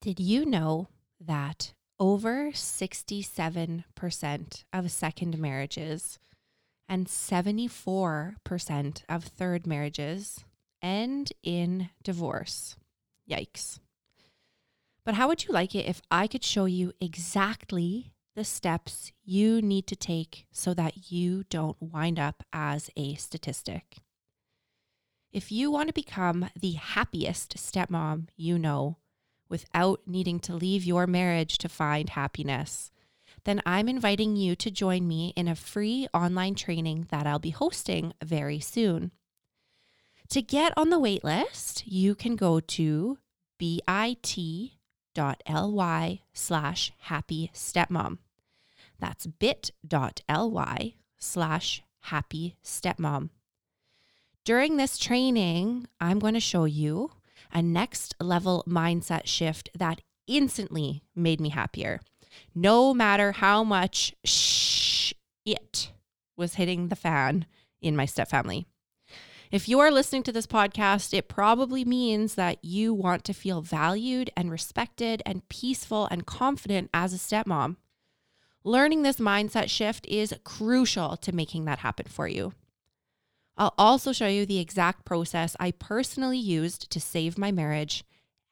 Did 0.00 0.20
you 0.20 0.46
know 0.46 0.86
that 1.20 1.72
over 1.98 2.52
67% 2.52 4.64
of 4.72 4.92
second 4.92 5.38
marriages 5.38 6.20
and 6.88 7.08
74% 7.08 9.02
of 9.08 9.24
third 9.24 9.66
marriages 9.66 10.44
end 10.80 11.32
in 11.42 11.90
divorce? 12.04 12.76
Yikes. 13.28 13.80
But 15.04 15.16
how 15.16 15.26
would 15.26 15.44
you 15.44 15.52
like 15.52 15.74
it 15.74 15.86
if 15.86 16.00
I 16.12 16.28
could 16.28 16.44
show 16.44 16.66
you 16.66 16.92
exactly 17.00 18.12
the 18.36 18.44
steps 18.44 19.10
you 19.24 19.60
need 19.60 19.88
to 19.88 19.96
take 19.96 20.46
so 20.52 20.74
that 20.74 21.10
you 21.10 21.42
don't 21.50 21.76
wind 21.80 22.20
up 22.20 22.44
as 22.52 22.88
a 22.96 23.16
statistic? 23.16 23.96
If 25.32 25.50
you 25.50 25.72
want 25.72 25.88
to 25.88 25.92
become 25.92 26.50
the 26.54 26.74
happiest 26.74 27.56
stepmom 27.56 28.28
you 28.36 28.60
know 28.60 28.98
without 29.48 30.00
needing 30.06 30.40
to 30.40 30.54
leave 30.54 30.84
your 30.84 31.06
marriage 31.06 31.58
to 31.58 31.68
find 31.68 32.10
happiness, 32.10 32.90
then 33.44 33.62
I'm 33.64 33.88
inviting 33.88 34.36
you 34.36 34.56
to 34.56 34.70
join 34.70 35.06
me 35.06 35.32
in 35.36 35.48
a 35.48 35.54
free 35.54 36.08
online 36.12 36.54
training 36.54 37.06
that 37.10 37.26
I'll 37.26 37.38
be 37.38 37.50
hosting 37.50 38.12
very 38.22 38.60
soon. 38.60 39.12
To 40.30 40.42
get 40.42 40.74
on 40.76 40.90
the 40.90 40.98
wait 40.98 41.24
list, 41.24 41.86
you 41.86 42.14
can 42.14 42.36
go 42.36 42.60
to 42.60 43.18
bit.ly 43.58 44.70
slash 46.32 46.92
happy 46.98 47.50
stepmom. 47.54 48.18
That's 49.00 49.26
bit.ly 49.26 50.94
slash 51.18 51.82
happy 52.00 52.56
stepmom. 52.62 53.30
During 54.44 54.76
this 54.76 54.98
training, 54.98 55.86
I'm 56.00 56.18
going 56.18 56.34
to 56.34 56.40
show 56.40 56.64
you 56.64 57.10
a 57.52 57.62
next 57.62 58.14
level 58.20 58.64
mindset 58.68 59.26
shift 59.26 59.70
that 59.76 60.00
instantly 60.26 61.02
made 61.14 61.40
me 61.40 61.48
happier. 61.48 62.00
No 62.54 62.94
matter 62.94 63.32
how 63.32 63.64
much 63.64 64.14
shh 64.24 65.12
it 65.44 65.92
was 66.36 66.54
hitting 66.54 66.88
the 66.88 66.96
fan 66.96 67.46
in 67.80 67.96
my 67.96 68.04
stepfamily. 68.04 68.66
If 69.50 69.66
you 69.66 69.80
are 69.80 69.90
listening 69.90 70.24
to 70.24 70.32
this 70.32 70.46
podcast, 70.46 71.16
it 71.16 71.26
probably 71.28 71.84
means 71.84 72.34
that 72.34 72.62
you 72.62 72.92
want 72.92 73.24
to 73.24 73.32
feel 73.32 73.62
valued 73.62 74.30
and 74.36 74.50
respected 74.50 75.22
and 75.24 75.48
peaceful 75.48 76.06
and 76.10 76.26
confident 76.26 76.90
as 76.92 77.14
a 77.14 77.16
stepmom. 77.16 77.76
Learning 78.62 79.02
this 79.02 79.16
mindset 79.16 79.70
shift 79.70 80.06
is 80.06 80.34
crucial 80.44 81.16
to 81.16 81.34
making 81.34 81.64
that 81.64 81.78
happen 81.78 82.06
for 82.06 82.28
you. 82.28 82.52
I'll 83.58 83.74
also 83.76 84.12
show 84.12 84.28
you 84.28 84.46
the 84.46 84.60
exact 84.60 85.04
process 85.04 85.56
I 85.58 85.72
personally 85.72 86.38
used 86.38 86.90
to 86.90 87.00
save 87.00 87.36
my 87.36 87.50
marriage 87.50 88.04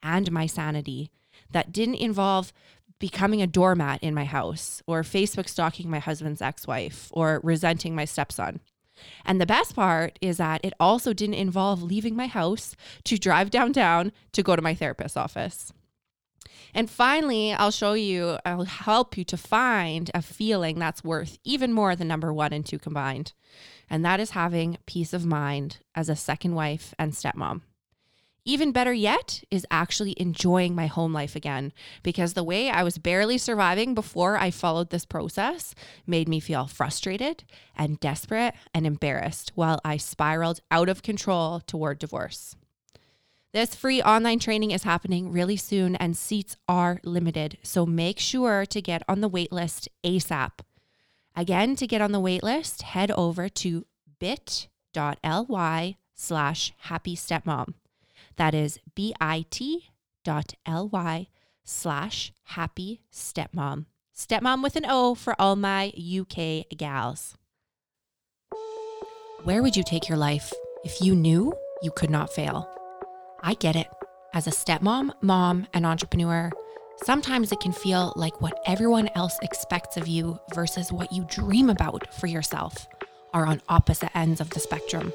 and 0.03 0.29
my 0.31 0.45
sanity 0.45 1.11
that 1.51 1.71
didn't 1.71 1.95
involve 1.95 2.51
becoming 2.99 3.41
a 3.41 3.47
doormat 3.47 4.03
in 4.03 4.13
my 4.13 4.25
house 4.25 4.83
or 4.85 5.03
Facebook 5.03 5.47
stalking 5.47 5.89
my 5.89 5.99
husband's 5.99 6.41
ex 6.41 6.67
wife 6.67 7.09
or 7.11 7.39
resenting 7.41 7.95
my 7.95 8.03
stepson. 8.03 8.59
And 9.25 9.39
the 9.39 9.45
best 9.45 9.75
part 9.75 10.17
is 10.21 10.37
that 10.37 10.59
it 10.63 10.73
also 10.79 11.13
didn't 11.13 11.35
involve 11.35 11.83
leaving 11.83 12.15
my 12.15 12.27
house 12.27 12.75
to 13.05 13.17
drive 13.17 13.49
downtown 13.49 14.11
to 14.33 14.43
go 14.43 14.55
to 14.55 14.61
my 14.61 14.73
therapist's 14.73 15.15
office. 15.15 15.71
And 16.77 16.89
finally, 16.89 17.53
I'll 17.53 17.71
show 17.71 17.93
you, 17.93 18.37
I'll 18.45 18.63
help 18.63 19.17
you 19.17 19.23
to 19.25 19.35
find 19.35 20.11
a 20.13 20.21
feeling 20.21 20.77
that's 20.77 21.03
worth 21.03 21.39
even 21.43 21.73
more 21.73 21.95
than 21.95 22.07
number 22.07 22.31
one 22.31 22.53
and 22.53 22.65
two 22.65 22.79
combined 22.79 23.33
and 23.89 24.03
that 24.05 24.19
is 24.19 24.31
having 24.31 24.77
peace 24.85 25.13
of 25.13 25.25
mind 25.25 25.77
as 25.95 26.09
a 26.09 26.15
second 26.15 26.55
wife 26.55 26.93
and 26.99 27.13
stepmom. 27.13 27.61
Even 28.45 28.71
better 28.71 28.93
yet 28.93 29.43
is 29.51 29.65
actually 29.69 30.13
enjoying 30.15 30.73
my 30.73 30.87
home 30.87 31.11
life 31.11 31.35
again 31.35 31.73
because 32.01 32.33
the 32.33 32.45
way 32.45 32.69
I 32.69 32.81
was 32.81 32.97
barely 32.97 33.37
surviving 33.37 33.93
before 33.93 34.37
I 34.37 34.51
followed 34.51 34.89
this 34.89 35.05
process 35.05 35.75
made 36.05 36.29
me 36.29 36.39
feel 36.39 36.65
frustrated 36.65 37.43
and 37.75 37.99
desperate 37.99 38.53
and 38.73 38.87
embarrassed 38.87 39.51
while 39.55 39.81
I 39.83 39.97
spiraled 39.97 40.61
out 40.71 40.87
of 40.87 41.03
control 41.03 41.59
toward 41.59 41.99
divorce. 41.99 42.55
This 43.53 43.73
free 43.73 44.01
online 44.01 44.39
training 44.39 44.71
is 44.71 44.83
happening 44.83 45.31
really 45.31 45.55
soon 45.55 45.95
and 45.95 46.17
seats 46.17 46.57
are 46.67 46.99
limited, 47.03 47.57
so 47.63 47.85
make 47.85 48.19
sure 48.19 48.65
to 48.65 48.81
get 48.81 49.03
on 49.07 49.21
the 49.21 49.29
waitlist 49.29 49.87
ASAP. 50.03 50.59
Again, 51.35 51.75
to 51.77 51.87
get 51.87 52.01
on 52.01 52.11
the 52.11 52.19
waitlist, 52.19 52.81
head 52.81 53.09
over 53.11 53.47
to 53.47 53.85
bit.ly 54.19 55.95
slash 56.13 56.73
happy 56.77 57.15
stepmom. 57.15 57.73
That 58.35 58.53
is 58.53 58.79
bit.ly 58.95 59.27
slash 61.63 62.33
happy 62.43 63.01
stepmom. 63.13 63.85
Stepmom 64.15 64.61
with 64.63 64.75
an 64.75 64.85
O 64.87 65.15
for 65.15 65.39
all 65.39 65.55
my 65.55 65.93
UK 65.95 66.65
gals. 66.75 67.37
Where 69.43 69.61
would 69.61 69.77
you 69.77 69.83
take 69.83 70.09
your 70.09 70.17
life 70.17 70.51
if 70.83 70.99
you 71.01 71.15
knew 71.15 71.53
you 71.81 71.91
could 71.91 72.09
not 72.09 72.33
fail? 72.33 72.76
I 73.47 73.53
get 73.53 73.77
it. 73.77 73.87
As 74.33 74.45
a 74.45 74.51
stepmom, 74.51 75.11
mom, 75.21 75.67
and 75.73 75.85
entrepreneur, 75.85 76.51
Sometimes 77.03 77.51
it 77.51 77.59
can 77.59 77.71
feel 77.71 78.11
like 78.15 78.41
what 78.41 78.59
everyone 78.65 79.09
else 79.15 79.37
expects 79.43 79.97
of 79.97 80.07
you 80.07 80.39
versus 80.55 80.91
what 80.91 81.11
you 81.11 81.25
dream 81.29 81.69
about 81.69 82.11
for 82.13 82.25
yourself 82.25 82.87
are 83.33 83.45
on 83.45 83.61
opposite 83.69 84.15
ends 84.17 84.41
of 84.41 84.49
the 84.49 84.59
spectrum. 84.59 85.13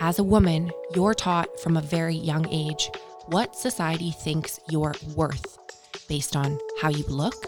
As 0.00 0.18
a 0.18 0.24
woman, 0.24 0.70
you're 0.94 1.14
taught 1.14 1.60
from 1.60 1.76
a 1.76 1.82
very 1.82 2.16
young 2.16 2.48
age 2.50 2.90
what 3.26 3.54
society 3.54 4.10
thinks 4.10 4.58
you're 4.68 4.96
worth 5.14 5.58
based 6.08 6.34
on 6.34 6.58
how 6.80 6.88
you 6.88 7.04
look, 7.06 7.46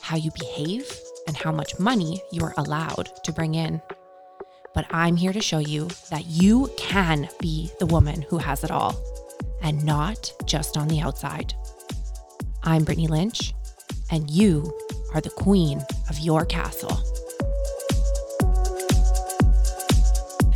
how 0.00 0.16
you 0.16 0.30
behave, 0.38 0.88
and 1.26 1.36
how 1.36 1.50
much 1.50 1.80
money 1.80 2.22
you're 2.30 2.54
allowed 2.56 3.10
to 3.24 3.32
bring 3.32 3.56
in. 3.56 3.82
But 4.74 4.86
I'm 4.90 5.16
here 5.16 5.32
to 5.32 5.40
show 5.40 5.58
you 5.58 5.88
that 6.10 6.26
you 6.26 6.70
can 6.76 7.28
be 7.40 7.72
the 7.80 7.86
woman 7.86 8.22
who 8.22 8.38
has 8.38 8.62
it 8.62 8.70
all, 8.70 8.94
and 9.66 9.84
not 9.84 10.32
just 10.44 10.76
on 10.76 10.86
the 10.86 11.00
outside. 11.00 11.52
I'm 12.62 12.84
Brittany 12.84 13.08
Lynch, 13.08 13.52
and 14.12 14.30
you 14.30 14.72
are 15.12 15.20
the 15.20 15.30
queen 15.30 15.84
of 16.08 16.20
your 16.20 16.44
castle. 16.46 16.96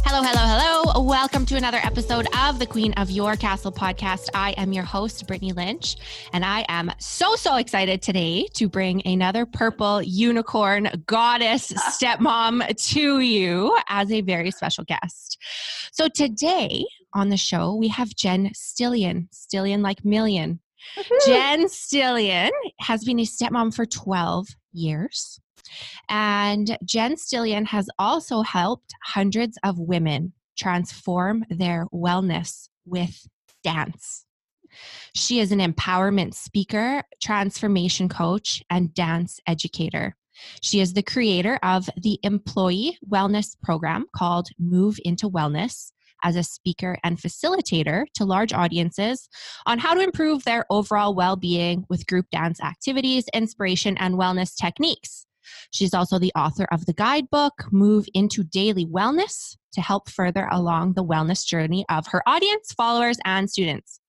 Hello, 0.05 0.23
hello, 0.23 0.93
hello. 0.95 1.03
Welcome 1.03 1.45
to 1.47 1.57
another 1.57 1.81
episode 1.83 2.29
of 2.39 2.61
the 2.61 2.67
Queen 2.67 2.93
of 2.93 3.11
Your 3.11 3.35
Castle 3.35 3.73
podcast. 3.73 4.29
I 4.33 4.53
am 4.53 4.73
your 4.73 4.85
host, 4.85 5.27
Brittany 5.27 5.51
Lynch, 5.51 5.97
and 6.33 6.45
I 6.45 6.65
am 6.69 6.93
so, 7.01 7.35
so 7.35 7.57
excited 7.57 8.03
today 8.03 8.47
to 8.55 8.69
bring 8.69 9.05
another 9.05 9.45
purple 9.45 10.03
unicorn 10.03 10.89
goddess 11.07 11.73
stepmom 12.01 12.65
to 12.93 13.19
you 13.19 13.77
as 13.89 14.13
a 14.13 14.21
very 14.21 14.53
special 14.53 14.85
guest. 14.85 15.37
So 15.91 16.07
today 16.07 16.85
on 17.15 17.29
the 17.29 17.37
show, 17.37 17.75
we 17.75 17.89
have 17.89 18.15
Jen 18.15 18.51
Stillion, 18.55 19.29
Stillion 19.33 19.83
like 19.83 20.05
million. 20.05 20.61
Jen 21.27 21.69
Stillion 21.69 22.51
has 22.81 23.05
been 23.05 23.21
a 23.21 23.25
stepmom 23.25 23.75
for 23.75 23.87
12 23.87 24.49
years. 24.73 25.41
And 26.09 26.79
Jen 26.85 27.17
Stillion 27.17 27.67
has 27.67 27.89
also 27.99 28.43
helped 28.43 28.93
hundreds 29.05 29.59
of 29.63 29.79
women 29.79 30.33
transform 30.59 31.45
their 31.49 31.87
wellness 31.93 32.69
with 32.85 33.27
dance. 33.63 34.25
She 35.15 35.41
is 35.41 35.53
an 35.53 35.59
empowerment 35.59 36.35
speaker, 36.35 37.03
transformation 37.23 38.09
coach, 38.09 38.63
and 38.71 38.95
dance 38.95 39.41
educator. 39.47 40.17
She 40.63 40.81
is 40.81 40.95
the 40.95 41.03
creator 41.03 41.59
of 41.63 41.91
the 41.97 42.19
employee 42.23 42.99
wellness 43.07 43.57
program 43.63 44.07
called 44.15 44.49
Move 44.59 44.99
into 45.05 45.29
Wellness, 45.29 45.93
as 46.23 46.37
a 46.37 46.43
speaker 46.43 46.99
and 47.05 47.19
facilitator 47.19 48.05
to 48.15 48.25
large 48.25 48.53
audiences 48.53 49.29
on 49.67 49.79
how 49.79 49.95
to 49.95 50.01
improve 50.01 50.45
their 50.45 50.65
overall 50.71 51.15
well 51.15 51.37
being 51.37 51.85
with 51.89 52.07
group 52.07 52.27
dance 52.31 52.61
activities, 52.61 53.27
inspiration, 53.35 53.97
and 53.99 54.15
wellness 54.15 54.55
techniques. 54.57 55.27
She's 55.73 55.95
also 55.95 56.19
the 56.19 56.33
author 56.37 56.67
of 56.71 56.87
the 56.87 56.93
guidebook, 56.93 57.53
Move 57.73 58.07
into 58.15 58.45
Daily 58.45 58.87
Wellness, 58.87 59.57
to 59.73 59.81
help 59.81 60.11
further 60.11 60.49
along 60.51 60.95
the 60.95 61.05
wellness 61.05 61.45
journey 61.45 61.85
of 61.89 62.07
her 62.09 62.23
audience, 62.27 62.73
followers, 62.73 63.19
and 63.25 63.51
students. 63.51 64.01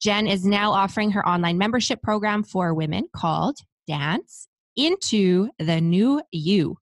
Jen 0.00 0.26
is 0.26 0.44
now 0.44 0.72
offering 0.72 1.10
her 1.12 1.26
online 1.26 1.58
membership 1.58 2.02
program 2.02 2.42
for 2.42 2.72
women 2.74 3.08
called 3.14 3.58
Dance 3.86 4.48
into 4.76 5.48
the 5.58 5.80
New 5.80 6.22
You 6.30 6.76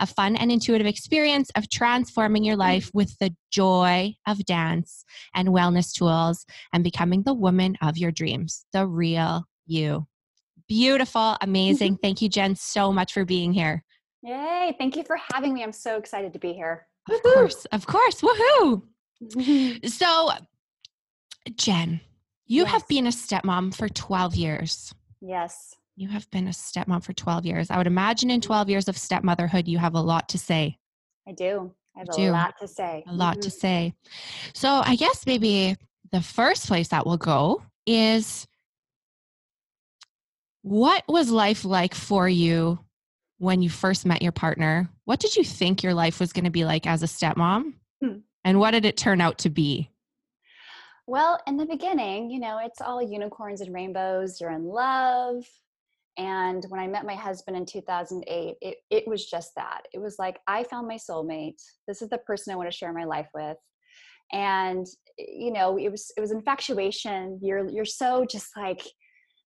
a 0.00 0.06
fun 0.06 0.36
and 0.36 0.50
intuitive 0.50 0.86
experience 0.86 1.50
of 1.56 1.70
transforming 1.70 2.44
your 2.44 2.56
life 2.56 2.90
with 2.94 3.16
the 3.18 3.34
joy 3.50 4.12
of 4.26 4.44
dance 4.44 5.04
and 5.34 5.48
wellness 5.48 5.92
tools 5.92 6.44
and 6.72 6.82
becoming 6.82 7.22
the 7.22 7.34
woman 7.34 7.76
of 7.80 7.96
your 7.96 8.10
dreams, 8.10 8.64
the 8.72 8.86
real 8.86 9.44
you. 9.66 10.06
Beautiful, 10.68 11.20
mm-hmm. 11.20 11.48
amazing. 11.48 11.98
Thank 12.02 12.22
you, 12.22 12.28
Jen, 12.28 12.56
so 12.56 12.92
much 12.92 13.12
for 13.12 13.24
being 13.24 13.52
here. 13.52 13.84
Yay. 14.22 14.74
Thank 14.78 14.96
you 14.96 15.04
for 15.04 15.18
having 15.32 15.52
me. 15.52 15.62
I'm 15.62 15.72
so 15.72 15.96
excited 15.98 16.32
to 16.32 16.38
be 16.38 16.52
here. 16.54 16.86
Of 17.10 17.20
Woo-hoo. 17.22 17.34
course, 17.34 17.64
of 17.66 17.86
course. 17.86 18.20
Woohoo. 18.22 18.82
Mm-hmm. 19.22 19.86
so, 19.88 20.30
Jen, 21.56 22.00
You 22.46 22.62
Yes. 22.62 22.72
have 22.72 22.88
been 22.88 23.06
a 23.06 23.10
stepmom 23.10 23.74
for 23.74 23.88
12 23.88 24.34
years. 24.34 24.94
Yes. 25.20 25.74
You 25.96 26.08
have 26.08 26.28
been 26.30 26.48
a 26.48 26.50
stepmom 26.50 27.04
for 27.04 27.12
12 27.12 27.46
years. 27.46 27.70
I 27.70 27.78
would 27.78 27.86
imagine 27.86 28.30
in 28.30 28.40
12 28.40 28.68
years 28.68 28.88
of 28.88 28.98
stepmotherhood, 28.98 29.68
you 29.68 29.78
have 29.78 29.94
a 29.94 30.00
lot 30.00 30.28
to 30.30 30.38
say. 30.38 30.78
I 31.26 31.32
do. 31.32 31.72
I 31.96 32.00
have 32.00 32.08
You 32.18 32.24
a 32.24 32.26
do. 32.26 32.32
lot 32.32 32.54
to 32.60 32.66
say. 32.68 33.04
A 33.06 33.14
lot 33.14 33.40
to 33.42 33.48
Mhm. 33.48 33.52
say. 33.52 33.94
So 34.54 34.82
I 34.84 34.96
guess 34.96 35.24
maybe 35.26 35.76
the 36.10 36.20
first 36.20 36.66
place 36.66 36.88
that 36.88 37.06
we'll 37.06 37.16
go 37.16 37.62
is 37.86 38.46
what 40.62 41.04
was 41.06 41.30
life 41.30 41.64
like 41.64 41.94
for 41.94 42.28
you 42.28 42.78
when 43.38 43.62
you 43.62 43.68
first 43.68 44.06
met 44.06 44.22
your 44.22 44.32
partner? 44.32 44.88
What 45.04 45.20
did 45.20 45.36
you 45.36 45.44
think 45.44 45.82
your 45.82 45.94
life 45.94 46.18
was 46.18 46.32
going 46.32 46.44
to 46.44 46.50
be 46.50 46.64
like 46.64 46.86
as 46.86 47.02
a 47.02 47.06
stepmom? 47.06 47.74
Hmm. 48.02 48.18
And 48.44 48.58
what 48.58 48.70
did 48.72 48.84
it 48.84 48.96
turn 48.96 49.20
out 49.20 49.38
to 49.38 49.50
be? 49.50 49.90
Well, 51.06 51.38
in 51.46 51.56
the 51.58 51.66
beginning, 51.66 52.30
you 52.30 52.40
know, 52.40 52.58
it's 52.58 52.80
all 52.80 53.02
unicorns 53.02 53.60
and 53.60 53.74
rainbows. 53.74 54.40
You're 54.40 54.50
in 54.52 54.64
love. 54.64 55.46
And 56.16 56.64
when 56.68 56.80
I 56.80 56.86
met 56.86 57.06
my 57.06 57.14
husband 57.14 57.56
in 57.56 57.66
2008, 57.66 58.56
it, 58.60 58.76
it 58.90 59.08
was 59.08 59.28
just 59.28 59.52
that. 59.56 59.82
It 59.92 60.00
was 60.00 60.16
like, 60.18 60.38
I 60.46 60.62
found 60.64 60.86
my 60.86 60.96
soulmate. 60.96 61.60
This 61.88 62.02
is 62.02 62.08
the 62.08 62.18
person 62.18 62.52
I 62.52 62.56
want 62.56 62.70
to 62.70 62.76
share 62.76 62.92
my 62.92 63.04
life 63.04 63.28
with. 63.34 63.56
And, 64.32 64.86
you 65.18 65.52
know, 65.52 65.76
it 65.76 65.90
was, 65.90 66.12
it 66.16 66.20
was 66.20 66.30
infatuation. 66.30 67.40
You're, 67.42 67.68
you're 67.68 67.84
so 67.84 68.24
just 68.30 68.56
like, 68.56 68.82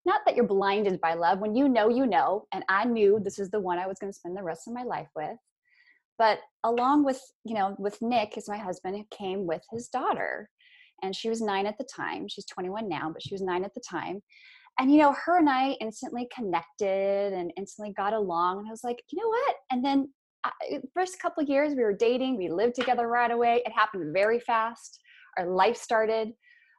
not 0.05 0.21
that 0.27 0.37
you're 0.37 0.47
blinded 0.47 1.01
by 1.01 1.15
love. 1.15 1.41
When 1.41 1.55
you 1.55 1.69
know, 1.69 1.89
you 1.89 2.07
know. 2.07 2.47
And 2.53 2.65
I 2.69 2.85
knew 2.85 3.19
this 3.23 3.39
is 3.39 3.51
the 3.51 3.61
one 3.61 3.79
I 3.79 3.87
was 3.87 3.99
going 3.99 4.13
to 4.13 4.19
spend 4.19 4.37
the 4.37 4.43
rest 4.43 4.69
of 4.69 4.75
my 4.75 4.83
life 4.85 5.09
with. 5.17 5.37
But 6.19 6.41
along 6.65 7.05
with, 7.05 7.21
you 7.45 7.55
know, 7.55 7.77
with 7.79 7.97
Nick, 8.03 8.37
as 8.37 8.49
my 8.49 8.59
husband, 8.59 9.05
came 9.11 9.47
with 9.47 9.63
his 9.71 9.89
daughter 9.89 10.51
and 11.03 11.15
she 11.15 11.29
was 11.29 11.41
nine 11.41 11.67
at 11.67 11.79
the 11.79 11.87
time. 11.95 12.27
She's 12.29 12.47
21 12.47 12.89
now, 12.89 13.11
but 13.13 13.23
she 13.23 13.35
was 13.35 13.43
nine 13.43 13.65
at 13.65 13.75
the 13.75 13.83
time. 13.89 14.21
And 14.79 14.93
you 14.93 14.99
know, 14.99 15.13
her 15.25 15.39
and 15.39 15.51
I 15.51 15.77
instantly 15.81 16.29
connected 16.35 17.33
and 17.33 17.53
instantly 17.57 17.93
got 17.95 18.13
along. 18.13 18.59
And 18.59 18.69
I 18.69 18.71
was 18.71 18.85
like, 18.85 19.03
you 19.11 19.21
know 19.21 19.29
what? 19.29 19.57
And 19.71 19.85
then 19.85 20.09
uh, 20.45 20.79
first 20.95 21.21
couple 21.21 21.43
years 21.43 21.75
we 21.75 21.83
were 21.83 21.97
dating, 21.97 22.37
we 22.37 22.49
lived 22.49 22.77
together 22.77 23.09
right 23.09 23.31
away. 23.31 23.63
It 23.67 23.73
happened 23.73 24.15
very 24.15 24.39
fast. 24.39 25.01
Our 25.37 25.47
life 25.47 25.77
started. 25.77 26.33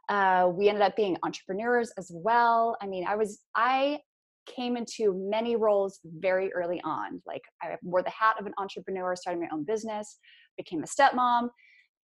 Uh, 0.08 0.50
we 0.52 0.70
ended 0.70 0.82
up 0.82 0.96
being 0.96 1.18
entrepreneurs 1.24 1.92
as 1.98 2.10
well. 2.14 2.78
I 2.82 2.88
mean, 2.88 3.06
I 3.06 3.16
was 3.16 3.42
I 3.56 4.00
came 4.48 4.78
into 4.78 5.14
many 5.30 5.56
roles 5.56 6.00
very 6.04 6.52
early 6.54 6.82
on. 6.84 7.22
Like 7.28 7.42
I 7.62 7.76
wore 7.84 8.02
the 8.02 8.10
hat 8.10 8.36
of 8.40 8.46
an 8.46 8.54
entrepreneur, 8.58 9.16
started 9.16 9.40
my 9.40 9.48
own 9.54 9.66
business, 9.66 10.18
became 10.58 10.84
a 10.84 10.88
stepmom, 10.88 11.50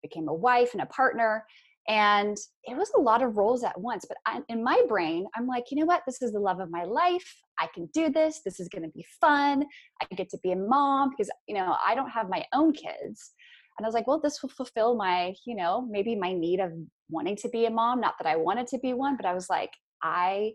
became 0.03 0.29
a 0.29 0.35
wife 0.35 0.71
and 0.75 0.83
a 0.83 0.87
partner 0.87 1.45
and 1.89 2.37
it 2.65 2.77
was 2.77 2.91
a 2.95 3.01
lot 3.01 3.23
of 3.23 3.37
roles 3.39 3.65
at 3.65 3.81
once 3.81 4.05
but 4.07 4.19
I, 4.27 4.41
in 4.49 4.63
my 4.63 4.81
brain 4.89 5.27
i'm 5.35 5.47
like 5.47 5.65
you 5.71 5.79
know 5.79 5.87
what? 5.87 6.03
This 6.07 6.23
is 6.23 6.33
the 6.33 6.41
love 6.41 6.61
of 6.61 6.71
my 6.71 6.85
life. 6.85 7.35
I 7.59 7.67
can 7.75 7.89
do 7.93 8.09
this. 8.09 8.41
This 8.45 8.61
is 8.61 8.69
going 8.69 8.85
to 8.85 8.91
be 8.91 9.05
fun. 9.21 9.65
I 10.01 10.15
get 10.15 10.29
to 10.31 10.39
be 10.43 10.53
a 10.53 10.57
mom 10.57 11.11
because 11.11 11.31
you 11.47 11.55
know 11.55 11.77
i 11.85 11.95
don't 11.95 12.11
have 12.11 12.29
my 12.29 12.45
own 12.55 12.73
kids. 12.73 13.33
And 13.79 13.85
i 13.85 13.89
was 13.89 13.95
like 13.95 14.07
well 14.07 14.21
this 14.21 14.43
will 14.43 14.51
fulfill 14.51 14.95
my 14.95 15.35
you 15.47 15.57
know 15.57 15.87
maybe 15.91 16.15
my 16.15 16.33
need 16.33 16.61
of 16.61 16.73
wanting 17.11 17.37
to 17.37 17.49
be 17.49 17.67
a 17.67 17.71
mom. 17.71 18.01
Not 18.01 18.15
that 18.21 18.29
i 18.29 18.37
wanted 18.37 18.67
to 18.69 18.79
be 18.79 18.93
one 18.93 19.17
but 19.17 19.27
i 19.27 19.35
was 19.35 19.49
like 19.49 19.71
i 20.03 20.53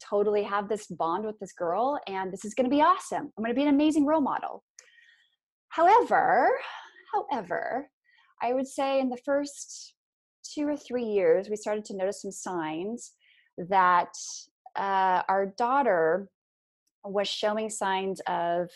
totally 0.00 0.42
have 0.42 0.68
this 0.68 0.86
bond 0.86 1.24
with 1.24 1.38
this 1.38 1.52
girl 1.52 1.98
and 2.06 2.32
this 2.32 2.44
is 2.44 2.52
going 2.52 2.68
to 2.68 2.76
be 2.76 2.82
awesome. 2.82 3.32
I'm 3.38 3.44
going 3.44 3.50
to 3.50 3.54
be 3.54 3.62
an 3.62 3.74
amazing 3.74 4.06
role 4.06 4.20
model. 4.20 4.62
However 5.68 6.50
however 7.14 7.88
i 8.42 8.52
would 8.52 8.66
say 8.66 9.00
in 9.00 9.08
the 9.08 9.18
first 9.24 9.94
two 10.54 10.68
or 10.68 10.76
three 10.76 11.04
years, 11.04 11.48
we 11.48 11.56
started 11.56 11.84
to 11.86 11.96
notice 11.96 12.22
some 12.22 12.32
signs 12.32 13.12
that 13.56 14.14
uh, 14.76 15.22
our 15.28 15.54
daughter 15.56 16.28
was 17.04 17.28
showing 17.28 17.70
signs 17.70 18.20
of 18.26 18.68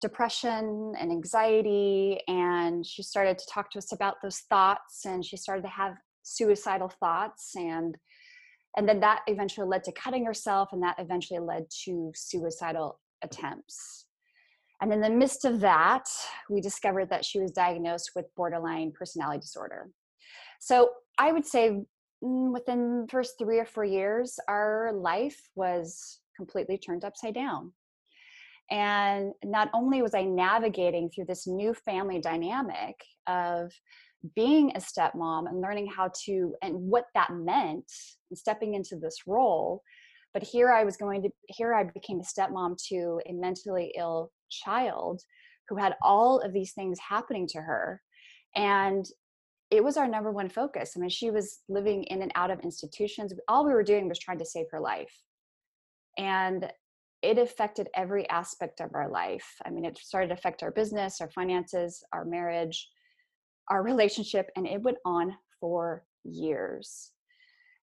depression 0.00 0.92
and 0.98 1.10
anxiety. 1.10 2.20
And 2.28 2.86
she 2.86 3.02
started 3.02 3.38
to 3.38 3.46
talk 3.52 3.70
to 3.72 3.78
us 3.78 3.92
about 3.92 4.16
those 4.22 4.40
thoughts 4.50 5.04
and 5.04 5.24
she 5.24 5.36
started 5.36 5.62
to 5.62 5.68
have 5.68 5.96
suicidal 6.22 6.88
thoughts. 6.88 7.52
And 7.56 7.96
and 8.76 8.86
then 8.86 9.00
that 9.00 9.22
eventually 9.26 9.66
led 9.66 9.84
to 9.84 9.92
cutting 9.92 10.26
herself, 10.26 10.68
and 10.72 10.82
that 10.82 10.96
eventually 10.98 11.40
led 11.40 11.64
to 11.84 12.12
suicidal 12.14 13.00
attempts. 13.22 14.04
And 14.82 14.92
in 14.92 15.00
the 15.00 15.08
midst 15.08 15.46
of 15.46 15.60
that, 15.60 16.06
we 16.50 16.60
discovered 16.60 17.08
that 17.08 17.24
she 17.24 17.40
was 17.40 17.50
diagnosed 17.52 18.10
with 18.14 18.26
borderline 18.36 18.92
personality 18.92 19.40
disorder. 19.40 19.88
So 20.60 20.90
I 21.18 21.32
would 21.32 21.46
say 21.46 21.82
mm, 22.22 22.52
within 22.52 23.02
the 23.02 23.08
first 23.10 23.34
three 23.38 23.58
or 23.58 23.66
four 23.66 23.84
years, 23.84 24.38
our 24.48 24.92
life 24.94 25.40
was 25.54 26.20
completely 26.36 26.78
turned 26.78 27.04
upside 27.04 27.34
down. 27.34 27.72
And 28.70 29.32
not 29.44 29.70
only 29.72 30.02
was 30.02 30.14
I 30.14 30.22
navigating 30.22 31.08
through 31.08 31.26
this 31.26 31.46
new 31.46 31.72
family 31.72 32.20
dynamic 32.20 32.96
of 33.26 33.72
being 34.34 34.72
a 34.72 34.80
stepmom 34.80 35.48
and 35.48 35.60
learning 35.60 35.86
how 35.86 36.10
to 36.24 36.54
and 36.62 36.74
what 36.74 37.04
that 37.14 37.30
meant 37.32 37.90
and 38.30 38.38
stepping 38.38 38.74
into 38.74 38.96
this 38.96 39.18
role, 39.26 39.82
but 40.34 40.42
here 40.42 40.72
I 40.72 40.84
was 40.84 40.96
going 40.96 41.22
to 41.22 41.30
here 41.48 41.74
I 41.74 41.84
became 41.84 42.20
a 42.20 42.24
stepmom 42.24 42.76
to 42.88 43.20
a 43.26 43.32
mentally 43.32 43.94
ill 43.96 44.32
child 44.50 45.22
who 45.68 45.76
had 45.76 45.94
all 46.02 46.40
of 46.40 46.52
these 46.52 46.72
things 46.72 46.98
happening 46.98 47.46
to 47.48 47.60
her. 47.60 48.02
And 48.54 49.06
it 49.76 49.84
was 49.84 49.96
our 49.96 50.08
number 50.08 50.30
one 50.30 50.48
focus. 50.48 50.94
I 50.96 51.00
mean, 51.00 51.10
she 51.10 51.30
was 51.30 51.60
living 51.68 52.04
in 52.04 52.22
and 52.22 52.32
out 52.34 52.50
of 52.50 52.60
institutions. 52.60 53.32
All 53.48 53.66
we 53.66 53.72
were 53.72 53.82
doing 53.82 54.08
was 54.08 54.18
trying 54.18 54.38
to 54.38 54.44
save 54.44 54.66
her 54.70 54.80
life. 54.80 55.12
And 56.18 56.70
it 57.22 57.38
affected 57.38 57.88
every 57.94 58.28
aspect 58.30 58.80
of 58.80 58.94
our 58.94 59.10
life. 59.10 59.46
I 59.64 59.70
mean, 59.70 59.84
it 59.84 59.98
started 59.98 60.28
to 60.28 60.34
affect 60.34 60.62
our 60.62 60.70
business, 60.70 61.20
our 61.20 61.30
finances, 61.30 62.02
our 62.12 62.24
marriage, 62.24 62.88
our 63.68 63.82
relationship, 63.82 64.50
and 64.56 64.66
it 64.66 64.82
went 64.82 64.98
on 65.04 65.34
for 65.60 66.04
years. 66.24 67.12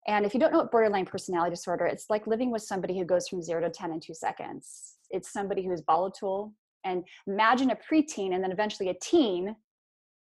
And 0.06 0.26
if 0.26 0.34
you 0.34 0.40
don't 0.40 0.52
know 0.52 0.58
what 0.58 0.70
borderline 0.70 1.06
personality 1.06 1.50
disorder, 1.50 1.86
it's 1.86 2.06
like 2.10 2.26
living 2.26 2.50
with 2.50 2.62
somebody 2.62 2.98
who 2.98 3.04
goes 3.04 3.28
from 3.28 3.42
zero 3.42 3.60
to 3.60 3.70
10 3.70 3.92
in 3.92 4.00
two 4.00 4.14
seconds. 4.14 4.96
It's 5.10 5.32
somebody 5.32 5.64
who 5.64 5.72
is 5.72 5.82
volatile. 5.86 6.54
And 6.84 7.04
imagine 7.26 7.70
a 7.70 7.76
preteen 7.76 8.34
and 8.34 8.42
then 8.42 8.52
eventually 8.52 8.90
a 8.90 8.94
teen 9.00 9.56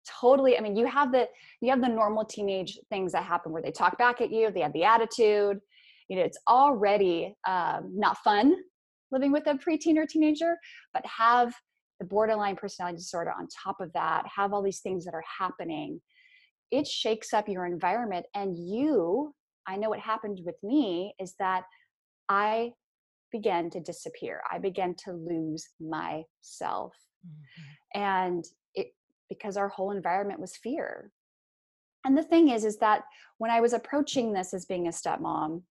totally 0.08 0.58
i 0.58 0.62
mean 0.62 0.76
you 0.76 0.86
have 0.86 1.12
the 1.12 1.28
you 1.62 1.70
have 1.70 1.82
the 1.82 1.88
normal 1.88 2.26
teenage 2.26 2.80
things 2.90 3.12
that 3.12 3.24
happen 3.24 3.52
where 3.52 3.62
they 3.62 3.72
talk 3.72 3.98
back 3.98 4.22
at 4.22 4.32
you 4.32 4.52
they 4.52 4.62
have 4.62 4.74
the 4.74 4.84
attitude 4.84 5.60
you 6.10 6.16
know 6.16 6.24
it's 6.24 6.40
already 6.48 7.36
um, 7.48 7.92
not 7.94 8.18
fun 8.20 8.56
living 9.12 9.32
with 9.32 9.46
a 9.48 9.54
preteen 9.54 9.98
or 9.98 10.06
teenager 10.06 10.56
but 10.94 11.06
have 11.06 11.54
the 12.00 12.06
borderline 12.06 12.56
personality 12.56 12.98
disorder 12.98 13.32
on 13.32 13.48
top 13.64 13.80
of 13.80 13.92
that 13.94 14.26
have 14.36 14.52
all 14.52 14.64
these 14.64 14.80
things 14.80 15.06
that 15.06 15.14
are 15.14 15.24
happening. 15.40 16.02
It 16.72 16.88
shakes 16.88 17.34
up 17.34 17.48
your 17.48 17.68
environment 17.68 18.26
and 18.34 18.58
you 18.58 19.34
i 19.68 19.78
know 19.78 19.90
what 19.90 20.00
happened 20.00 20.40
with 20.44 20.56
me 20.64 21.14
is 21.20 21.36
that 21.38 21.64
i 22.30 22.74
began 23.34 23.70
to 23.72 23.82
disappear. 23.82 24.42
I 24.50 24.60
began 24.60 24.96
to 25.04 25.12
lose 25.12 25.68
myself. 25.82 26.94
And 27.94 28.46
it 28.46 28.63
because 29.30 29.58
our 29.58 29.70
whole 29.70 29.92
environment 29.92 30.40
was 30.40 30.56
fear. 30.56 31.12
And 32.06 32.18
the 32.18 32.24
thing 32.24 32.50
is 32.50 32.66
is 32.66 32.78
that 32.78 33.04
when 33.38 33.52
i 33.52 33.62
was 33.62 33.74
approaching 33.74 34.32
this 34.34 34.54
as 34.54 34.66
being 34.66 34.88
a 34.88 34.92
stepmom 34.92 35.62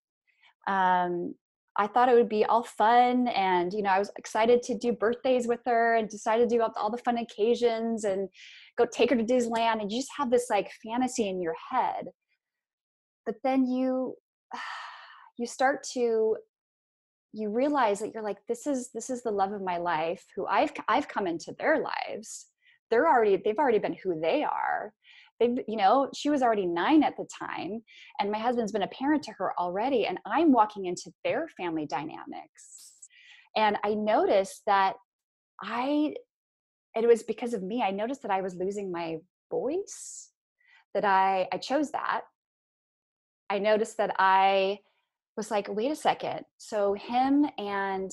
um, 0.67 1.35
i 1.77 1.87
thought 1.87 2.09
it 2.09 2.15
would 2.15 2.29
be 2.29 2.45
all 2.45 2.63
fun 2.63 3.29
and 3.29 3.73
you 3.73 3.83
know 3.83 3.91
i 3.91 3.99
was 3.99 4.11
excited 4.19 4.63
to 4.63 4.77
do 4.77 4.93
birthdays 4.93 5.47
with 5.47 5.61
her 5.67 5.97
and 5.97 6.09
decided 6.09 6.49
to 6.49 6.57
do 6.57 6.63
all, 6.77 6.91
the 6.91 6.99
fun 6.99 7.19
occasions 7.19 8.05
and 8.05 8.29
go 8.77 8.87
take 8.87 9.11
her 9.11 9.17
to 9.17 9.25
disneyland 9.25 9.81
and 9.81 9.91
you 9.91 9.99
just 9.99 10.13
have 10.17 10.31
this 10.31 10.49
like 10.51 10.71
fantasy 10.85 11.29
in 11.29 11.41
your 11.41 11.55
head. 11.71 12.07
But 13.25 13.37
then 13.45 13.67
you 13.67 14.17
you 15.39 15.47
start 15.47 15.83
to 15.95 16.37
you 17.33 17.49
realize 17.49 18.01
that 18.01 18.13
you're 18.13 18.23
like 18.23 18.37
this 18.47 18.67
is 18.67 18.91
this 18.93 19.09
is 19.09 19.23
the 19.23 19.31
love 19.31 19.53
of 19.53 19.63
my 19.63 19.79
life 19.79 20.23
who 20.37 20.47
i've 20.47 20.71
i've 20.87 21.09
come 21.09 21.27
into 21.27 21.55
their 21.59 21.83
lives 21.83 22.49
they're 22.93 23.09
already 23.09 23.41
they've 23.43 23.59
already 23.59 23.79
been 23.79 23.97
who 24.05 24.21
they 24.21 24.45
are. 24.45 24.93
They've 25.41 25.59
you 25.67 25.77
know 25.77 26.11
she 26.15 26.31
was 26.31 26.43
already 26.43 26.67
nine 26.67 27.03
at 27.03 27.17
the 27.17 27.27
time 27.37 27.83
and 28.21 28.31
my 28.31 28.39
husband's 28.39 28.71
been 28.71 28.83
a 28.83 28.89
parent 28.89 29.25
to 29.25 29.33
her 29.33 29.53
already 29.59 30.07
and 30.07 30.19
i'm 30.27 30.53
walking 30.53 30.85
into 30.85 31.11
their 31.25 31.49
family 31.57 31.87
dynamics. 31.87 32.93
And 33.57 33.79
i 33.83 33.95
noticed 33.95 34.63
that 34.67 34.95
i 35.63 36.15
it 36.95 37.07
was 37.07 37.23
because 37.23 37.55
of 37.55 37.63
me 37.63 37.83
i 37.83 37.91
noticed 37.91 38.23
that 38.23 38.31
i 38.31 38.43
was 38.43 38.55
losing 38.55 38.93
my 38.93 39.17
voice 39.51 40.31
that 40.95 41.05
i 41.05 41.49
i 41.53 41.57
chose 41.57 41.91
that. 41.93 42.23
I 43.51 43.59
noticed 43.59 43.97
that 43.97 44.15
i 44.19 44.79
was 45.37 45.51
like 45.51 45.67
wait 45.69 45.91
a 45.91 45.97
second 45.97 46.41
so 46.59 46.93
him 46.95 47.47
and 47.59 48.11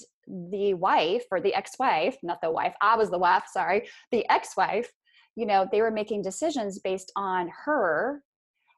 the 0.52 0.74
wife 0.76 1.24
or 1.32 1.42
the 1.42 1.54
ex-wife 1.54 2.16
not 2.22 2.40
the 2.42 2.52
wife 2.52 2.76
i 2.82 2.96
was 2.96 3.10
the 3.10 3.18
wife 3.18 3.44
sorry 3.52 3.88
the 4.12 4.30
ex-wife 4.30 4.92
you 5.40 5.46
know 5.46 5.68
they 5.72 5.82
were 5.82 5.92
making 5.92 6.22
decisions 6.22 6.80
based 6.80 7.12
on 7.16 7.50
her. 7.66 8.22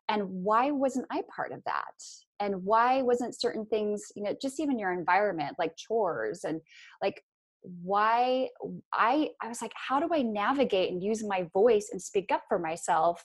And 0.09 0.23
why 0.29 0.71
wasn't 0.71 1.07
i 1.11 1.23
part 1.35 1.51
of 1.51 1.63
that? 1.65 1.95
And 2.39 2.63
why 2.63 3.01
wasn't 3.01 3.39
certain 3.39 3.65
things 3.65 4.03
you 4.15 4.23
know 4.23 4.35
just 4.39 4.59
even 4.59 4.77
your 4.77 4.91
environment 4.91 5.55
like 5.57 5.75
chores 5.75 6.43
and 6.43 6.61
like 7.01 7.23
why 7.61 8.47
i 8.93 9.29
i 9.41 9.47
was 9.47 9.61
like 9.61 9.73
how 9.75 9.99
do 9.99 10.09
i 10.13 10.21
navigate 10.21 10.91
and 10.91 11.03
use 11.03 11.23
my 11.23 11.47
voice 11.53 11.89
and 11.91 12.01
speak 12.01 12.31
up 12.31 12.43
for 12.47 12.59
myself? 12.59 13.23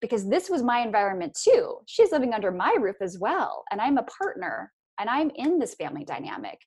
Because 0.00 0.28
this 0.28 0.50
was 0.50 0.62
my 0.62 0.80
environment 0.80 1.38
too. 1.40 1.78
She's 1.86 2.12
living 2.12 2.34
under 2.34 2.50
my 2.50 2.74
roof 2.80 2.96
as 3.00 3.18
well 3.18 3.64
and 3.70 3.80
i'm 3.80 3.98
a 3.98 4.06
partner 4.20 4.72
and 4.98 5.08
i'm 5.08 5.30
in 5.36 5.58
this 5.58 5.74
family 5.74 6.04
dynamic 6.04 6.58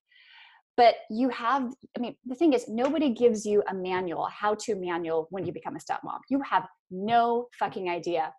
but 0.78 0.96
you 1.10 1.28
have 1.30 1.74
i 1.98 2.00
mean 2.00 2.16
the 2.26 2.36
thing 2.36 2.54
is 2.54 2.68
nobody 2.68 3.10
gives 3.14 3.46
you 3.46 3.64
a 3.70 3.74
manual 3.74 4.28
how 4.28 4.56
to 4.56 4.76
manual 4.76 5.28
when 5.32 5.46
you 5.46 5.52
become 5.52 5.76
a 5.76 5.80
stepmom 5.80 6.20
you 6.30 6.40
have 6.42 6.66
no 6.92 7.48
fucking 7.60 7.90
idea 7.90 8.32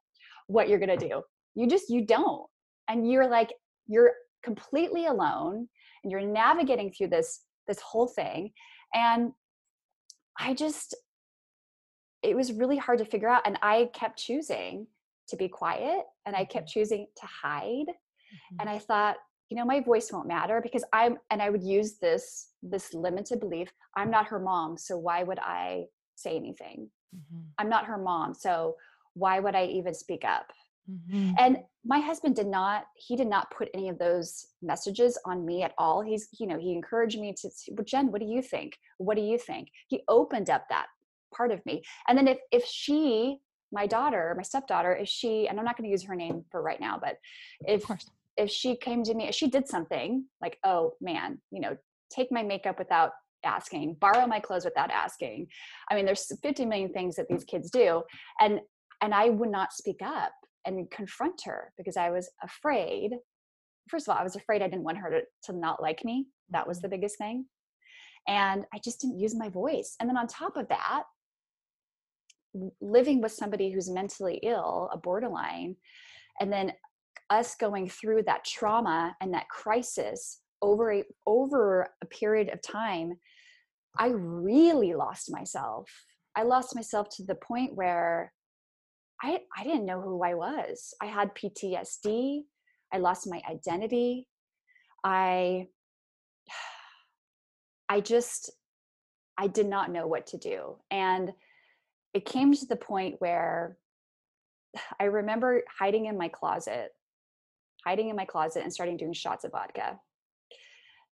what 0.49 0.69
you're 0.69 0.81
going 0.81 0.99
to 0.99 1.09
do. 1.09 1.23
You 1.55 1.69
just 1.69 1.89
you 1.89 2.05
don't. 2.05 2.47
And 2.89 3.11
you're 3.11 3.29
like 3.29 3.53
you're 3.87 4.13
completely 4.43 5.07
alone 5.07 5.69
and 6.03 6.11
you're 6.11 6.27
navigating 6.27 6.93
through 6.93 7.09
this 7.09 7.45
this 7.69 7.81
whole 7.81 8.09
thing. 8.09 8.51
And 8.93 9.33
i 10.41 10.55
just 10.55 10.97
it 12.23 12.35
was 12.37 12.53
really 12.53 12.77
hard 12.77 12.99
to 12.99 13.05
figure 13.05 13.29
out 13.29 13.43
and 13.45 13.59
i 13.61 13.89
kept 13.93 14.19
choosing 14.19 14.87
to 15.29 15.37
be 15.37 15.49
quiet 15.49 16.05
and 16.27 16.37
i 16.37 16.45
kept 16.45 16.67
mm-hmm. 16.67 16.81
choosing 16.81 17.07
to 17.17 17.27
hide. 17.27 17.87
Mm-hmm. 17.89 18.57
and 18.61 18.71
i 18.71 18.79
thought 18.79 19.17
you 19.51 19.57
know 19.57 19.65
my 19.65 19.81
voice 19.81 20.11
won't 20.13 20.29
matter 20.29 20.61
because 20.63 20.85
i'm 20.93 21.17
and 21.31 21.41
i 21.41 21.51
would 21.51 21.63
use 21.63 21.99
this 21.99 22.49
this 22.63 22.95
limited 22.95 23.41
belief 23.41 23.69
i'm 23.97 24.11
not 24.11 24.27
her 24.27 24.39
mom 24.39 24.77
so 24.77 24.97
why 24.97 25.23
would 25.23 25.39
i 25.39 25.85
say 26.15 26.37
anything 26.37 26.89
mm-hmm. 27.15 27.41
i'm 27.59 27.69
not 27.69 27.87
her 27.87 27.99
mom 27.99 28.35
so 28.35 28.75
why 29.15 29.41
would 29.41 29.55
i 29.55 29.65
even 29.65 29.95
speak 29.95 30.25
up 30.25 30.47
Mm-hmm. 30.91 31.33
And 31.39 31.59
my 31.85 32.01
husband 32.01 32.37
did 32.37 32.47
not, 32.47 32.85
he 32.97 33.17
did 33.17 33.27
not 33.27 33.51
put 33.51 33.69
any 33.75 33.89
of 33.89 33.99
those 33.99 34.47
messages 34.63 35.19
on 35.25 35.45
me 35.45 35.63
at 35.63 35.75
all. 35.79 36.03
He's, 36.03 36.29
you 36.39 36.47
know, 36.47 36.59
he 36.59 36.73
encouraged 36.73 37.19
me 37.19 37.35
to, 37.41 37.51
well, 37.71 37.85
Jen, 37.85 38.11
what 38.11 38.21
do 38.21 38.27
you 38.27 38.43
think? 38.43 38.79
What 38.99 39.17
do 39.17 39.23
you 39.23 39.39
think? 39.39 39.69
He 39.89 40.03
opened 40.09 40.51
up 40.51 40.65
that 40.71 40.87
part 41.35 41.53
of 41.53 41.65
me. 41.67 41.83
And 42.09 42.17
then 42.17 42.29
if, 42.29 42.39
if 42.53 42.65
she, 42.65 43.39
my 43.71 43.87
daughter, 43.87 44.35
my 44.37 44.43
stepdaughter, 44.43 44.95
if 44.95 45.09
she, 45.09 45.47
and 45.47 45.59
I'm 45.59 45.65
not 45.65 45.77
going 45.77 45.89
to 45.89 45.91
use 45.91 46.05
her 46.05 46.17
name 46.17 46.45
for 46.51 46.63
right 46.63 46.81
now, 46.81 46.99
but 47.01 47.17
if, 47.67 47.85
if 48.39 48.51
she 48.51 48.77
came 48.77 49.03
to 49.03 49.15
me, 49.15 49.29
if 49.29 49.35
she 49.35 49.49
did 49.49 49.69
something 49.69 50.25
like, 50.41 50.59
oh 50.65 50.93
man, 51.01 51.41
you 51.51 51.61
know, 51.61 51.77
take 52.11 52.31
my 52.31 52.43
makeup 52.43 52.79
without 52.79 53.11
asking, 53.45 53.97
borrow 54.01 54.27
my 54.27 54.41
clothes 54.41 54.65
without 54.65 54.91
asking. 54.91 55.49
I 55.91 55.95
mean, 55.95 56.07
there's 56.07 56.33
50 56.41 56.65
million 56.65 56.93
things 56.93 57.17
that 57.17 57.27
these 57.29 57.45
kids 57.45 57.71
do. 57.71 58.03
And, 58.41 58.61
and 59.03 59.13
I 59.13 59.29
would 59.31 59.51
not 59.51 59.73
speak 59.73 59.99
up 60.03 60.33
and 60.65 60.91
confront 60.91 61.43
her 61.45 61.73
because 61.77 61.97
I 61.97 62.11
was 62.11 62.31
afraid. 62.43 63.11
First 63.91 64.09
of 64.09 64.13
all, 64.13 64.21
I 64.21 64.25
was 64.25 64.37
afraid 64.37 64.63
I 64.63 64.69
didn't 64.69 64.85
want 64.85 64.99
her 64.99 65.11
to, 65.11 65.21
to 65.45 65.59
not 65.59 65.83
like 65.83 66.05
me. 66.05 66.27
That 66.51 66.67
was 66.67 66.81
the 66.81 66.87
mm-hmm. 66.87 66.97
biggest 66.97 67.19
thing. 67.19 67.47
And 68.29 68.65
I 68.75 68.79
just 68.85 69.01
didn't 69.01 69.19
use 69.19 69.35
my 69.35 69.49
voice. 69.49 69.97
And 70.01 70.09
then 70.09 70.17
on 70.17 70.27
top 70.27 70.57
of 70.57 70.69
that, 70.69 71.05
living 72.81 73.21
with 73.21 73.33
somebody 73.33 73.71
who's 73.71 73.91
mentally 73.91 74.41
ill, 74.43 74.91
a 74.93 74.99
borderline, 74.99 75.77
and 76.41 76.53
then 76.53 76.73
us 77.31 77.55
going 77.57 77.89
through 77.89 78.23
that 78.25 78.45
trauma 78.45 79.15
and 79.21 79.33
that 79.35 79.49
crisis 79.49 80.41
over 80.63 80.93
a, 80.93 81.05
over 81.27 81.89
a 82.03 82.07
period 82.07 82.51
of 82.51 82.63
time, 82.63 83.13
I 83.99 84.09
really 84.09 84.95
lost 84.95 85.31
myself. 85.31 85.91
I 86.37 86.43
lost 86.43 86.75
myself 86.75 87.09
to 87.17 87.25
the 87.25 87.35
point 87.35 87.75
where 87.75 88.33
I, 89.23 89.41
I 89.57 89.65
didn't 89.65 89.87
know 89.87 90.01
who 90.01 90.23
I 90.23 90.35
was. 90.35 90.95
I 91.03 91.07
had 91.07 91.35
PTSD. 91.35 92.43
I 92.93 92.99
lost 92.99 93.29
my 93.29 93.43
identity. 93.51 94.27
I 95.05 95.67
I 97.89 98.01
just 98.01 98.51
I 99.39 99.47
did 99.47 99.67
not 99.67 99.91
know 99.91 100.07
what 100.07 100.27
to 100.29 100.39
do. 100.39 100.77
And 100.91 101.33
it 102.13 102.27
came 102.27 102.53
to 102.53 102.67
the 102.67 102.77
point 102.77 103.17
where 103.19 103.77
I 105.01 105.05
remember 105.05 105.63
hiding 105.79 106.07
in 106.07 106.19
my 106.19 106.29
closet, 106.29 106.91
hiding 107.85 108.09
in 108.09 108.17
my 108.17 108.25
closet 108.25 108.63
and 108.63 108.73
starting 108.73 108.97
doing 108.97 109.13
shots 109.13 109.45
of 109.45 109.53
vodka 109.53 109.99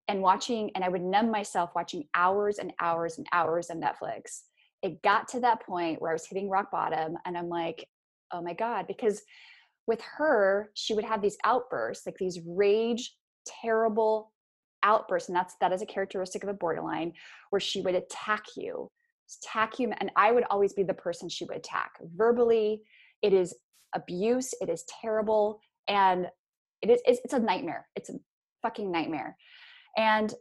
and 0.08 0.20
watching, 0.20 0.70
and 0.74 0.84
I 0.84 0.88
would 0.88 1.02
numb 1.02 1.30
myself 1.30 1.70
watching 1.74 2.04
hours 2.14 2.58
and 2.58 2.72
hours 2.80 3.18
and 3.18 3.26
hours 3.32 3.70
of 3.70 3.78
Netflix. 3.78 4.42
It 4.82 5.02
got 5.02 5.28
to 5.28 5.40
that 5.40 5.62
point 5.64 6.00
where 6.00 6.10
I 6.10 6.14
was 6.14 6.26
hitting 6.26 6.50
rock 6.50 6.70
bottom 6.70 7.16
and 7.24 7.38
I'm 7.38 7.48
like, 7.48 7.88
oh 8.32 8.42
my 8.42 8.52
God, 8.52 8.86
because 8.86 9.22
with 9.86 10.00
her, 10.16 10.70
she 10.74 10.94
would 10.94 11.04
have 11.04 11.22
these 11.22 11.38
outbursts, 11.44 12.06
like 12.06 12.16
these 12.18 12.40
rage, 12.46 13.14
terrible 13.46 14.32
outbursts. 14.82 15.28
And 15.28 15.36
that's 15.36 15.54
that 15.60 15.72
is 15.72 15.82
a 15.82 15.86
characteristic 15.86 16.42
of 16.42 16.50
a 16.50 16.54
borderline 16.54 17.12
where 17.50 17.60
she 17.60 17.80
would 17.80 17.94
attack 17.94 18.44
you, 18.56 18.90
attack 19.42 19.78
you. 19.78 19.92
And 20.00 20.10
I 20.16 20.32
would 20.32 20.44
always 20.50 20.74
be 20.74 20.82
the 20.82 20.94
person 20.94 21.28
she 21.28 21.44
would 21.46 21.56
attack 21.56 21.92
verbally. 22.14 22.82
It 23.22 23.32
is 23.32 23.54
abuse, 23.94 24.52
it 24.60 24.68
is 24.68 24.84
terrible, 25.00 25.60
and 25.88 26.26
it 26.84 26.92
is 26.92 27.00
it's, 27.04 27.20
it's 27.24 27.34
a 27.34 27.38
nightmare. 27.38 27.86
It's 27.96 28.10
a 28.10 28.14
fucking 28.62 28.90
nightmare. 28.90 29.36
And 29.96 30.32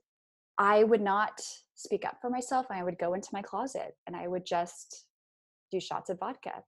I 0.57 0.83
would 0.83 1.01
not 1.01 1.39
speak 1.75 2.05
up 2.05 2.17
for 2.21 2.29
myself. 2.29 2.67
I 2.69 2.83
would 2.83 3.00
go 3.00 3.13
into 3.13 3.29
my 3.33 3.41
closet 3.41 3.95
and 4.07 4.15
I 4.15 4.27
would 4.27 4.45
just 4.45 5.05
do 5.71 5.79
shots 5.79 6.09
of 6.09 6.19
vodka 6.19 6.63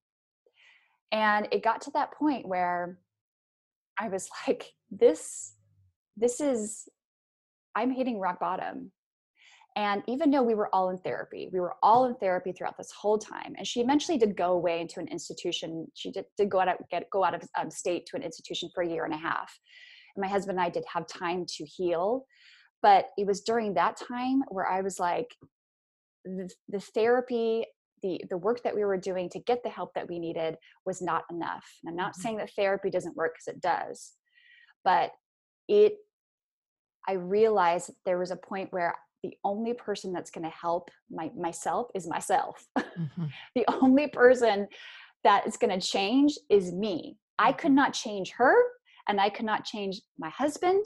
and 1.12 1.48
it 1.52 1.64
got 1.64 1.82
to 1.82 1.92
that 1.92 2.14
point 2.14 2.48
where 2.48 3.00
i 4.00 4.08
was 4.08 4.30
like 4.48 4.72
this 4.92 5.54
this 6.18 6.40
is 6.40 6.88
i'm 7.76 7.92
hitting 7.92 8.20
rock 8.20 8.40
bottom 8.40 8.92
and 9.76 10.04
even 10.08 10.32
though 10.32 10.44
we 10.44 10.56
were 10.56 10.74
all 10.74 10.90
in 10.90 10.98
therapy 11.00 11.50
we 11.52 11.60
were 11.60 11.76
all 11.84 12.06
in 12.06 12.16
therapy 12.16 12.52
throughout 12.52 12.78
this 12.78 12.92
whole 12.92 13.18
time. 13.18 13.54
And 13.58 13.68
she 13.68 13.82
eventually 13.82 14.18
did 14.18 14.38
go 14.38 14.54
away 14.54 14.80
into 14.82 15.00
an 15.00 15.08
institution. 15.08 15.88
She 15.94 16.12
did, 16.12 16.26
did 16.38 16.50
go 16.50 16.60
out 16.60 16.70
of, 16.70 16.76
get 16.90 17.10
go 17.12 17.24
out 17.24 17.36
of 17.36 17.44
um, 17.60 17.70
state 17.70 18.06
to 18.08 18.16
an 18.16 18.24
institution 18.24 18.70
for 18.74 18.84
a 18.84 18.90
year 18.90 19.06
and 19.06 19.14
a 19.14 19.18
half. 19.18 19.58
And 20.16 20.22
my 20.22 20.28
husband 20.28 20.58
and 20.58 20.66
i 20.66 20.70
did 20.70 20.86
have 20.92 21.08
time 21.08 21.46
to 21.58 21.66
heal. 21.66 22.26
But 22.82 23.10
it 23.18 23.26
was 23.26 23.42
during 23.42 23.74
that 23.74 23.98
time 23.98 24.44
where 24.50 24.68
i 24.68 24.82
was 24.82 25.00
like 25.00 25.28
the, 26.24 26.50
the 26.70 26.80
therapy 26.80 27.66
the 28.02 28.22
the 28.30 28.38
work 28.38 28.64
that 28.64 28.76
we 28.76 28.84
were 28.84 28.98
doing 28.98 29.30
to 29.30 29.40
get 29.40 29.64
the 29.64 29.70
help 29.70 29.94
that 29.96 30.08
we 30.10 30.20
needed 30.20 30.56
was 30.86 31.02
not 31.02 31.24
enough. 31.32 31.66
And 31.84 31.90
i'm 31.90 31.96
not 31.96 32.14
mm-hmm. 32.14 32.22
saying 32.22 32.38
that 32.38 32.52
therapy 32.56 32.90
doesn't 32.90 33.18
work 33.18 33.34
because 33.36 33.56
it 33.56 33.62
does. 33.62 34.14
But 34.84 35.12
it 35.68 35.96
i 37.08 37.14
realized 37.14 37.92
there 38.06 38.20
was 38.20 38.32
a 38.32 38.38
point 38.38 38.72
where 38.72 38.96
the 39.26 39.38
only 39.44 39.74
person 39.74 40.14
that's 40.14 40.30
going 40.30 40.44
to 40.44 40.56
help 40.56 40.90
my, 41.10 41.32
myself 41.38 41.88
is 41.96 42.08
myself 42.08 42.66
mm-hmm. 42.78 43.26
the 43.56 43.66
only 43.82 44.08
person 44.08 44.68
that 45.24 45.48
is 45.48 45.58
going 45.58 45.80
to 45.80 45.86
change 45.86 46.38
is 46.50 46.72
me 46.72 47.18
i 47.40 47.52
could 47.52 47.70
mm-hmm. 47.70 47.76
not 47.76 47.94
change 47.94 48.32
her 48.32 48.56
and 49.08 49.20
i 49.20 49.30
could 49.30 49.46
not 49.46 49.66
change 49.66 50.02
my 50.20 50.30
husband 50.30 50.86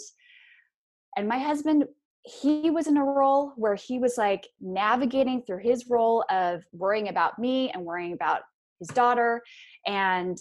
and 1.17 1.27
my 1.27 1.38
husband 1.38 1.86
he 2.24 2.69
was 2.69 2.88
in 2.88 2.98
a 2.98 3.03
role 3.03 3.53
where 3.55 3.75
he 3.75 3.98
was 3.98 4.17
like 4.17 4.48
navigating 4.60 5.41
through 5.41 5.60
his 5.60 5.89
role 5.89 6.24
of 6.29 6.63
worrying 6.74 7.08
about 7.10 7.39
me 7.39 7.72
and 7.72 7.84
worrying 7.84 8.13
about 8.13 8.41
his 8.79 8.89
daughter 8.89 9.41
and 9.86 10.38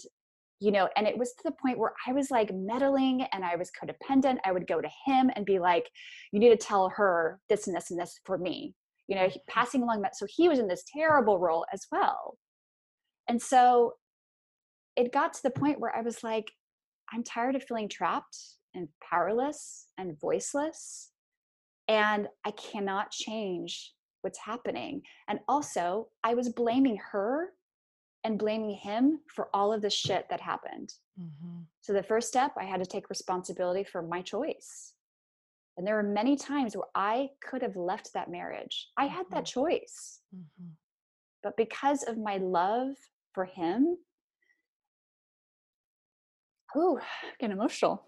you 0.59 0.71
know 0.71 0.89
and 0.95 1.07
it 1.07 1.17
was 1.17 1.29
to 1.31 1.43
the 1.45 1.55
point 1.61 1.77
where 1.77 1.93
i 2.07 2.13
was 2.13 2.31
like 2.31 2.53
meddling 2.53 3.25
and 3.33 3.43
i 3.43 3.55
was 3.55 3.71
codependent. 3.71 4.37
I 4.45 4.51
would 4.51 4.67
go 4.67 4.81
to 4.81 4.89
him 5.05 5.29
and 5.35 5.45
be 5.45 5.59
like 5.59 5.89
you 6.31 6.39
need 6.39 6.49
to 6.49 6.57
tell 6.57 6.89
her 6.95 7.39
this 7.49 7.67
and 7.67 7.75
this 7.75 7.91
and 7.91 7.99
this 7.99 8.19
for 8.25 8.37
me 8.37 8.75
you 9.07 9.15
know 9.15 9.27
mm-hmm. 9.27 9.37
passing 9.47 9.83
along 9.83 10.01
that 10.01 10.17
so 10.17 10.25
he 10.29 10.49
was 10.49 10.59
in 10.59 10.67
this 10.67 10.83
terrible 10.93 11.39
role 11.39 11.65
as 11.73 11.85
well. 11.91 12.37
And 13.27 13.41
so 13.41 13.93
it 14.95 15.13
got 15.13 15.33
to 15.33 15.43
the 15.43 15.51
point 15.51 15.79
where 15.79 15.95
i 15.95 16.01
was 16.01 16.23
like 16.23 16.51
i'm 17.13 17.23
tired 17.23 17.55
of 17.55 17.63
feeling 17.63 17.87
trapped 17.87 18.37
and 18.73 18.87
powerless 19.09 19.87
and 19.97 20.19
voiceless 20.19 21.11
and 21.89 22.27
I 22.45 22.51
cannot 22.51 23.09
change 23.09 23.93
what's 24.21 24.39
happening. 24.39 25.01
And 25.27 25.39
also, 25.47 26.09
I 26.23 26.35
was 26.35 26.49
blaming 26.49 26.99
her 27.11 27.49
and 28.23 28.37
blaming 28.37 28.71
him 28.71 29.19
for 29.33 29.49
all 29.53 29.71
of 29.71 29.81
the 29.81 29.89
shit 29.89 30.25
that 30.29 30.41
happened. 30.41 30.93
Mm-hmm. 31.19 31.61
So, 31.81 31.93
the 31.93 32.03
first 32.03 32.27
step, 32.27 32.51
I 32.59 32.65
had 32.65 32.79
to 32.79 32.85
take 32.85 33.09
responsibility 33.09 33.83
for 33.83 34.01
my 34.01 34.21
choice. 34.21 34.93
And 35.77 35.87
there 35.87 35.95
were 35.95 36.03
many 36.03 36.35
times 36.35 36.75
where 36.75 36.87
I 36.93 37.29
could 37.41 37.61
have 37.61 37.77
left 37.77 38.13
that 38.13 38.29
marriage. 38.29 38.89
I 38.97 39.05
had 39.05 39.25
that 39.31 39.45
mm-hmm. 39.45 39.61
choice. 39.61 40.19
Mm-hmm. 40.35 40.71
But 41.41 41.55
because 41.55 42.03
of 42.03 42.17
my 42.17 42.37
love 42.37 42.95
for 43.33 43.45
him, 43.45 43.97
ooh, 46.75 46.99
getting 47.39 47.55
emotional. 47.55 48.05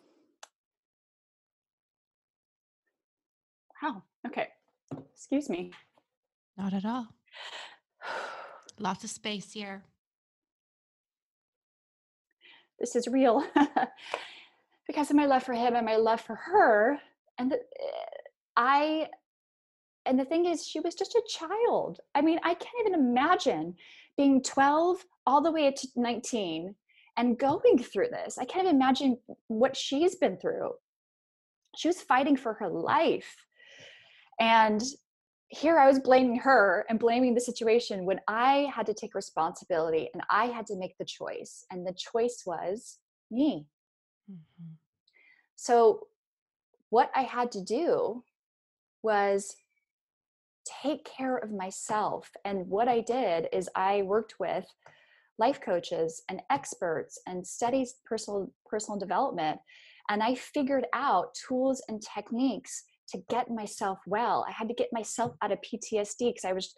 Wow. 3.82 4.04
Okay. 4.28 4.50
Excuse 5.14 5.50
me. 5.50 5.72
Not 6.58 6.74
at 6.74 6.86
all. 6.86 7.08
Lots 8.80 9.04
of 9.04 9.10
space 9.10 9.54
here. 9.54 9.84
This 12.82 12.96
is 12.96 13.08
real. 13.08 13.46
because 14.88 15.10
of 15.10 15.16
my 15.16 15.26
love 15.26 15.44
for 15.44 15.54
him 15.54 15.76
and 15.76 15.86
my 15.86 15.96
love 15.96 16.20
for 16.20 16.36
her. 16.36 17.00
And 17.38 17.52
the, 17.52 17.56
eh, 17.56 18.10
I, 18.58 19.08
and 20.06 20.20
the 20.20 20.26
thing 20.26 20.46
is, 20.48 20.68
she 20.68 20.80
was 20.80 20.96
just 20.96 21.16
a 21.16 21.24
child. 21.30 22.00
I 22.16 22.22
mean, 22.22 22.40
I 22.44 22.56
can't 22.56 22.88
even 22.88 23.00
imagine 23.00 23.76
being 24.18 24.42
12 24.42 25.06
all 25.26 25.42
the 25.42 25.52
way 25.52 25.72
to 25.72 25.88
19 25.96 26.76
and 27.18 27.38
going 27.38 27.78
through 27.78 28.10
this. 28.10 28.38
I 28.38 28.46
can't 28.46 28.66
even 28.66 28.76
imagine 28.76 29.18
what 29.48 29.78
she's 29.78 30.16
been 30.16 30.38
through. 30.38 30.72
She 31.78 31.88
was 31.88 32.02
fighting 32.02 32.36
for 32.36 32.54
her 32.56 32.68
life. 32.68 33.36
And 34.40 34.82
here 35.52 35.78
I 35.78 35.88
was 35.88 36.00
blaming 36.00 36.38
her 36.38 36.86
and 36.90 36.98
blaming 36.98 37.34
the 37.34 37.42
situation 37.42 38.06
when 38.06 38.22
I 38.26 38.72
had 38.74 38.86
to 38.86 38.94
take 38.94 39.14
responsibility 39.14 40.10
and 40.14 40.24
I 40.30 40.46
had 40.46 40.66
to 40.68 40.78
make 40.78 40.98
the 40.98 41.04
choice. 41.06 41.66
And 41.70 41.86
the 41.86 41.94
choice 41.94 42.44
was 42.46 43.00
me. 43.30 43.66
Mm-hmm. 44.32 44.72
So, 45.58 46.08
what 46.90 47.12
I 47.16 47.24
had 47.24 47.52
to 47.54 47.62
do 47.62 48.24
was 49.04 49.56
take 50.84 51.04
care 51.06 51.38
of 51.38 51.52
myself. 51.52 52.32
And 52.46 52.68
what 52.68 52.88
I 52.88 53.02
did 53.02 53.48
is 53.52 53.70
I 53.76 54.04
worked 54.04 54.40
with 54.40 54.66
life 55.38 55.60
coaches 55.60 56.22
and 56.30 56.42
experts 56.50 57.20
and 57.28 57.46
studied 57.46 57.88
personal 58.06 58.54
personal 58.66 59.00
development 59.00 59.60
and 60.10 60.22
I 60.22 60.36
figured 60.36 60.86
out 60.94 61.34
tools 61.34 61.82
and 61.88 62.02
techniques 62.02 62.84
to 63.12 63.22
get 63.30 63.50
myself 63.50 64.00
well. 64.06 64.46
I 64.48 64.52
had 64.52 64.68
to 64.68 64.74
get 64.74 64.90
myself 64.92 65.34
out 65.42 65.52
of 65.52 65.60
PTSD 65.60 66.30
because 66.30 66.46
I 66.46 66.54
was 66.54 66.74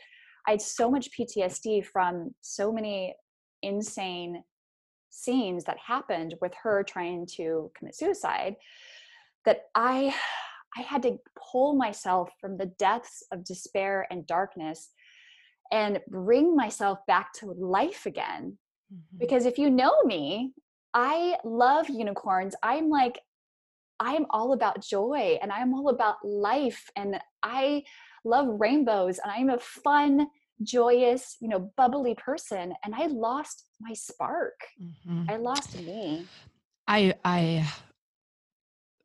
I 0.48 0.52
had 0.52 0.62
so 0.62 0.92
much 0.92 1.10
PTSD 1.18 1.86
from 1.86 2.32
so 2.42 2.72
many 2.72 3.16
insane 3.62 4.44
scenes 5.10 5.64
that 5.64 5.78
happened 5.78 6.36
with 6.42 6.54
her 6.64 6.84
trying 6.84 7.26
to 7.38 7.72
commit 7.78 7.96
suicide 7.96 8.56
that 9.46 9.62
I 9.76 10.14
I 10.76 10.82
had 10.82 11.04
to 11.04 11.20
pull 11.52 11.76
myself 11.76 12.30
from 12.42 12.58
the 12.58 12.66
depths 12.66 13.24
of 13.32 13.44
despair 13.44 14.08
and 14.10 14.26
darkness 14.26 14.90
and 15.72 16.00
bring 16.08 16.56
myself 16.56 17.00
back 17.08 17.32
to 17.34 17.52
life 17.52 18.06
again. 18.06 18.58
Mm-hmm. 18.92 19.18
Because 19.20 19.46
if 19.46 19.58
you 19.58 19.70
know 19.70 20.02
me, 20.04 20.54
I 20.94 21.38
love 21.44 21.90
unicorns. 21.90 22.56
I'm 22.64 22.90
like 22.90 23.20
I 24.04 24.16
am 24.16 24.26
all 24.30 24.52
about 24.52 24.82
joy 24.82 25.40
and 25.42 25.52
I'm 25.52 25.74
all 25.74 25.90
about 25.90 26.18
life 26.26 26.90
and 26.98 27.20
I 27.42 27.84
love 28.26 28.48
rainbows 28.60 29.20
and 29.24 29.32
I'm 29.32 29.50
a 29.50 29.60
fun, 29.60 30.28
joyous, 30.62 31.38
you 31.40 31.48
know, 31.48 31.72
bubbly 31.78 32.14
person 32.16 32.74
and 32.84 32.94
I 32.94 33.08
lost 33.08 33.64
my 33.80 33.94
spark. 33.94 34.60
Mm-hmm. 34.82 35.30
I 35.30 35.38
lost 35.38 35.80
me. 35.80 36.28
I 36.86 37.14
I 37.24 37.72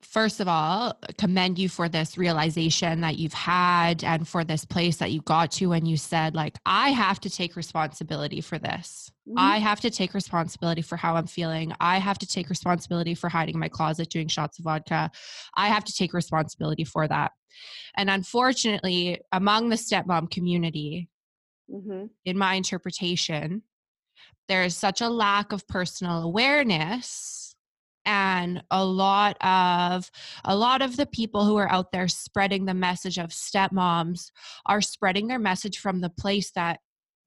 first 0.08 0.40
of 0.40 0.48
all, 0.48 0.98
commend 1.18 1.58
you 1.58 1.68
for 1.68 1.88
this 1.88 2.16
realization 2.16 3.02
that 3.02 3.18
you've 3.18 3.34
had 3.34 4.02
and 4.02 4.26
for 4.26 4.42
this 4.42 4.64
place 4.64 4.96
that 4.96 5.12
you 5.12 5.20
got 5.22 5.52
to 5.52 5.72
and 5.72 5.86
you 5.86 5.98
said, 5.98 6.34
like, 6.34 6.56
I 6.64 6.90
have 6.90 7.20
to 7.20 7.30
take 7.30 7.56
responsibility 7.56 8.40
for 8.40 8.58
this. 8.58 9.12
Mm-hmm. 9.28 9.38
I 9.38 9.58
have 9.58 9.80
to 9.80 9.90
take 9.90 10.14
responsibility 10.14 10.80
for 10.80 10.96
how 10.96 11.16
I'm 11.16 11.26
feeling. 11.26 11.74
I 11.78 11.98
have 11.98 12.18
to 12.20 12.26
take 12.26 12.48
responsibility 12.48 13.14
for 13.14 13.28
hiding 13.28 13.54
in 13.54 13.60
my 13.60 13.68
closet 13.68 14.08
doing 14.08 14.28
shots 14.28 14.58
of 14.58 14.64
vodka. 14.64 15.10
I 15.54 15.68
have 15.68 15.84
to 15.84 15.92
take 15.92 16.14
responsibility 16.14 16.84
for 16.84 17.06
that. 17.06 17.32
And 17.96 18.08
unfortunately, 18.08 19.20
among 19.32 19.68
the 19.68 19.76
stepmom 19.76 20.30
community, 20.30 21.10
mm-hmm. 21.70 22.06
in 22.24 22.38
my 22.38 22.54
interpretation, 22.54 23.62
there's 24.48 24.74
such 24.74 25.02
a 25.02 25.10
lack 25.10 25.52
of 25.52 25.68
personal 25.68 26.22
awareness 26.22 27.47
and 28.08 28.62
a 28.70 28.82
lot 28.82 29.36
of 29.42 30.10
a 30.46 30.56
lot 30.56 30.80
of 30.80 30.96
the 30.96 31.04
people 31.04 31.44
who 31.44 31.56
are 31.56 31.70
out 31.70 31.92
there 31.92 32.08
spreading 32.08 32.64
the 32.64 32.72
message 32.72 33.18
of 33.18 33.28
stepmoms 33.28 34.30
are 34.64 34.80
spreading 34.80 35.28
their 35.28 35.38
message 35.38 35.78
from 35.78 36.00
the 36.00 36.08
place 36.08 36.50
that 36.52 36.80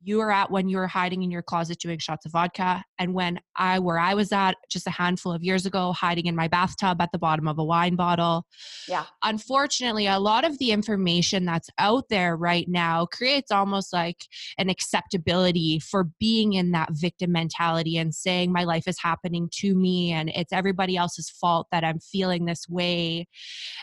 you 0.04 0.18
were 0.18 0.32
at 0.32 0.52
when 0.52 0.68
you 0.68 0.78
were 0.78 0.88
hiding 0.88 1.24
in 1.24 1.32
your 1.32 1.42
closet 1.42 1.80
doing 1.80 2.00
shots 2.00 2.26
of 2.26 2.32
vodka 2.32 2.84
and 3.00 3.14
when 3.14 3.40
i 3.56 3.80
where 3.80 4.00
i 4.00 4.14
was 4.14 4.32
at 4.32 4.56
just 4.70 4.88
a 4.88 4.92
handful 4.92 5.32
of 5.32 5.44
years 5.44 5.66
ago 5.66 5.92
hiding 5.94 6.26
in 6.26 6.36
my 6.36 6.48
bathtub 6.48 7.02
at 7.02 7.12
the 7.12 7.18
bottom 7.18 7.48
of 7.48 7.58
a 7.58 7.64
wine 7.64 7.96
bottle. 7.96 8.46
Yeah. 8.88 9.06
Unfortunately 9.24 10.08
a 10.08 10.20
lot 10.20 10.44
of 10.44 10.58
the 10.60 10.72
information 10.72 11.46
that's 11.46 11.70
out 11.78 12.10
there 12.10 12.36
right 12.36 12.68
now 12.68 13.06
creates 13.06 13.52
almost 13.52 13.94
like 13.94 14.26
an 14.58 14.70
acceptability 14.70 15.80
for 15.80 16.06
being 16.20 16.54
in 16.54 16.72
that 16.72 16.90
victim 16.92 17.32
mentality 17.32 17.98
and 17.98 18.14
saying 18.14 18.52
my 18.52 18.64
life 18.64 18.88
is 18.88 19.00
happening 19.02 19.50
to 19.54 19.76
me 19.76 20.12
and 20.12 20.30
it's 20.30 20.54
everybody 20.54 20.98
else's 20.98 21.30
fault 21.30 21.68
that 21.72 21.84
i'm 21.84 22.00
feeling 22.00 22.46
this 22.46 22.68
way. 22.68 23.28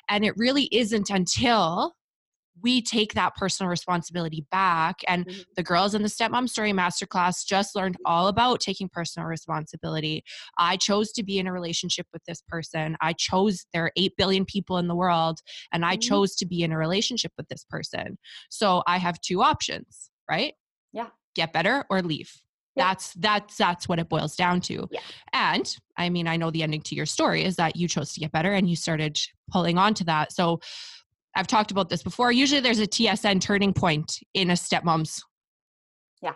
And 0.08 0.24
it 0.24 0.34
really 0.36 0.68
isn't 0.72 1.10
until 1.10 1.94
we 2.62 2.82
take 2.82 3.14
that 3.14 3.36
personal 3.36 3.70
responsibility 3.70 4.46
back. 4.50 5.00
And 5.06 5.26
mm-hmm. 5.26 5.40
the 5.56 5.62
girls 5.62 5.94
in 5.94 6.02
the 6.02 6.08
Stepmom 6.08 6.48
Story 6.48 6.72
Masterclass 6.72 7.46
just 7.46 7.74
learned 7.74 7.96
all 8.04 8.28
about 8.28 8.60
taking 8.60 8.88
personal 8.88 9.28
responsibility. 9.28 10.22
I 10.58 10.76
chose 10.76 11.12
to 11.12 11.22
be 11.22 11.38
in 11.38 11.46
a 11.46 11.52
relationship 11.52 12.06
with 12.12 12.22
this 12.26 12.42
person. 12.48 12.96
I 13.00 13.12
chose, 13.12 13.66
there 13.72 13.84
are 13.84 13.92
8 13.96 14.12
billion 14.16 14.44
people 14.44 14.78
in 14.78 14.88
the 14.88 14.94
world, 14.94 15.40
and 15.72 15.84
I 15.84 15.94
mm-hmm. 15.94 16.00
chose 16.00 16.34
to 16.36 16.46
be 16.46 16.62
in 16.62 16.72
a 16.72 16.78
relationship 16.78 17.32
with 17.36 17.48
this 17.48 17.64
person. 17.68 18.18
So 18.50 18.82
I 18.86 18.98
have 18.98 19.20
two 19.20 19.42
options, 19.42 20.10
right? 20.30 20.54
Yeah. 20.92 21.08
Get 21.34 21.52
better 21.52 21.84
or 21.90 22.02
leave. 22.02 22.32
That's 22.78 23.12
that's 23.14 23.56
that's 23.56 23.88
what 23.88 23.98
it 23.98 24.08
boils 24.08 24.36
down 24.36 24.60
to. 24.62 24.88
Yeah. 24.90 25.00
And 25.32 25.76
I 25.96 26.08
mean, 26.10 26.28
I 26.28 26.36
know 26.36 26.50
the 26.50 26.62
ending 26.62 26.82
to 26.82 26.94
your 26.94 27.06
story 27.06 27.44
is 27.44 27.56
that 27.56 27.76
you 27.76 27.88
chose 27.88 28.12
to 28.12 28.20
get 28.20 28.32
better 28.32 28.52
and 28.52 28.70
you 28.70 28.76
started 28.76 29.20
pulling 29.50 29.78
on 29.78 29.94
to 29.94 30.04
that. 30.04 30.32
So 30.32 30.60
I've 31.34 31.46
talked 31.46 31.70
about 31.70 31.88
this 31.88 32.02
before. 32.02 32.32
Usually 32.32 32.60
there's 32.60 32.80
a 32.80 32.86
TSN 32.86 33.40
turning 33.40 33.72
point 33.72 34.18
in 34.34 34.50
a 34.50 34.54
stepmom's 34.54 35.22
yeah 36.22 36.34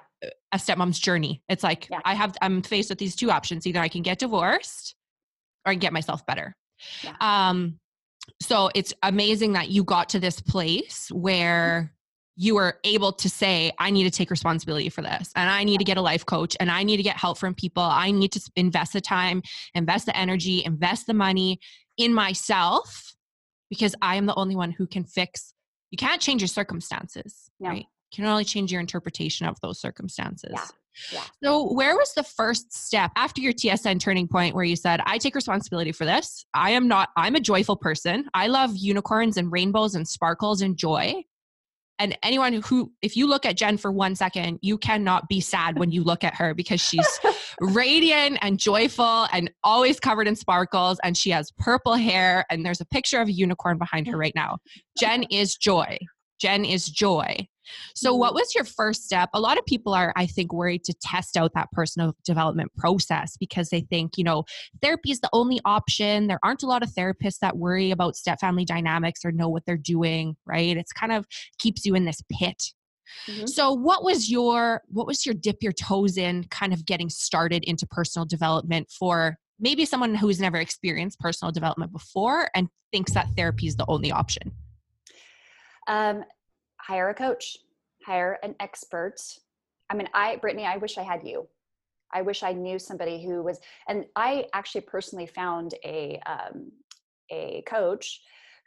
a 0.52 0.56
stepmom's 0.56 0.98
journey. 0.98 1.42
It's 1.48 1.64
like 1.64 1.88
yeah. 1.90 2.00
I 2.04 2.14
have 2.14 2.36
I'm 2.40 2.62
faced 2.62 2.90
with 2.90 2.98
these 2.98 3.16
two 3.16 3.30
options. 3.30 3.66
Either 3.66 3.80
I 3.80 3.88
can 3.88 4.02
get 4.02 4.18
divorced 4.18 4.94
or 5.66 5.70
I 5.70 5.74
can 5.74 5.80
get 5.80 5.92
myself 5.92 6.24
better. 6.26 6.54
Yeah. 7.02 7.14
Um 7.20 7.78
so 8.40 8.70
it's 8.74 8.94
amazing 9.02 9.52
that 9.54 9.70
you 9.70 9.82
got 9.84 10.08
to 10.10 10.20
this 10.20 10.40
place 10.40 11.08
where 11.10 11.92
you 12.36 12.54
were 12.54 12.78
able 12.84 13.12
to 13.12 13.28
say 13.28 13.70
i 13.78 13.90
need 13.90 14.04
to 14.04 14.10
take 14.10 14.30
responsibility 14.30 14.88
for 14.88 15.02
this 15.02 15.30
and 15.36 15.50
i 15.50 15.62
need 15.64 15.78
to 15.78 15.84
get 15.84 15.98
a 15.98 16.00
life 16.00 16.24
coach 16.24 16.56
and 16.60 16.70
i 16.70 16.82
need 16.82 16.96
to 16.96 17.02
get 17.02 17.16
help 17.16 17.36
from 17.36 17.54
people 17.54 17.82
i 17.82 18.10
need 18.10 18.32
to 18.32 18.40
invest 18.56 18.94
the 18.94 19.00
time 19.00 19.42
invest 19.74 20.06
the 20.06 20.16
energy 20.16 20.62
invest 20.64 21.06
the 21.06 21.14
money 21.14 21.58
in 21.98 22.14
myself 22.14 23.14
because 23.72 23.94
I 24.02 24.16
am 24.16 24.26
the 24.26 24.34
only 24.34 24.54
one 24.54 24.70
who 24.70 24.86
can 24.86 25.02
fix. 25.02 25.54
You 25.90 25.96
can't 25.96 26.20
change 26.20 26.42
your 26.42 26.48
circumstances, 26.48 27.48
no. 27.58 27.70
right? 27.70 27.86
You 28.10 28.16
can 28.16 28.26
only 28.26 28.44
change 28.44 28.70
your 28.70 28.82
interpretation 28.82 29.46
of 29.46 29.58
those 29.62 29.80
circumstances. 29.80 30.52
Yeah. 30.52 30.66
Yeah. 31.10 31.24
So, 31.42 31.72
where 31.72 31.96
was 31.96 32.12
the 32.12 32.22
first 32.22 32.70
step 32.70 33.12
after 33.16 33.40
your 33.40 33.54
TSN 33.54 33.98
turning 33.98 34.28
point 34.28 34.54
where 34.54 34.62
you 34.62 34.76
said, 34.76 35.00
I 35.06 35.16
take 35.16 35.34
responsibility 35.34 35.90
for 35.90 36.04
this? 36.04 36.44
I 36.52 36.72
am 36.72 36.86
not, 36.86 37.08
I'm 37.16 37.34
a 37.34 37.40
joyful 37.40 37.76
person. 37.76 38.26
I 38.34 38.48
love 38.48 38.76
unicorns 38.76 39.38
and 39.38 39.50
rainbows 39.50 39.94
and 39.94 40.06
sparkles 40.06 40.60
and 40.60 40.76
joy 40.76 41.24
and 42.02 42.18
anyone 42.24 42.54
who 42.54 42.90
if 43.00 43.16
you 43.16 43.28
look 43.28 43.46
at 43.46 43.56
jen 43.56 43.76
for 43.76 43.92
one 43.92 44.14
second 44.16 44.58
you 44.60 44.76
cannot 44.76 45.28
be 45.28 45.40
sad 45.40 45.78
when 45.78 45.92
you 45.92 46.02
look 46.02 46.24
at 46.24 46.34
her 46.34 46.52
because 46.52 46.80
she's 46.80 47.20
radiant 47.60 48.38
and 48.42 48.58
joyful 48.58 49.28
and 49.32 49.50
always 49.62 50.00
covered 50.00 50.26
in 50.26 50.34
sparkles 50.34 50.98
and 51.04 51.16
she 51.16 51.30
has 51.30 51.52
purple 51.58 51.94
hair 51.94 52.44
and 52.50 52.66
there's 52.66 52.80
a 52.80 52.86
picture 52.86 53.20
of 53.20 53.28
a 53.28 53.32
unicorn 53.32 53.78
behind 53.78 54.06
her 54.08 54.16
right 54.16 54.34
now. 54.34 54.58
Jen 54.98 55.22
is 55.24 55.56
joy. 55.56 55.96
Jen 56.40 56.64
is 56.64 56.86
joy 56.86 57.46
so, 57.94 58.14
what 58.14 58.30
mm-hmm. 58.30 58.36
was 58.36 58.54
your 58.54 58.64
first 58.64 59.04
step? 59.04 59.30
A 59.34 59.40
lot 59.40 59.58
of 59.58 59.66
people 59.66 59.94
are, 59.94 60.12
I 60.16 60.26
think, 60.26 60.52
worried 60.52 60.84
to 60.84 60.94
test 61.02 61.36
out 61.36 61.52
that 61.54 61.70
personal 61.72 62.14
development 62.24 62.72
process 62.76 63.36
because 63.36 63.68
they 63.70 63.80
think, 63.80 64.16
you 64.16 64.24
know, 64.24 64.44
therapy 64.80 65.10
is 65.10 65.20
the 65.20 65.30
only 65.32 65.60
option. 65.64 66.26
There 66.26 66.40
aren't 66.42 66.62
a 66.62 66.66
lot 66.66 66.82
of 66.82 66.90
therapists 66.90 67.38
that 67.40 67.56
worry 67.56 67.90
about 67.90 68.16
step 68.16 68.40
family 68.40 68.64
dynamics 68.64 69.24
or 69.24 69.32
know 69.32 69.48
what 69.48 69.64
they're 69.66 69.76
doing, 69.76 70.36
right? 70.46 70.76
It's 70.76 70.92
kind 70.92 71.12
of 71.12 71.26
keeps 71.58 71.84
you 71.84 71.94
in 71.94 72.04
this 72.04 72.22
pit. 72.30 72.62
Mm-hmm. 73.26 73.46
So 73.46 73.72
what 73.72 74.04
was 74.04 74.30
your 74.30 74.82
what 74.88 75.06
was 75.06 75.26
your 75.26 75.34
dip 75.34 75.62
your 75.62 75.72
toes 75.72 76.16
in 76.16 76.44
kind 76.44 76.72
of 76.72 76.86
getting 76.86 77.10
started 77.10 77.64
into 77.64 77.86
personal 77.86 78.24
development 78.24 78.90
for 78.90 79.36
maybe 79.60 79.84
someone 79.84 80.14
who's 80.14 80.40
never 80.40 80.56
experienced 80.56 81.20
personal 81.20 81.52
development 81.52 81.92
before 81.92 82.48
and 82.54 82.68
thinks 82.90 83.12
that 83.12 83.28
therapy 83.36 83.66
is 83.66 83.76
the 83.76 83.84
only 83.88 84.10
option? 84.10 84.52
Um, 85.88 86.24
hire 86.82 87.08
a 87.10 87.14
coach, 87.14 87.56
hire 88.04 88.38
an 88.42 88.54
expert. 88.60 89.16
I 89.90 89.94
mean, 89.94 90.08
I, 90.14 90.36
Brittany, 90.36 90.66
I 90.66 90.76
wish 90.76 90.98
I 90.98 91.02
had 91.02 91.26
you. 91.26 91.48
I 92.12 92.22
wish 92.22 92.42
I 92.42 92.52
knew 92.52 92.78
somebody 92.78 93.24
who 93.24 93.42
was, 93.42 93.58
and 93.88 94.04
I 94.16 94.46
actually 94.52 94.82
personally 94.82 95.26
found 95.26 95.74
a, 95.84 96.20
um, 96.26 96.72
a 97.30 97.62
coach 97.66 98.20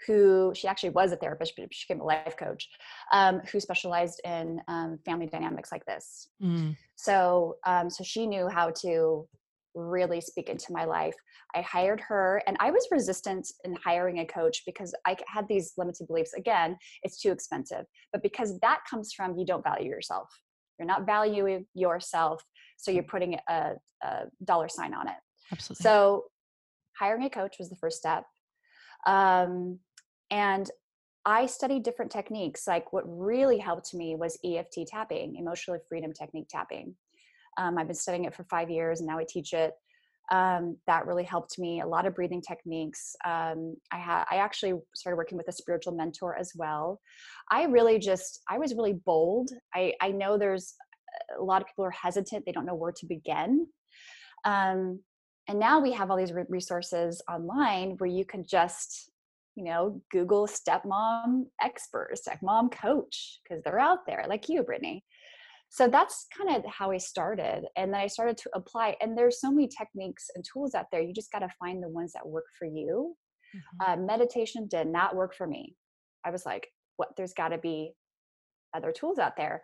who 0.07 0.51
she 0.55 0.67
actually 0.67 0.89
was 0.89 1.11
a 1.11 1.15
therapist, 1.15 1.53
but 1.55 1.73
she 1.73 1.85
became 1.87 2.01
a 2.01 2.05
life 2.05 2.35
coach, 2.37 2.69
um, 3.11 3.41
who 3.51 3.59
specialized 3.59 4.19
in 4.25 4.61
um, 4.67 4.99
family 5.05 5.27
dynamics 5.27 5.71
like 5.71 5.85
this. 5.85 6.29
Mm. 6.41 6.75
So, 6.95 7.57
um, 7.65 7.89
so 7.89 8.03
she 8.03 8.27
knew 8.27 8.47
how 8.47 8.71
to 8.81 9.27
really 9.75 10.21
speak 10.21 10.49
into 10.49 10.71
my 10.71 10.85
life. 10.85 11.15
I 11.53 11.61
hired 11.61 12.01
her 12.01 12.41
and 12.47 12.57
I 12.59 12.71
was 12.71 12.87
resistant 12.91 13.47
in 13.63 13.75
hiring 13.83 14.19
a 14.19 14.25
coach 14.25 14.63
because 14.65 14.93
I 15.05 15.15
had 15.27 15.47
these 15.47 15.73
limited 15.77 16.07
beliefs. 16.07 16.33
Again, 16.33 16.77
it's 17.03 17.21
too 17.21 17.31
expensive, 17.31 17.85
but 18.11 18.23
because 18.23 18.57
that 18.59 18.79
comes 18.89 19.13
from 19.13 19.37
you 19.37 19.45
don't 19.45 19.63
value 19.63 19.89
yourself. 19.89 20.29
You're 20.79 20.87
not 20.87 21.05
valuing 21.05 21.65
yourself, 21.73 22.43
so 22.77 22.91
you're 22.91 23.03
putting 23.03 23.37
a, 23.49 23.73
a 24.03 24.23
dollar 24.43 24.67
sign 24.67 24.93
on 24.93 25.07
it. 25.07 25.15
Absolutely. 25.51 25.83
So, 25.83 26.23
hiring 26.99 27.23
a 27.23 27.29
coach 27.29 27.57
was 27.59 27.69
the 27.69 27.75
first 27.75 27.97
step. 27.97 28.23
Um, 29.05 29.79
and 30.31 30.69
I 31.25 31.47
studied 31.47 31.83
different 31.83 32.11
techniques. 32.11 32.67
Like 32.67 32.93
what 32.93 33.03
really 33.07 33.57
helped 33.57 33.93
me 33.93 34.15
was 34.15 34.37
EFT 34.45 34.87
tapping, 34.87 35.35
emotional 35.35 35.77
freedom 35.89 36.13
technique 36.13 36.47
tapping. 36.49 36.95
Um, 37.57 37.77
I've 37.77 37.87
been 37.87 37.95
studying 37.95 38.25
it 38.25 38.35
for 38.35 38.43
five 38.45 38.69
years 38.69 38.99
and 38.99 39.07
now 39.07 39.17
I 39.17 39.25
teach 39.27 39.53
it. 39.53 39.73
Um, 40.31 40.77
that 40.87 41.05
really 41.05 41.23
helped 41.23 41.59
me. 41.59 41.81
A 41.81 41.87
lot 41.87 42.07
of 42.07 42.15
breathing 42.15 42.41
techniques. 42.41 43.15
Um, 43.25 43.75
I 43.91 43.97
had 43.97 44.25
I 44.31 44.37
actually 44.37 44.73
started 44.95 45.17
working 45.17 45.37
with 45.37 45.47
a 45.47 45.51
spiritual 45.51 45.93
mentor 45.93 46.35
as 46.35 46.51
well. 46.55 46.99
I 47.51 47.65
really 47.65 47.99
just 47.99 48.41
I 48.49 48.57
was 48.57 48.73
really 48.73 48.93
bold. 48.93 49.51
I 49.75 49.93
I 50.01 50.09
know 50.09 50.37
there's 50.37 50.73
a 51.37 51.43
lot 51.43 51.61
of 51.61 51.67
people 51.67 51.85
are 51.85 51.91
hesitant. 51.91 52.43
They 52.45 52.51
don't 52.51 52.65
know 52.65 52.75
where 52.75 52.91
to 52.91 53.05
begin. 53.05 53.67
Um, 54.45 54.99
and 55.47 55.59
now 55.59 55.79
we 55.79 55.91
have 55.91 56.09
all 56.09 56.17
these 56.17 56.33
resources 56.49 57.21
online 57.29 57.95
where 57.97 58.09
you 58.09 58.25
can 58.25 58.45
just 58.45 59.11
you 59.55 59.63
know 59.63 60.01
google 60.11 60.47
stepmom 60.47 61.45
expert 61.61 62.13
stepmom 62.15 62.69
coach 62.71 63.39
because 63.43 63.63
they're 63.63 63.79
out 63.79 63.99
there 64.05 64.25
like 64.27 64.49
you 64.49 64.61
brittany 64.63 65.03
so 65.69 65.87
that's 65.87 66.27
kind 66.35 66.55
of 66.55 66.71
how 66.71 66.91
i 66.91 66.97
started 66.97 67.65
and 67.75 67.93
then 67.93 67.99
i 67.99 68.07
started 68.07 68.37
to 68.37 68.49
apply 68.53 68.95
and 69.01 69.17
there's 69.17 69.41
so 69.41 69.51
many 69.51 69.67
techniques 69.67 70.29
and 70.35 70.43
tools 70.43 70.73
out 70.73 70.85
there 70.91 71.01
you 71.01 71.13
just 71.13 71.31
got 71.31 71.39
to 71.39 71.49
find 71.59 71.81
the 71.81 71.89
ones 71.89 72.13
that 72.13 72.27
work 72.27 72.45
for 72.57 72.65
you 72.65 73.15
mm-hmm. 73.55 73.91
uh, 73.91 73.95
meditation 73.95 74.67
did 74.67 74.87
not 74.87 75.15
work 75.15 75.35
for 75.35 75.47
me 75.47 75.75
i 76.25 76.29
was 76.29 76.45
like 76.45 76.67
what 76.97 77.09
there's 77.17 77.33
got 77.33 77.49
to 77.49 77.57
be 77.57 77.91
other 78.75 78.91
tools 78.91 79.19
out 79.19 79.37
there 79.37 79.63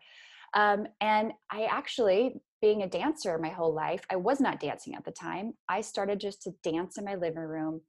um, 0.55 0.85
and 0.99 1.31
i 1.51 1.63
actually 1.65 2.33
being 2.61 2.83
a 2.83 2.89
dancer 2.89 3.37
my 3.37 3.49
whole 3.49 3.73
life 3.73 4.01
i 4.11 4.15
was 4.15 4.39
not 4.39 4.59
dancing 4.59 4.95
at 4.95 5.05
the 5.05 5.11
time 5.11 5.53
i 5.69 5.81
started 5.81 6.19
just 6.19 6.41
to 6.41 6.51
dance 6.63 6.97
in 6.97 7.05
my 7.05 7.15
living 7.15 7.39
room 7.39 7.81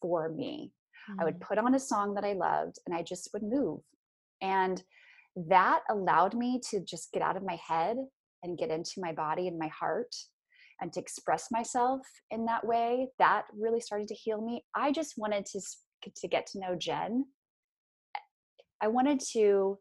for 0.00 0.28
me 0.30 0.72
mm-hmm. 1.10 1.20
i 1.20 1.24
would 1.24 1.38
mm. 1.38 1.40
put 1.40 1.58
on 1.58 1.74
a 1.74 1.80
song 1.80 2.14
that 2.14 2.24
i 2.24 2.32
loved 2.32 2.76
and 2.86 2.94
i 2.94 3.02
just 3.02 3.28
would 3.32 3.42
move 3.42 3.80
and 4.40 4.82
that 5.48 5.80
allowed 5.90 6.34
me 6.34 6.60
to 6.70 6.80
just 6.80 7.12
get 7.12 7.22
out 7.22 7.36
of 7.36 7.44
my 7.44 7.58
head 7.66 7.96
and 8.42 8.58
get 8.58 8.70
into 8.70 8.92
my 8.98 9.12
body 9.12 9.48
and 9.48 9.58
my 9.58 9.68
heart 9.68 10.14
and 10.80 10.92
to 10.92 11.00
express 11.00 11.48
myself 11.50 12.00
in 12.30 12.44
that 12.46 12.66
way 12.66 13.08
that 13.18 13.44
really 13.56 13.80
started 13.80 14.08
to 14.08 14.14
heal 14.14 14.40
me. 14.40 14.64
I 14.74 14.92
just 14.92 15.14
wanted 15.16 15.46
to 15.46 15.60
to 16.16 16.28
get 16.28 16.46
to 16.46 16.60
know 16.60 16.76
jen. 16.76 17.24
I 18.80 18.86
wanted 18.86 19.20
to 19.32 19.78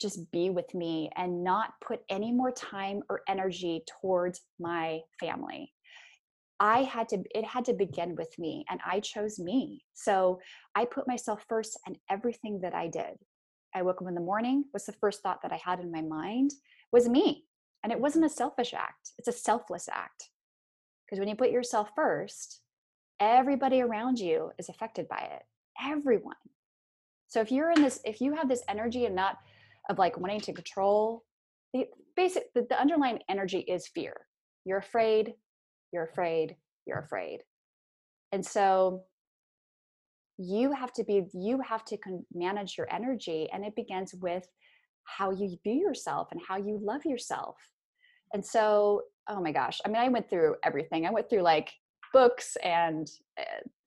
just 0.00 0.30
be 0.30 0.50
with 0.50 0.72
me 0.74 1.10
and 1.16 1.42
not 1.42 1.72
put 1.84 2.00
any 2.08 2.30
more 2.30 2.52
time 2.52 3.00
or 3.10 3.22
energy 3.28 3.82
towards 4.00 4.42
my 4.60 5.00
family. 5.18 5.72
I 6.60 6.84
had 6.84 7.08
to 7.10 7.22
it 7.34 7.44
had 7.44 7.64
to 7.66 7.74
begin 7.74 8.14
with 8.14 8.32
me 8.38 8.64
and 8.70 8.80
i 8.86 9.00
chose 9.00 9.38
me. 9.38 9.84
So 9.94 10.40
i 10.74 10.84
put 10.84 11.08
myself 11.08 11.44
first 11.48 11.78
and 11.86 11.98
everything 12.08 12.60
that 12.62 12.74
i 12.74 12.86
did 12.86 13.16
I 13.76 13.82
woke 13.82 14.00
up 14.00 14.08
in 14.08 14.14
the 14.14 14.20
morning 14.20 14.64
was 14.72 14.86
the 14.86 14.92
first 14.92 15.22
thought 15.22 15.42
that 15.42 15.52
I 15.52 15.60
had 15.62 15.80
in 15.80 15.92
my 15.92 16.00
mind 16.00 16.52
was 16.92 17.08
me. 17.08 17.44
And 17.84 17.92
it 17.92 18.00
wasn't 18.00 18.24
a 18.24 18.30
selfish 18.30 18.72
act, 18.72 19.12
it's 19.18 19.28
a 19.28 19.32
selfless 19.32 19.88
act. 19.92 20.30
Because 21.04 21.20
when 21.20 21.28
you 21.28 21.36
put 21.36 21.50
yourself 21.50 21.90
first, 21.94 22.62
everybody 23.20 23.82
around 23.82 24.18
you 24.18 24.50
is 24.58 24.70
affected 24.70 25.06
by 25.08 25.28
it. 25.30 25.42
Everyone. 25.84 26.34
So 27.28 27.40
if 27.40 27.52
you're 27.52 27.70
in 27.70 27.82
this, 27.82 28.00
if 28.04 28.20
you 28.20 28.34
have 28.34 28.48
this 28.48 28.62
energy 28.66 29.04
and 29.04 29.14
not 29.14 29.36
of 29.90 29.98
like 29.98 30.18
wanting 30.18 30.40
to 30.40 30.52
control, 30.54 31.24
the 31.74 31.86
basic, 32.16 32.52
the, 32.54 32.66
the 32.68 32.80
underlying 32.80 33.18
energy 33.28 33.58
is 33.58 33.86
fear. 33.86 34.14
You're 34.64 34.78
afraid, 34.78 35.34
you're 35.92 36.04
afraid, 36.04 36.56
you're 36.86 37.00
afraid. 37.00 37.40
And 38.32 38.44
so 38.44 39.02
you 40.38 40.72
have 40.72 40.92
to 40.92 41.04
be 41.04 41.26
you 41.32 41.60
have 41.60 41.84
to 41.84 41.96
con- 41.96 42.26
manage 42.34 42.76
your 42.76 42.86
energy 42.92 43.48
and 43.52 43.64
it 43.64 43.74
begins 43.74 44.14
with 44.14 44.46
how 45.04 45.30
you 45.30 45.56
view 45.62 45.74
yourself 45.74 46.28
and 46.32 46.40
how 46.46 46.56
you 46.56 46.78
love 46.82 47.04
yourself 47.04 47.56
and 48.34 48.44
so 48.44 49.02
oh 49.28 49.40
my 49.40 49.52
gosh 49.52 49.80
i 49.84 49.88
mean 49.88 49.96
i 49.96 50.08
went 50.08 50.28
through 50.28 50.54
everything 50.64 51.06
i 51.06 51.10
went 51.10 51.28
through 51.30 51.42
like 51.42 51.70
books 52.12 52.56
and 52.62 53.08
uh, 53.38 53.42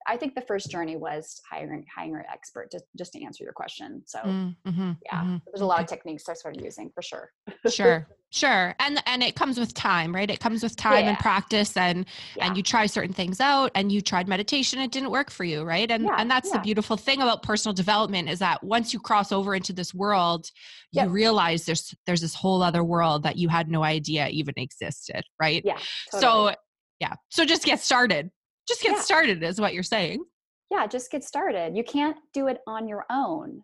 I 0.07 0.17
think 0.17 0.33
the 0.33 0.41
first 0.41 0.71
journey 0.71 0.95
was 0.95 1.39
hiring 1.49 1.85
hiring 1.95 2.15
an 2.15 2.23
expert 2.31 2.71
just 2.71 2.85
just 2.97 3.13
to 3.13 3.23
answer 3.23 3.43
your 3.43 3.53
question. 3.53 4.01
So 4.07 4.19
mm, 4.19 4.55
mm-hmm, 4.67 4.91
yeah, 5.05 5.21
mm-hmm. 5.21 5.38
there's 5.45 5.62
a 5.62 5.65
lot 5.65 5.81
of 5.81 5.88
techniques 5.88 6.27
I 6.27 6.33
started 6.33 6.63
using 6.63 6.89
for 6.95 7.03
sure. 7.03 7.31
sure, 7.69 8.07
sure, 8.31 8.75
and 8.79 9.01
and 9.05 9.23
it 9.23 9.35
comes 9.35 9.59
with 9.59 9.73
time, 9.73 10.13
right? 10.13 10.29
It 10.29 10.39
comes 10.39 10.63
with 10.63 10.75
time 10.75 11.03
yeah. 11.03 11.09
and 11.09 11.19
practice, 11.19 11.75
and 11.77 12.05
yeah. 12.35 12.47
and 12.47 12.57
you 12.57 12.63
try 12.63 12.85
certain 12.85 13.13
things 13.13 13.39
out, 13.39 13.71
and 13.75 13.91
you 13.91 14.01
tried 14.01 14.27
meditation, 14.27 14.79
it 14.79 14.91
didn't 14.91 15.11
work 15.11 15.31
for 15.31 15.43
you, 15.43 15.63
right? 15.63 15.89
And 15.89 16.05
yeah, 16.05 16.15
and 16.17 16.29
that's 16.29 16.51
the 16.51 16.59
beautiful 16.59 16.97
thing 16.97 17.21
about 17.21 17.43
personal 17.43 17.73
development 17.73 18.29
is 18.29 18.39
that 18.39 18.63
once 18.63 18.93
you 18.93 18.99
cross 18.99 19.31
over 19.31 19.55
into 19.55 19.73
this 19.73 19.93
world, 19.93 20.47
you 20.91 21.01
yep. 21.01 21.09
realize 21.09 21.65
there's 21.65 21.93
there's 22.05 22.21
this 22.21 22.35
whole 22.35 22.61
other 22.63 22.83
world 22.83 23.23
that 23.23 23.37
you 23.37 23.49
had 23.49 23.69
no 23.69 23.83
idea 23.83 24.27
even 24.29 24.53
existed, 24.57 25.23
right? 25.39 25.61
Yeah. 25.65 25.77
Totally. 26.11 26.21
So 26.21 26.55
yeah, 26.99 27.13
so 27.29 27.45
just 27.45 27.63
get 27.63 27.79
started 27.79 28.31
just 28.69 28.83
get 28.83 28.99
started 28.99 29.43
is 29.43 29.59
what 29.59 29.73
you're 29.73 29.83
saying 29.83 30.23
yeah 30.69 30.85
just 30.85 31.11
get 31.11 31.23
started 31.23 31.75
you 31.75 31.83
can't 31.83 32.15
do 32.33 32.47
it 32.47 32.59
on 32.67 32.87
your 32.87 33.03
own 33.09 33.63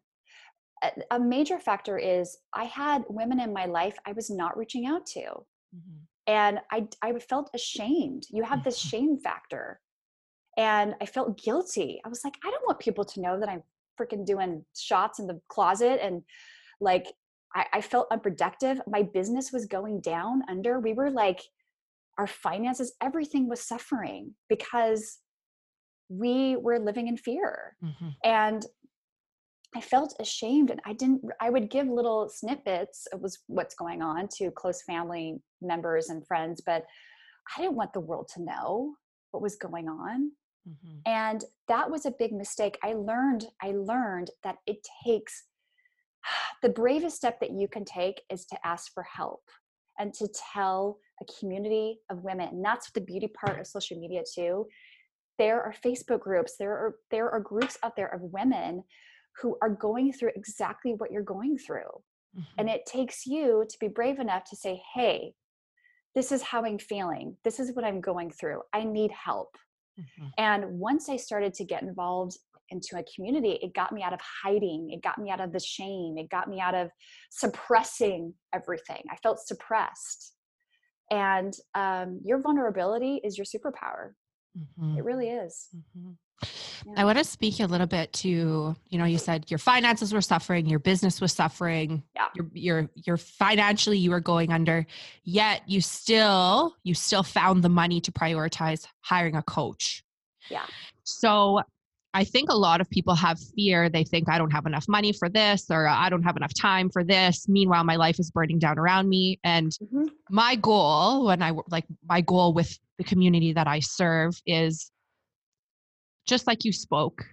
a 1.12 1.20
major 1.20 1.60
factor 1.60 1.98
is 1.98 2.38
i 2.54 2.66
had 2.66 3.04
women 3.10 3.40
in 3.40 3.54
my 3.54 3.66
life 3.66 3.98
i 4.06 4.12
was 4.12 4.30
not 4.30 4.58
reaching 4.58 4.86
out 4.86 5.06
to 5.06 5.22
mm-hmm. 5.22 5.98
and 6.28 6.60
i 6.72 6.88
i 7.02 7.14
felt 7.20 7.50
ashamed 7.54 8.24
you 8.30 8.44
have 8.44 8.64
this 8.64 8.78
shame 8.92 9.18
factor 9.18 9.80
and 10.58 10.96
i 11.02 11.06
felt 11.06 11.42
guilty 11.42 12.02
i 12.06 12.10
was 12.10 12.22
like 12.24 12.36
i 12.46 12.52
don't 12.52 12.66
want 12.66 12.80
people 12.80 13.06
to 13.06 13.22
know 13.22 13.40
that 13.40 13.50
i'm 13.50 13.64
freaking 14.00 14.26
doing 14.26 14.64
shots 14.78 15.20
in 15.20 15.28
the 15.28 15.40
closet 15.48 16.00
and 16.02 16.22
like 16.82 17.08
I, 17.56 17.66
I 17.74 17.82
felt 17.82 18.08
unproductive 18.12 18.82
my 18.88 19.04
business 19.04 19.52
was 19.54 19.66
going 19.66 20.02
down 20.02 20.42
under 20.50 20.80
we 20.80 20.94
were 20.94 21.10
like 21.10 21.42
our 22.18 22.28
finances, 22.28 22.94
everything 23.02 23.50
was 23.50 23.62
suffering 23.62 24.34
because 24.50 25.20
we 26.10 26.56
were 26.56 26.80
living 26.80 27.08
in 27.08 27.18
fear. 27.18 27.76
Mm-hmm. 27.84 28.10
And 28.24 28.66
I 29.76 29.82
felt 29.82 30.16
ashamed 30.20 30.70
and 30.70 30.80
I 30.86 30.94
didn't 30.94 31.22
I 31.42 31.50
would 31.50 31.70
give 31.70 31.88
little 31.88 32.30
snippets 32.30 33.08
of 33.12 33.22
was 33.22 33.40
what's 33.48 33.76
going 33.76 34.02
on 34.02 34.30
to 34.38 34.50
close 34.52 34.82
family 34.84 35.42
members 35.62 36.10
and 36.10 36.26
friends, 36.26 36.62
but 36.66 36.86
I 37.56 37.62
didn't 37.62 37.76
want 37.76 37.92
the 37.94 38.00
world 38.00 38.30
to 38.36 38.42
know 38.42 38.96
what 39.32 39.44
was 39.44 39.58
going 39.58 39.90
on. 39.90 40.32
Mm-hmm. 40.68 40.98
And 41.06 41.44
that 41.68 41.92
was 41.92 42.06
a 42.06 42.14
big 42.18 42.32
mistake. 42.32 42.78
I 42.84 42.94
learned 42.94 43.48
I 43.62 43.74
learned 43.74 44.32
that 44.44 44.58
it 44.66 44.78
takes 45.06 45.44
the 46.62 46.70
bravest 46.70 47.18
step 47.18 47.42
that 47.42 47.52
you 47.52 47.68
can 47.68 47.84
take 47.84 48.22
is 48.32 48.46
to 48.46 48.58
ask 48.66 48.94
for 48.94 49.04
help 49.04 49.44
and 50.00 50.14
to 50.14 50.30
tell 50.54 51.00
a 51.22 51.40
community 51.40 52.00
of 52.10 52.24
women. 52.24 52.50
And 52.50 52.64
that's 52.64 52.92
the 52.92 53.02
beauty 53.02 53.28
part 53.28 53.60
of 53.60 53.68
social 53.68 54.00
media 54.00 54.22
too. 54.34 54.68
There 55.38 55.62
are 55.62 55.74
Facebook 55.86 56.22
groups, 56.22 56.56
there 56.58 56.72
are 56.72 56.96
there 57.12 57.30
are 57.30 57.42
groups 57.42 57.78
out 57.84 57.98
there 57.98 58.14
of 58.14 58.22
women 58.22 58.86
who 59.42 59.58
are 59.62 59.70
going 59.70 60.14
through 60.14 60.32
exactly 60.36 60.94
what 60.94 61.12
you're 61.12 61.24
going 61.24 61.58
through. 61.58 61.92
Mm-hmm. 62.38 62.60
And 62.60 62.70
it 62.70 62.86
takes 62.86 63.26
you 63.26 63.66
to 63.70 63.78
be 63.80 63.88
brave 63.88 64.20
enough 64.20 64.44
to 64.50 64.56
say, 64.56 64.82
hey, 64.94 65.34
this 66.14 66.32
is 66.32 66.42
how 66.42 66.64
I'm 66.64 66.80
feeling. 66.80 67.36
This 67.44 67.60
is 67.60 67.74
what 67.74 67.86
I'm 67.86 68.02
going 68.02 68.32
through. 68.32 68.62
I 68.74 68.84
need 68.84 69.12
help. 69.12 69.56
Mm-hmm. 70.00 70.28
And 70.38 70.80
once 70.80 71.10
I 71.10 71.18
started 71.18 71.54
to 71.56 71.66
get 71.66 71.84
involved 71.84 72.38
into 72.70 72.98
a 72.98 73.04
community, 73.14 73.60
it 73.62 73.74
got 73.74 73.92
me 73.92 74.02
out 74.02 74.14
of 74.14 74.20
hiding. 74.44 74.90
It 74.92 75.04
got 75.04 75.18
me 75.18 75.30
out 75.30 75.42
of 75.42 75.52
the 75.52 75.60
shame. 75.60 76.16
It 76.18 76.30
got 76.30 76.50
me 76.50 76.60
out 76.60 76.74
of 76.76 76.90
suppressing 77.32 78.34
everything. 78.54 79.04
I 79.12 79.18
felt 79.18 79.40
suppressed 79.40 80.36
and 81.12 81.54
um, 81.76 82.20
your 82.24 82.42
vulnerability 82.42 83.22
is 83.24 83.38
your 83.38 83.46
superpower 83.46 84.12
mm-hmm. 84.58 84.98
it 84.98 85.04
really 85.04 85.30
is 85.30 85.68
mm-hmm. 85.76 86.12
I 86.98 87.06
want 87.06 87.18
to 87.18 87.24
speak 87.24 87.60
a 87.60 87.66
little 87.66 87.88
bit 87.88 88.12
to 88.14 88.76
you 88.90 88.98
know 88.98 89.06
you 89.06 89.18
said 89.18 89.50
your 89.50 89.58
finances 89.58 90.14
were 90.14 90.22
suffering 90.22 90.66
your 90.66 90.80
business 90.80 91.22
was 91.22 91.32
suffering 91.32 92.04
yeah. 92.16 92.28
your 92.36 92.48
your 92.54 92.90
your 93.06 93.18
financially 93.18 93.98
you 93.98 94.12
were 94.12 94.20
going 94.20 94.52
under 94.52 94.86
yet 95.24 95.62
you 95.66 95.82
still 95.82 96.76
you 96.84 96.94
still 96.94 97.24
found 97.24 97.64
the 97.64 97.70
money 97.70 98.02
to 98.02 98.12
prioritize 98.12 98.86
hiring 99.02 99.36
a 99.36 99.44
coach 99.44 100.04
yeah 100.50 100.66
so 101.04 101.62
I 102.16 102.24
think 102.24 102.50
a 102.50 102.56
lot 102.56 102.80
of 102.80 102.90
people 102.90 103.14
have 103.14 103.38
fear. 103.58 103.90
They 103.90 104.06
think 104.06 104.30
I 104.30 104.38
don't 104.38 104.52
have 104.52 104.66
enough 104.66 104.88
money 104.88 105.12
for 105.12 105.28
this 105.28 105.66
or 105.70 105.86
I 105.86 106.08
don't 106.08 106.24
have 106.24 106.38
enough 106.38 106.54
time 106.54 106.90
for 106.90 107.04
this. 107.04 107.50
Meanwhile, 107.50 107.84
my 107.84 107.98
life 107.98 108.22
is 108.22 108.32
burning 108.32 108.58
down 108.58 108.80
around 108.80 109.10
me. 109.10 109.38
And 109.44 109.74
mm-hmm. 109.74 110.06
my 110.30 110.56
goal 110.56 111.26
when 111.26 111.44
I 111.44 111.52
like 111.68 111.84
my 112.08 112.22
goal 112.22 112.54
with 112.54 112.80
the 112.98 113.04
community 113.04 113.52
that 113.52 113.68
I 113.68 113.82
serve 113.82 114.42
is 114.46 114.92
just 116.26 116.48
like 116.48 116.66
you 116.66 116.72
spoke. 116.72 117.26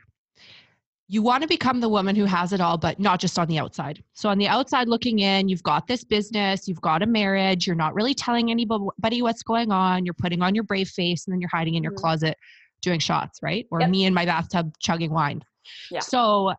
You 1.09 1.23
want 1.23 1.43
to 1.43 1.49
become 1.49 1.81
the 1.81 1.89
woman 1.89 2.17
who 2.17 2.25
has 2.25 2.53
it 2.53 2.61
all, 2.61 2.79
but 2.79 2.99
not 2.99 3.21
just 3.21 3.39
on 3.39 3.47
the 3.47 3.59
outside. 3.59 4.03
So, 4.15 4.31
on 4.31 4.39
the 4.39 4.49
outside 4.49 4.89
looking 4.89 5.19
in, 5.19 5.49
you've 5.49 5.63
got 5.63 5.87
this 5.87 6.05
business, 6.05 6.67
you've 6.67 6.81
got 6.81 7.03
a 7.03 7.07
marriage, 7.07 7.67
you're 7.67 7.77
not 7.77 7.95
really 7.95 8.15
telling 8.15 8.51
anybody 8.51 9.21
what's 9.21 9.43
going 9.43 9.71
on, 9.71 10.07
you're 10.07 10.15
putting 10.15 10.41
on 10.41 10.55
your 10.55 10.65
brave 10.65 10.89
face, 10.89 11.27
and 11.27 11.33
then 11.33 11.41
you're 11.41 11.51
hiding 11.53 11.75
in 11.75 11.83
your 11.83 11.93
mm-hmm. 11.93 12.01
closet 12.01 12.39
doing 12.81 12.99
shots, 12.99 13.41
right? 13.43 13.67
Or 13.71 13.81
yep. 13.81 13.91
me 13.91 14.05
in 14.07 14.15
my 14.15 14.25
bathtub 14.25 14.73
chugging 14.79 15.13
wine. 15.13 15.43
Yeah. 15.91 16.01
So, 16.01 16.55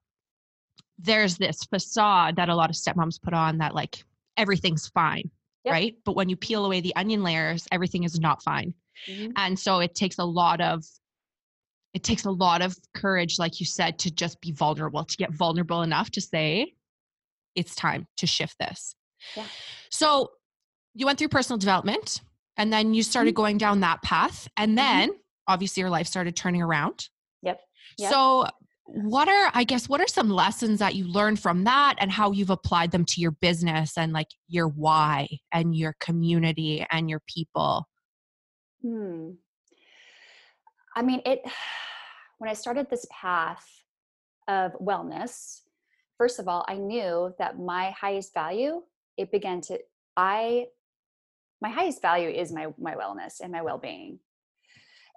there's 0.99 1.37
this 1.37 1.63
facade 1.63 2.35
that 2.35 2.49
a 2.49 2.55
lot 2.55 2.69
of 2.69 2.75
stepmoms 2.75 3.19
put 3.19 3.33
on 3.33 3.57
that, 3.57 3.73
like, 3.73 4.03
everything's 4.37 4.87
fine, 4.87 5.31
yep. 5.65 5.71
right? 5.71 5.95
But 6.05 6.15
when 6.15 6.29
you 6.29 6.35
peel 6.35 6.65
away 6.65 6.79
the 6.79 6.95
onion 6.95 7.23
layers, 7.23 7.67
everything 7.71 8.03
is 8.03 8.19
not 8.19 8.43
fine. 8.43 8.73
Mm-hmm. 9.09 9.31
And 9.35 9.57
so 9.57 9.79
it 9.79 9.95
takes 9.95 10.19
a 10.19 10.25
lot 10.25 10.61
of 10.61 10.85
it 11.93 12.03
takes 12.03 12.25
a 12.25 12.31
lot 12.31 12.61
of 12.61 12.75
courage 12.93 13.37
like 13.37 13.59
you 13.59 13.65
said 13.65 13.99
to 13.99 14.11
just 14.11 14.41
be 14.41 14.51
vulnerable, 14.51 15.03
to 15.03 15.17
get 15.17 15.31
vulnerable 15.31 15.81
enough 15.81 16.09
to 16.11 16.21
say 16.21 16.73
it's 17.55 17.75
time 17.75 18.07
to 18.17 18.27
shift 18.27 18.55
this. 18.59 18.95
Yeah. 19.35 19.45
So 19.89 20.31
you 20.95 21.05
went 21.05 21.19
through 21.19 21.29
personal 21.29 21.57
development 21.57 22.21
and 22.57 22.73
then 22.73 22.93
you 22.93 23.03
started 23.03 23.31
mm-hmm. 23.31 23.41
going 23.41 23.57
down 23.57 23.81
that 23.81 24.01
path 24.01 24.47
and 24.57 24.69
mm-hmm. 24.69 24.75
then 24.75 25.09
mm-hmm. 25.09 25.17
obviously 25.47 25.81
your 25.81 25.89
life 25.89 26.07
started 26.07 26.35
turning 26.35 26.61
around. 26.61 27.09
Yep. 27.43 27.59
yep. 27.97 28.11
So 28.11 28.47
what 28.85 29.29
are 29.29 29.51
i 29.53 29.63
guess 29.63 29.87
what 29.87 30.01
are 30.01 30.07
some 30.07 30.29
lessons 30.29 30.79
that 30.79 30.95
you 30.95 31.07
learned 31.07 31.39
from 31.39 31.63
that 31.63 31.95
and 31.99 32.11
how 32.11 32.31
you've 32.31 32.49
applied 32.49 32.91
them 32.91 33.05
to 33.05 33.21
your 33.21 33.31
business 33.31 33.97
and 33.97 34.11
like 34.11 34.27
your 34.47 34.67
why 34.67 35.27
and 35.51 35.75
your 35.75 35.95
community 35.99 36.85
and 36.91 37.09
your 37.09 37.21
people 37.25 37.87
hmm 38.81 39.31
i 40.95 41.01
mean 41.01 41.21
it 41.25 41.41
when 42.37 42.49
i 42.49 42.53
started 42.53 42.89
this 42.89 43.05
path 43.11 43.65
of 44.47 44.73
wellness 44.73 45.61
first 46.17 46.39
of 46.39 46.47
all 46.47 46.65
i 46.67 46.75
knew 46.75 47.33
that 47.39 47.59
my 47.59 47.91
highest 47.91 48.33
value 48.33 48.81
it 49.17 49.31
began 49.31 49.61
to 49.61 49.77
i 50.17 50.65
my 51.61 51.69
highest 51.69 52.01
value 52.01 52.29
is 52.29 52.51
my 52.51 52.67
my 52.77 52.95
wellness 52.95 53.39
and 53.41 53.51
my 53.51 53.61
well-being 53.61 54.19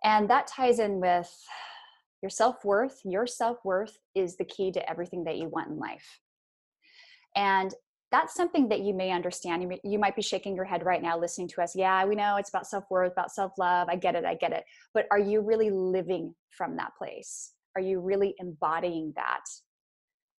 and 0.04 0.30
that 0.30 0.46
ties 0.46 0.78
in 0.78 1.00
with 1.00 1.32
your 2.22 2.30
self 2.30 2.64
worth, 2.64 3.00
your 3.04 3.26
self 3.26 3.58
worth 3.64 3.98
is 4.14 4.36
the 4.36 4.44
key 4.44 4.72
to 4.72 4.90
everything 4.90 5.24
that 5.24 5.36
you 5.36 5.48
want 5.48 5.68
in 5.68 5.78
life. 5.78 6.20
And 7.34 7.72
that's 8.12 8.34
something 8.34 8.68
that 8.68 8.80
you 8.80 8.94
may 8.94 9.10
understand. 9.10 9.62
You, 9.62 9.68
may, 9.68 9.80
you 9.82 9.98
might 9.98 10.16
be 10.16 10.22
shaking 10.22 10.54
your 10.54 10.64
head 10.64 10.84
right 10.84 11.02
now 11.02 11.18
listening 11.18 11.48
to 11.48 11.62
us. 11.62 11.74
Yeah, 11.74 12.04
we 12.04 12.14
know 12.14 12.36
it's 12.36 12.48
about 12.48 12.66
self 12.66 12.84
worth, 12.90 13.12
about 13.12 13.32
self 13.32 13.52
love. 13.58 13.88
I 13.90 13.96
get 13.96 14.14
it, 14.14 14.24
I 14.24 14.34
get 14.34 14.52
it. 14.52 14.64
But 14.94 15.06
are 15.10 15.18
you 15.18 15.40
really 15.40 15.70
living 15.70 16.34
from 16.50 16.76
that 16.76 16.92
place? 16.96 17.52
Are 17.74 17.82
you 17.82 18.00
really 18.00 18.34
embodying 18.38 19.12
that? 19.16 19.44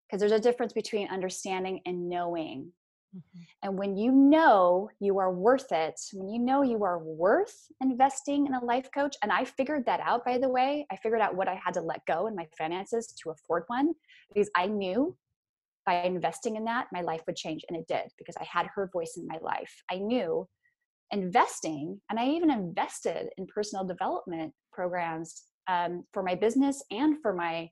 Because 0.08 0.22
there's 0.22 0.32
a 0.32 0.40
difference 0.40 0.74
between 0.74 1.10
understanding 1.10 1.82
and 1.86 2.08
knowing. 2.08 2.72
Mm-hmm. 3.16 3.42
And 3.64 3.78
when 3.78 3.98
you 3.98 4.12
know 4.12 4.90
you 5.00 5.20
are 5.20 5.34
worth 5.34 5.72
it, 5.72 6.00
when 6.14 6.30
you 6.30 6.40
know 6.40 6.62
you 6.62 6.84
are 6.84 7.00
worth 7.00 7.68
investing 7.82 8.48
in 8.48 8.54
a 8.54 8.64
life 8.64 8.90
coach, 8.94 9.16
and 9.22 9.32
I 9.32 9.44
figured 9.44 9.86
that 9.86 10.00
out, 10.00 10.26
by 10.26 10.38
the 10.38 10.50
way, 10.50 10.86
I 10.92 10.96
figured 10.96 11.22
out 11.22 11.36
what 11.36 11.48
I 11.48 11.60
had 11.64 11.74
to 11.74 11.82
let 11.82 12.06
go 12.06 12.28
in 12.28 12.36
my 12.36 12.48
finances 12.58 13.08
to 13.24 13.32
afford 13.32 13.64
one 13.68 13.94
because 14.34 14.50
I 14.56 14.68
knew 14.68 15.16
by 15.88 16.04
investing 16.04 16.58
in 16.58 16.66
that, 16.66 16.88
my 16.92 17.02
life 17.02 17.22
would 17.26 17.38
change. 17.38 17.64
And 17.68 17.78
it 17.78 17.88
did 17.88 18.12
because 18.20 18.36
I 18.38 18.44
had 18.44 18.68
her 18.76 18.90
voice 18.94 19.16
in 19.18 19.26
my 19.26 19.38
life. 19.42 19.74
I 19.90 19.98
knew 19.98 20.48
investing, 21.12 22.00
and 22.10 22.20
I 22.20 22.28
even 22.28 22.52
invested 22.52 23.30
in 23.38 23.48
personal 23.48 23.86
development 23.86 24.54
programs 24.72 25.44
um, 25.68 26.04
for 26.14 26.22
my 26.22 26.36
business 26.36 26.84
and 26.92 27.22
for 27.22 27.34
my 27.34 27.70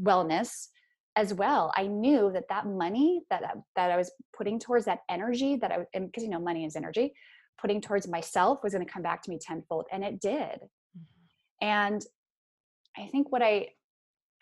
wellness 0.00 0.68
as 1.16 1.32
well 1.32 1.72
i 1.74 1.86
knew 1.86 2.30
that 2.30 2.48
that 2.50 2.66
money 2.66 3.22
that 3.30 3.42
that 3.74 3.90
i 3.90 3.96
was 3.96 4.12
putting 4.36 4.58
towards 4.58 4.84
that 4.84 5.00
energy 5.08 5.56
that 5.56 5.72
i 5.72 5.78
because 5.98 6.22
you 6.22 6.28
know 6.28 6.38
money 6.38 6.64
is 6.66 6.76
energy 6.76 7.14
putting 7.58 7.80
towards 7.80 8.06
myself 8.06 8.62
was 8.62 8.74
going 8.74 8.84
to 8.84 8.92
come 8.92 9.02
back 9.02 9.22
to 9.22 9.30
me 9.30 9.38
tenfold 9.40 9.86
and 9.90 10.04
it 10.04 10.20
did 10.20 10.60
mm-hmm. 10.60 11.66
and 11.66 12.02
i 12.98 13.06
think 13.06 13.32
what 13.32 13.42
i 13.42 13.66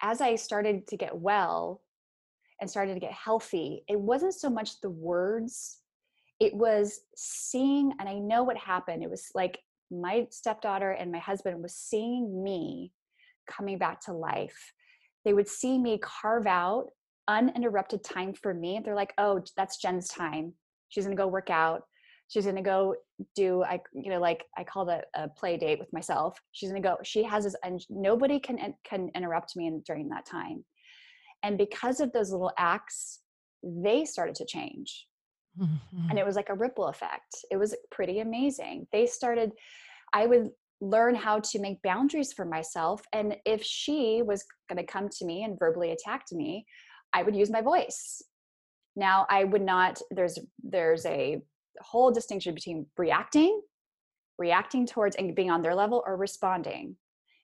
as 0.03 0.21
i 0.21 0.35
started 0.35 0.87
to 0.89 0.97
get 0.97 1.17
well 1.17 1.81
and 2.61 2.71
started 2.71 2.95
to 2.95 3.01
get 3.01 3.13
healthy 3.13 3.83
it 3.89 3.99
wasn't 3.99 4.35
so 4.35 4.49
much 4.49 4.81
the 4.81 4.91
words 4.91 5.79
it 6.41 6.55
was 6.55 7.01
seeing 7.17 7.93
and 7.99 8.09
i 8.09 8.15
know 8.15 8.43
what 8.43 8.57
happened 8.57 9.03
it 9.03 9.11
was 9.11 9.29
like 9.35 9.59
my 9.91 10.27
stepdaughter 10.31 10.93
and 10.93 11.13
my 11.13 11.19
husband 11.19 11.63
was 11.63 11.75
seeing 11.75 12.43
me 12.43 12.93
coming 13.49 13.79
back 13.79 14.01
to 14.01 14.13
life 14.13 14.73
they 15.25 15.33
would 15.33 15.49
see 15.49 15.79
me 15.79 15.99
carve 16.03 16.47
out 16.47 16.89
uninterrupted 17.29 18.05
time 18.05 18.35
for 18.35 18.53
me. 18.55 18.81
They're 18.85 18.95
like, 18.95 19.15
oh, 19.19 19.43
that's 19.57 19.79
Jen's 19.79 20.09
time. 20.09 20.53
She's 20.89 21.05
gonna 21.05 21.17
go 21.17 21.27
work 21.27 21.51
out. 21.51 21.83
She's 22.29 22.47
gonna 22.47 22.63
go 22.63 22.95
do 23.37 23.63
I 23.63 23.81
you 23.93 24.11
know 24.11 24.19
like 24.19 24.45
I 24.57 24.65
call 24.65 24.89
it 24.89 25.05
a 25.15 25.29
play 25.29 25.57
date 25.57 25.79
with 25.79 25.93
myself. 25.93 26.39
She's 26.53 26.69
gonna 26.69 26.81
go. 26.81 26.97
She 27.03 27.23
has 27.23 27.45
this, 27.45 27.57
and 27.65 27.85
nobody 27.91 28.39
can 28.39 28.75
can 28.85 29.11
interrupt 29.15 29.57
me 29.57 29.67
in, 29.67 29.83
during 29.87 30.09
that 30.11 30.27
time. 30.27 30.65
And 31.45 31.59
because 31.59 32.01
of 32.01 32.11
those 32.13 32.33
little 32.33 32.53
acts, 32.59 33.21
they 33.63 34.05
started 34.05 34.35
to 34.37 34.47
change. 34.47 35.07
Mm-hmm. 35.61 36.11
And 36.11 36.19
it 36.19 36.27
was 36.27 36.35
like 36.35 36.49
a 36.49 36.55
ripple 36.55 36.87
effect. 36.87 37.37
It 37.51 37.57
was 37.57 37.77
pretty 37.91 38.19
amazing. 38.21 38.89
They 38.93 39.07
started. 39.07 39.53
I 40.13 40.27
would 40.27 40.51
learn 40.81 41.15
how 41.15 41.39
to 41.39 41.61
make 41.61 41.83
boundaries 41.83 42.33
for 42.33 42.45
myself. 42.45 43.03
And 43.13 43.37
if 43.45 43.63
she 43.63 44.23
was 44.23 44.45
going 44.69 44.85
to 44.85 44.93
come 44.93 45.09
to 45.09 45.25
me 45.25 45.45
and 45.45 45.59
verbally 45.59 45.93
attack 45.93 46.25
me, 46.33 46.67
I 47.13 47.23
would 47.23 47.37
use 47.37 47.51
my 47.51 47.61
voice. 47.61 48.23
Now, 48.97 49.27
I 49.29 49.45
would 49.45 49.63
not, 49.63 50.01
there's, 50.11 50.39
there's 50.63 51.07
a 51.07 51.43
whole 51.81 52.11
distinction 52.11 52.55
between 52.55 52.87
reacting, 52.97 53.61
reacting 54.39 54.87
towards 54.87 55.17
and 55.17 55.35
being 55.35 55.51
on 55.51 55.63
their 55.63 55.75
level 55.75 56.03
or 56.07 56.17
responding. 56.17 56.97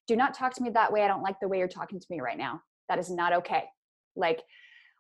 Do 0.07 0.17
not 0.17 0.35
talk 0.35 0.55
to 0.55 0.63
me 0.63 0.71
that 0.71 0.93
way. 0.93 1.03
I 1.03 1.09
don't 1.09 1.23
like 1.23 1.39
the 1.41 1.49
way 1.49 1.59
you're 1.59 1.69
talking 1.69 2.01
to 2.01 2.07
me 2.11 2.21
right 2.21 2.39
now. 2.39 2.63
That 2.89 2.99
is 2.99 3.11
not 3.11 3.33
okay. 3.33 3.65
Like, 4.21 4.43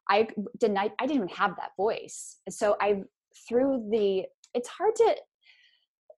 I 0.09 0.26
didn't, 0.59 0.78
I, 0.78 0.90
I 0.98 1.06
didn't 1.06 1.16
even 1.16 1.28
have 1.28 1.54
that 1.56 1.70
voice. 1.76 2.38
So 2.48 2.76
I, 2.80 3.02
through 3.48 3.88
the, 3.90 4.24
it's 4.54 4.68
hard 4.68 4.96
to 4.96 5.16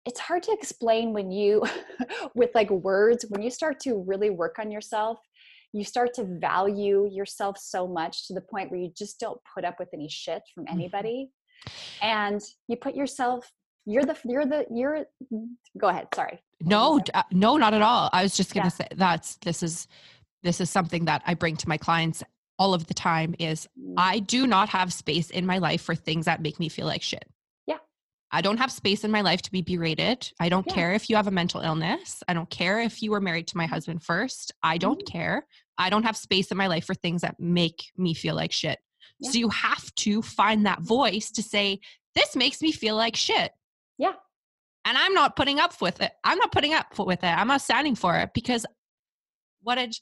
it's 0.05 0.21
hard 0.21 0.43
to 0.43 0.53
explain 0.53 1.12
when 1.12 1.31
you 1.31 1.62
with 2.35 2.51
like 2.55 2.71
words 2.71 3.25
when 3.29 3.43
you 3.43 3.51
start 3.51 3.79
to 3.81 4.03
really 4.07 4.31
work 4.31 4.57
on 4.59 4.71
yourself 4.71 5.19
you 5.73 5.85
start 5.85 6.12
to 6.15 6.25
value 6.25 7.09
yourself 7.11 7.57
so 7.59 7.87
much 7.87 8.27
to 8.27 8.35
the 8.35 8.41
point 8.41 8.71
where 8.71 8.81
you 8.81 8.93
just 8.97 9.19
don't 9.19 9.41
put 9.55 9.65
up 9.65 9.77
with 9.79 9.88
any 9.95 10.09
shit 10.09 10.43
from 10.55 10.65
mm-hmm. 10.65 10.75
anybody 10.75 11.31
mm-hmm. 11.67 12.07
and 12.07 12.41
you 12.69 12.77
put 12.77 12.95
yourself 12.95 13.51
you're 13.87 14.05
the 14.05 14.17
you're 14.25 14.47
the 14.47 14.65
you're 14.73 15.05
go 15.79 15.88
ahead 15.88 16.07
sorry 16.15 16.41
no 16.61 17.01
uh, 17.15 17.23
no 17.33 17.57
not 17.57 17.75
at 17.75 17.83
all 17.83 18.09
i 18.12 18.23
was 18.23 18.37
just 18.37 18.55
going 18.55 18.69
to 18.69 18.75
yeah. 18.81 18.87
say 18.87 18.97
that's 18.97 19.37
this 19.37 19.62
is 19.62 19.88
this 20.43 20.61
is 20.61 20.71
something 20.71 21.05
that 21.05 21.23
i 21.27 21.35
bring 21.35 21.57
to 21.57 21.69
my 21.69 21.77
clients 21.77 22.23
all 22.62 22.75
of 22.75 22.87
the 22.87 22.94
time 22.94 23.35
is 23.38 23.68
mm-hmm. 23.79 23.94
i 23.96 24.20
do 24.20 24.46
not 24.46 24.68
have 24.68 24.92
space 24.92 25.31
in 25.31 25.44
my 25.44 25.59
life 25.59 25.83
for 25.83 25.94
things 25.96 26.27
that 26.27 26.40
make 26.40 26.61
me 26.61 26.68
feel 26.68 26.87
like 26.87 27.03
shit 27.03 27.27
Yeah. 27.66 27.79
I 28.35 28.40
don't 28.40 28.57
have 28.57 28.72
space 28.72 29.05
in 29.05 29.11
my 29.11 29.20
life 29.20 29.42
to 29.42 29.53
be 29.53 29.61
berated. 29.61 30.33
I 30.40 30.48
don't 30.48 30.66
yeah. 30.68 30.75
care 30.75 30.92
if 30.94 31.11
you 31.11 31.16
have 31.16 31.27
a 31.27 31.31
mental 31.40 31.61
illness. 31.61 32.22
I 32.29 32.33
don't 32.33 32.48
care 32.48 32.81
if 32.81 33.03
you 33.03 33.11
were 33.11 33.20
married 33.20 33.46
to 33.48 33.59
my 33.59 33.66
husband 33.66 34.03
first. 34.03 34.55
I 34.62 34.79
don't 34.79 34.98
mm-hmm. 34.98 35.18
care. 35.18 35.46
I 35.77 35.90
don't 35.90 36.05
have 36.05 36.16
space 36.16 36.51
in 36.51 36.57
my 36.57 36.66
life 36.66 36.87
for 36.87 36.94
things 36.94 37.20
that 37.20 37.38
make 37.38 37.92
me 37.98 38.14
feel 38.14 38.35
like 38.35 38.53
shit. 38.53 38.79
Yeah. 39.20 39.31
So 39.31 39.38
you 39.38 39.51
have 39.51 39.94
to 39.96 40.22
find 40.22 40.64
that 40.64 40.81
voice 40.81 41.31
to 41.33 41.42
say, 41.42 41.81
this 42.14 42.35
makes 42.35 42.62
me 42.62 42.72
feel 42.72 42.96
like 42.96 43.16
shit. 43.16 43.53
Yeah. 43.98 44.14
And 44.87 44.96
I'm 44.96 45.14
not 45.14 45.37
putting 45.37 45.61
up 45.61 45.81
with 45.83 46.01
it. 46.01 46.12
I'm 46.25 46.38
not 46.38 46.53
putting 46.53 46.72
up 46.72 46.98
with 46.98 47.22
it. 47.22 47.27
I'm 47.38 47.48
not 47.48 47.61
standing 47.61 47.96
for 47.96 48.16
it 48.16 48.31
because 48.33 48.64
what 49.62 49.77
did 49.77 49.94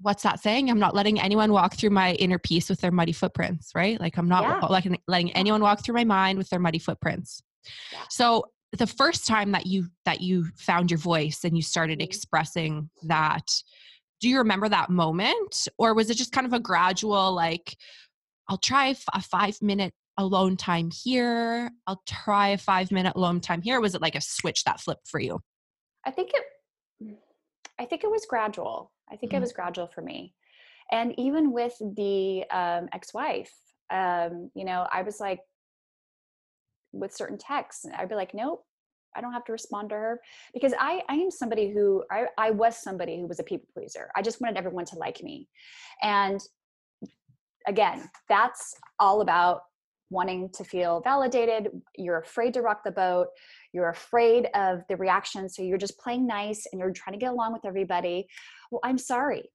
what's 0.00 0.22
that 0.22 0.40
saying? 0.40 0.70
I'm 0.70 0.78
not 0.78 0.94
letting 0.94 1.20
anyone 1.20 1.52
walk 1.52 1.74
through 1.74 1.90
my 1.90 2.12
inner 2.14 2.38
peace 2.38 2.68
with 2.68 2.80
their 2.80 2.90
muddy 2.90 3.12
footprints, 3.12 3.72
right? 3.74 3.98
Like 4.00 4.18
I'm 4.18 4.28
not 4.28 4.42
yeah. 4.42 4.66
letting, 4.68 4.98
letting 5.08 5.32
anyone 5.32 5.62
walk 5.62 5.84
through 5.84 5.94
my 5.94 6.04
mind 6.04 6.38
with 6.38 6.50
their 6.50 6.60
muddy 6.60 6.78
footprints. 6.78 7.42
So 8.10 8.44
the 8.72 8.86
first 8.86 9.26
time 9.26 9.52
that 9.52 9.66
you 9.66 9.86
that 10.04 10.20
you 10.20 10.46
found 10.56 10.90
your 10.90 10.98
voice 10.98 11.44
and 11.44 11.56
you 11.56 11.62
started 11.62 11.98
mm-hmm. 11.98 12.04
expressing 12.04 12.90
that 13.04 13.46
do 14.20 14.28
you 14.28 14.38
remember 14.38 14.68
that 14.68 14.90
moment 14.90 15.68
or 15.78 15.94
was 15.94 16.10
it 16.10 16.16
just 16.16 16.32
kind 16.32 16.46
of 16.46 16.52
a 16.52 16.60
gradual 16.60 17.32
like 17.32 17.76
i'll 18.48 18.58
try 18.58 18.94
a 19.14 19.22
5 19.22 19.62
minute 19.62 19.92
alone 20.18 20.56
time 20.56 20.90
here 20.90 21.70
i'll 21.86 22.02
try 22.06 22.48
a 22.48 22.58
5 22.58 22.92
minute 22.92 23.14
alone 23.16 23.40
time 23.40 23.62
here 23.62 23.80
was 23.80 23.94
it 23.94 24.02
like 24.02 24.14
a 24.14 24.20
switch 24.20 24.64
that 24.64 24.80
flipped 24.80 25.08
for 25.08 25.20
you 25.20 25.40
i 26.04 26.10
think 26.10 26.30
it 26.34 26.42
i 27.78 27.84
think 27.84 28.04
it 28.04 28.10
was 28.10 28.26
gradual 28.28 28.92
i 29.10 29.16
think 29.16 29.32
mm-hmm. 29.32 29.38
it 29.38 29.40
was 29.40 29.52
gradual 29.52 29.86
for 29.86 30.02
me 30.02 30.34
and 30.92 31.18
even 31.18 31.52
with 31.52 31.74
the 31.96 32.44
um, 32.50 32.88
ex-wife 32.92 33.52
um, 33.90 34.50
you 34.54 34.64
know 34.64 34.86
i 34.92 35.02
was 35.02 35.20
like 35.20 35.40
with 36.92 37.14
certain 37.14 37.38
texts 37.38 37.86
i'd 37.98 38.08
be 38.08 38.14
like 38.14 38.34
nope 38.34 38.64
I 39.16 39.20
don't 39.22 39.32
have 39.32 39.44
to 39.46 39.52
respond 39.52 39.88
to 39.90 39.94
her 39.94 40.20
because 40.52 40.74
I, 40.78 41.02
I 41.08 41.14
am 41.14 41.30
somebody 41.30 41.70
who 41.70 42.04
I, 42.10 42.26
I 42.36 42.50
was 42.50 42.76
somebody 42.76 43.18
who 43.18 43.26
was 43.26 43.40
a 43.40 43.44
people 43.44 43.66
pleaser. 43.72 44.10
I 44.14 44.20
just 44.20 44.40
wanted 44.40 44.58
everyone 44.58 44.84
to 44.86 44.98
like 44.98 45.22
me. 45.22 45.48
And 46.02 46.38
again, 47.66 48.08
that's 48.28 48.74
all 48.98 49.20
about 49.20 49.62
wanting 50.10 50.50
to 50.50 50.64
feel 50.64 51.00
validated. 51.02 51.68
You're 51.96 52.20
afraid 52.20 52.54
to 52.54 52.62
rock 52.62 52.82
the 52.84 52.92
boat. 52.92 53.28
You're 53.72 53.90
afraid 53.90 54.48
of 54.54 54.82
the 54.88 54.96
reaction. 54.96 55.48
So 55.48 55.62
you're 55.62 55.78
just 55.78 55.98
playing 55.98 56.26
nice 56.26 56.66
and 56.70 56.80
you're 56.80 56.92
trying 56.92 57.14
to 57.14 57.24
get 57.24 57.32
along 57.32 57.52
with 57.52 57.64
everybody. 57.64 58.26
Well, 58.70 58.80
I'm 58.84 58.98
sorry. 58.98 59.50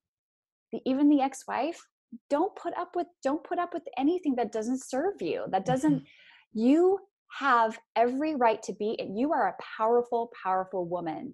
The, 0.71 0.79
even 0.85 1.09
the 1.09 1.21
ex-wife, 1.21 1.81
don't 2.29 2.53
put 2.55 2.77
up 2.77 2.95
with 2.95 3.07
don't 3.23 3.43
put 3.43 3.57
up 3.57 3.73
with 3.73 3.83
anything 3.97 4.35
that 4.35 4.51
doesn't 4.51 4.83
serve 4.83 5.21
you. 5.21 5.45
That 5.49 5.65
doesn't 5.65 5.95
mm-hmm. 5.95 6.59
you 6.59 6.99
have 7.39 7.79
every 7.95 8.35
right 8.35 8.61
to 8.63 8.73
be 8.73 8.99
and 8.99 9.17
you 9.17 9.31
are 9.31 9.47
a 9.47 9.55
powerful 9.77 10.31
powerful 10.43 10.85
woman 10.85 11.33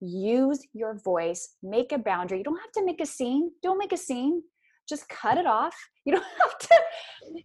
use 0.00 0.60
your 0.74 0.98
voice 1.04 1.56
make 1.62 1.92
a 1.92 1.98
boundary 1.98 2.38
you 2.38 2.44
don't 2.44 2.60
have 2.60 2.72
to 2.72 2.84
make 2.84 3.00
a 3.00 3.06
scene 3.06 3.50
don't 3.62 3.78
make 3.78 3.92
a 3.92 3.96
scene 3.96 4.42
just 4.88 5.08
cut 5.08 5.38
it 5.38 5.46
off. 5.46 5.74
You 6.04 6.14
don't 6.14 6.24
have 6.40 6.58
to 6.58 6.82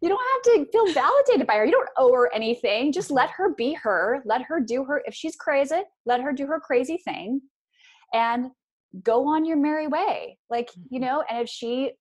you 0.01 0.09
don't 0.09 0.21
have 0.33 0.65
to 0.65 0.71
feel 0.71 0.93
validated 0.93 1.47
by 1.47 1.55
her. 1.55 1.65
You 1.65 1.71
don't 1.71 1.89
owe 1.97 2.13
her 2.13 2.33
anything. 2.33 2.91
Just 2.91 3.11
let 3.11 3.29
her 3.31 3.53
be 3.55 3.73
her. 3.73 4.21
Let 4.25 4.41
her 4.43 4.59
do 4.59 4.83
her 4.85 5.01
if 5.05 5.13
she's 5.13 5.35
crazy 5.35 5.81
let 6.05 6.21
her 6.21 6.33
do 6.33 6.47
her 6.47 6.59
crazy 6.59 6.97
thing 6.97 7.41
and 8.13 8.47
go 9.03 9.27
on 9.27 9.45
your 9.45 9.57
merry 9.57 9.87
way. 9.87 10.37
Like 10.49 10.69
you 10.89 10.99
mm-hmm. 10.99 11.07
know 11.07 11.23
and 11.29 11.41
if 11.41 11.49
she 11.49 11.91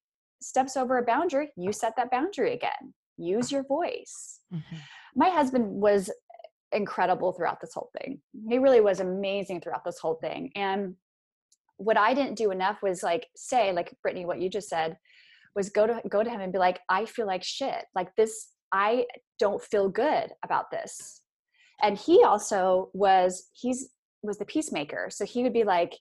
steps 0.43 0.77
over 0.77 0.99
a 0.99 1.05
boundary 1.05 1.51
you 1.57 1.73
set 1.73 1.95
that 1.97 2.11
boundary 2.11 2.55
again. 2.55 2.95
Use 3.19 3.51
your 3.51 3.65
voice. 3.65 4.41
Mm-hmm. 4.53 4.77
My 5.15 5.31
husband 5.31 5.67
was 5.81 6.11
incredible 6.73 7.33
throughout 7.33 7.61
this 7.61 7.73
whole 7.75 7.91
thing. 7.99 8.21
He 8.49 8.59
really 8.59 8.81
was 8.81 9.01
amazing 9.01 9.61
throughout 9.61 9.85
this 9.85 9.99
whole 9.99 10.17
thing. 10.17 10.51
And 10.55 10.95
what 11.79 11.97
I 11.97 12.15
didn't 12.15 12.37
do 12.37 12.51
enough 12.51 12.83
was 12.83 13.03
like 13.03 13.27
say, 13.37 13.73
like 13.73 13.95
Brittany, 14.03 14.25
what 14.25 14.41
you 14.41 14.49
just 14.49 14.69
said, 14.69 14.97
was 15.57 15.71
go 15.71 15.87
to 15.87 16.01
go 16.09 16.23
to 16.23 16.31
him 16.31 16.41
and 16.41 16.53
be 16.53 16.59
like, 16.59 16.81
I 16.89 17.07
feel 17.07 17.27
like 17.27 17.43
shit. 17.43 17.85
Like 17.95 18.15
this, 18.17 18.49
I 18.73 19.07
don't 19.39 19.63
feel 19.63 19.89
good 19.89 20.31
about 20.45 20.71
this. 20.71 21.23
And 21.83 21.99
he 21.99 22.23
also 22.23 22.91
was 22.95 23.51
he's 23.53 23.89
was 24.23 24.39
the 24.39 24.45
peacemaker. 24.45 25.09
So 25.11 25.25
he 25.25 25.43
would 25.43 25.53
be 25.53 25.65
like, 25.65 25.95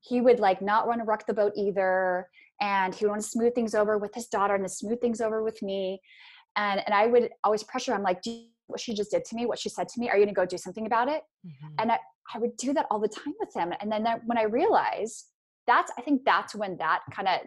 he 0.00 0.20
would 0.20 0.40
like 0.40 0.60
not 0.60 0.86
want 0.86 1.00
to 1.00 1.04
rock 1.04 1.26
the 1.26 1.34
boat 1.34 1.52
either. 1.56 2.28
And 2.60 2.94
he 2.94 3.04
would 3.04 3.10
want 3.10 3.22
to 3.22 3.28
smooth 3.28 3.54
things 3.54 3.74
over 3.74 3.98
with 3.98 4.14
his 4.14 4.26
daughter 4.26 4.54
and 4.54 4.64
to 4.64 4.68
smooth 4.68 5.00
things 5.00 5.20
over 5.20 5.42
with 5.42 5.62
me 5.62 6.00
and 6.56 6.82
and 6.84 6.94
i 6.94 7.06
would 7.06 7.30
always 7.44 7.62
pressure 7.62 7.94
i'm 7.94 8.02
like 8.02 8.22
what 8.66 8.80
she 8.80 8.94
just 8.94 9.10
did 9.10 9.24
to 9.24 9.36
me 9.36 9.46
what 9.46 9.58
she 9.58 9.68
said 9.68 9.88
to 9.88 10.00
me 10.00 10.08
are 10.08 10.16
you 10.16 10.24
going 10.24 10.34
to 10.34 10.38
go 10.38 10.44
do 10.44 10.58
something 10.58 10.86
about 10.86 11.08
it 11.08 11.22
mm-hmm. 11.46 11.74
and 11.78 11.92
I, 11.92 11.98
I 12.34 12.38
would 12.38 12.56
do 12.56 12.72
that 12.74 12.86
all 12.90 12.98
the 12.98 13.08
time 13.08 13.34
with 13.38 13.54
him 13.54 13.72
and 13.80 13.90
then 13.92 14.02
that, 14.04 14.20
when 14.26 14.38
i 14.38 14.42
realized 14.42 15.26
that's 15.66 15.92
i 15.98 16.02
think 16.02 16.22
that's 16.24 16.54
when 16.54 16.76
that 16.78 17.00
kind 17.12 17.28
of 17.28 17.40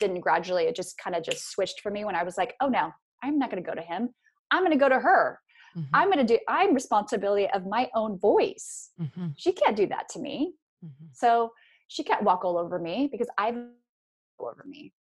didn't 0.00 0.20
gradually 0.20 0.64
it 0.64 0.76
just 0.76 0.98
kind 0.98 1.16
of 1.16 1.22
just 1.22 1.50
switched 1.50 1.80
for 1.80 1.90
me 1.90 2.04
when 2.04 2.16
i 2.16 2.22
was 2.22 2.36
like 2.36 2.54
oh 2.60 2.68
no 2.68 2.90
i'm 3.22 3.38
not 3.38 3.50
going 3.50 3.62
to 3.62 3.68
go 3.68 3.74
to 3.74 3.82
him 3.82 4.08
i'm 4.50 4.62
going 4.62 4.72
to 4.72 4.78
go 4.78 4.88
to 4.88 4.98
her 4.98 5.38
mm-hmm. 5.76 5.88
i'm 5.94 6.10
going 6.10 6.24
to 6.24 6.34
do 6.34 6.38
i'm 6.48 6.74
responsibility 6.74 7.48
of 7.54 7.66
my 7.66 7.88
own 7.94 8.18
voice 8.18 8.90
mm-hmm. 9.00 9.28
she 9.36 9.52
can't 9.52 9.76
do 9.76 9.86
that 9.86 10.08
to 10.08 10.18
me 10.18 10.52
mm-hmm. 10.84 11.06
so 11.12 11.50
she 11.88 12.02
can't 12.02 12.22
walk 12.22 12.44
all 12.44 12.58
over 12.58 12.78
me 12.78 13.08
because 13.10 13.28
i've 13.38 13.56
over 14.38 14.64
me 14.66 14.92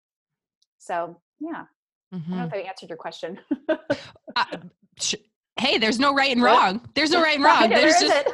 so 0.78 1.20
yeah. 1.40 1.64
I 2.12 2.16
don't 2.16 2.30
know 2.30 2.36
mm-hmm. 2.36 2.44
if 2.46 2.54
I 2.54 2.68
answered 2.68 2.88
your 2.90 2.96
question. 2.98 3.40
uh, 3.68 4.44
sh- 5.00 5.14
hey, 5.58 5.78
there's 5.78 5.98
no 5.98 6.14
right 6.14 6.30
and 6.30 6.42
wrong. 6.42 6.80
There's 6.94 7.10
no 7.10 7.20
right 7.20 7.36
and 7.36 7.44
wrong. 7.44 7.70
there's 7.70 7.98
just 7.98 8.28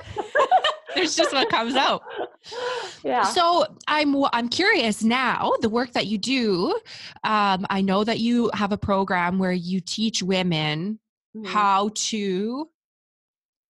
there's 0.95 1.15
just 1.15 1.33
what 1.33 1.49
comes 1.49 1.75
out. 1.75 2.03
Yeah. 3.05 3.23
So 3.23 3.67
I'm 3.87 4.15
I'm 4.33 4.49
curious 4.49 5.03
now. 5.03 5.53
The 5.61 5.69
work 5.69 5.93
that 5.93 6.07
you 6.07 6.19
do, 6.19 6.79
um, 7.25 7.67
I 7.71 7.81
know 7.81 8.05
that 8.05 8.19
you 8.19 8.51
have 8.55 8.73
a 8.73 8.79
program 8.79 9.39
where 9.39 9.53
you 9.53 9.81
teach 9.81 10.23
women 10.23 10.99
mm-hmm. 11.37 11.47
how 11.47 11.91
to 11.95 12.69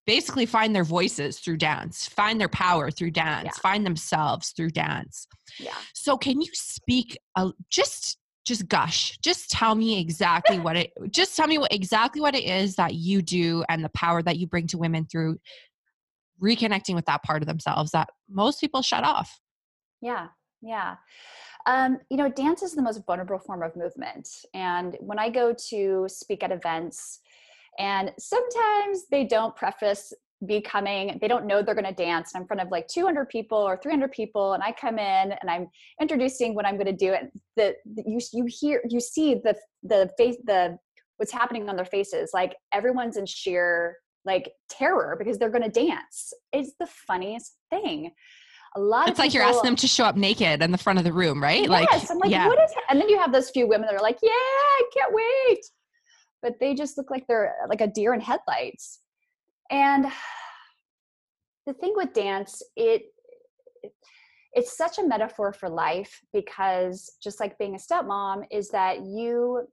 basically 0.05 0.45
find 0.45 0.75
their 0.75 0.83
voices 0.83 1.39
through 1.39 1.57
dance, 1.57 2.07
find 2.07 2.39
their 2.39 2.49
power 2.49 2.91
through 2.91 3.11
dance, 3.11 3.45
yeah. 3.45 3.61
find 3.61 3.85
themselves 3.85 4.49
through 4.51 4.71
dance. 4.71 5.27
Yeah. 5.59 5.75
So 5.93 6.17
can 6.17 6.41
you 6.41 6.49
speak 6.53 7.17
uh, 7.35 7.51
just 7.69 8.17
just 8.43 8.67
gush 8.67 9.17
just 9.23 9.51
tell 9.51 9.75
me 9.75 9.99
exactly 9.99 10.57
what 10.57 10.75
it 10.75 10.91
just 11.11 11.37
tell 11.37 11.47
me 11.47 11.59
what 11.59 11.71
exactly 11.71 12.19
what 12.19 12.35
it 12.35 12.43
is 12.43 12.75
that 12.75 12.95
you 12.95 13.21
do 13.21 13.63
and 13.69 13.83
the 13.83 13.89
power 13.89 14.23
that 14.23 14.37
you 14.37 14.47
bring 14.47 14.65
to 14.65 14.79
women 14.79 15.05
through 15.05 15.37
reconnecting 16.41 16.95
with 16.95 17.05
that 17.05 17.23
part 17.23 17.41
of 17.41 17.47
themselves 17.47 17.91
that 17.91 18.09
most 18.29 18.59
people 18.59 18.81
shut 18.81 19.03
off. 19.03 19.39
Yeah 20.01 20.27
yeah. 20.61 20.95
Um, 21.67 21.99
you 22.09 22.17
know 22.17 22.29
dance 22.29 22.63
is 22.63 22.73
the 22.73 22.81
most 22.81 23.01
vulnerable 23.05 23.37
form 23.37 23.61
of 23.61 23.75
movement 23.75 24.27
and 24.55 24.97
when 24.99 25.19
i 25.19 25.29
go 25.29 25.53
to 25.69 26.05
speak 26.07 26.41
at 26.41 26.51
events 26.51 27.19
and 27.77 28.11
sometimes 28.17 29.03
they 29.11 29.25
don't 29.25 29.55
preface 29.55 30.11
becoming 30.47 31.19
they 31.21 31.27
don't 31.27 31.45
know 31.45 31.61
they're 31.61 31.75
going 31.75 31.85
to 31.85 31.93
dance 31.93 32.31
and 32.33 32.39
i'm 32.39 32.41
in 32.45 32.47
front 32.47 32.61
of 32.63 32.71
like 32.71 32.87
200 32.87 33.29
people 33.29 33.59
or 33.59 33.77
300 33.77 34.11
people 34.11 34.53
and 34.53 34.63
i 34.63 34.71
come 34.71 34.97
in 34.97 35.33
and 35.33 35.51
i'm 35.51 35.67
introducing 36.01 36.55
what 36.55 36.65
i'm 36.65 36.77
going 36.77 36.87
to 36.87 36.93
do 36.93 37.13
and 37.13 37.29
the, 37.57 37.75
the, 37.93 38.03
you 38.07 38.19
you 38.33 38.47
hear 38.47 38.81
you 38.89 38.99
see 38.99 39.35
the 39.35 39.55
the 39.83 40.09
face 40.17 40.37
the 40.45 40.75
what's 41.17 41.31
happening 41.31 41.69
on 41.69 41.75
their 41.75 41.85
faces 41.85 42.31
like 42.33 42.55
everyone's 42.73 43.17
in 43.17 43.25
sheer 43.27 43.97
like 44.25 44.51
terror 44.69 45.15
because 45.17 45.37
they're 45.37 45.49
going 45.49 45.63
to 45.63 45.69
dance. 45.69 46.33
It's 46.53 46.73
the 46.79 46.87
funniest 46.87 47.55
thing. 47.69 48.11
A 48.75 48.79
lot 48.79 49.09
it's 49.09 49.19
like 49.19 49.33
you're 49.33 49.43
asking 49.43 49.65
them 49.65 49.75
to 49.77 49.87
show 49.87 50.05
up 50.05 50.15
naked 50.15 50.61
in 50.61 50.71
the 50.71 50.77
front 50.77 50.97
of 50.97 51.03
the 51.03 51.11
room 51.11 51.43
right? 51.43 51.63
Yes, 51.63 51.69
like 51.69 51.89
i'm 52.09 52.19
like 52.19 52.31
yeah. 52.31 52.47
what 52.47 52.57
is 52.57 52.71
and 52.89 53.01
then 53.01 53.09
you 53.09 53.19
have 53.19 53.33
those 53.33 53.49
few 53.49 53.67
women 53.67 53.85
that 53.85 53.95
are 53.95 54.01
like 54.01 54.17
yeah 54.23 54.29
i 54.31 54.83
can't 54.95 55.13
wait. 55.13 55.59
But 56.41 56.53
they 56.59 56.73
just 56.73 56.97
look 56.97 57.11
like 57.11 57.27
they're 57.27 57.53
like 57.67 57.81
a 57.81 57.87
deer 57.87 58.13
in 58.13 58.21
headlights. 58.21 58.99
And 59.69 60.05
the 61.67 61.73
thing 61.73 61.93
with 61.95 62.13
dance 62.13 62.61
it 62.75 63.03
it's 64.53 64.75
such 64.75 64.99
a 64.99 65.07
metaphor 65.07 65.53
for 65.53 65.69
life 65.69 66.19
because 66.33 67.11
just 67.21 67.39
like 67.39 67.57
being 67.57 67.75
a 67.75 67.77
stepmom 67.77 68.43
is 68.51 68.69
that 68.69 69.01
you 69.01 69.65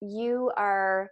you 0.00 0.50
are 0.56 1.10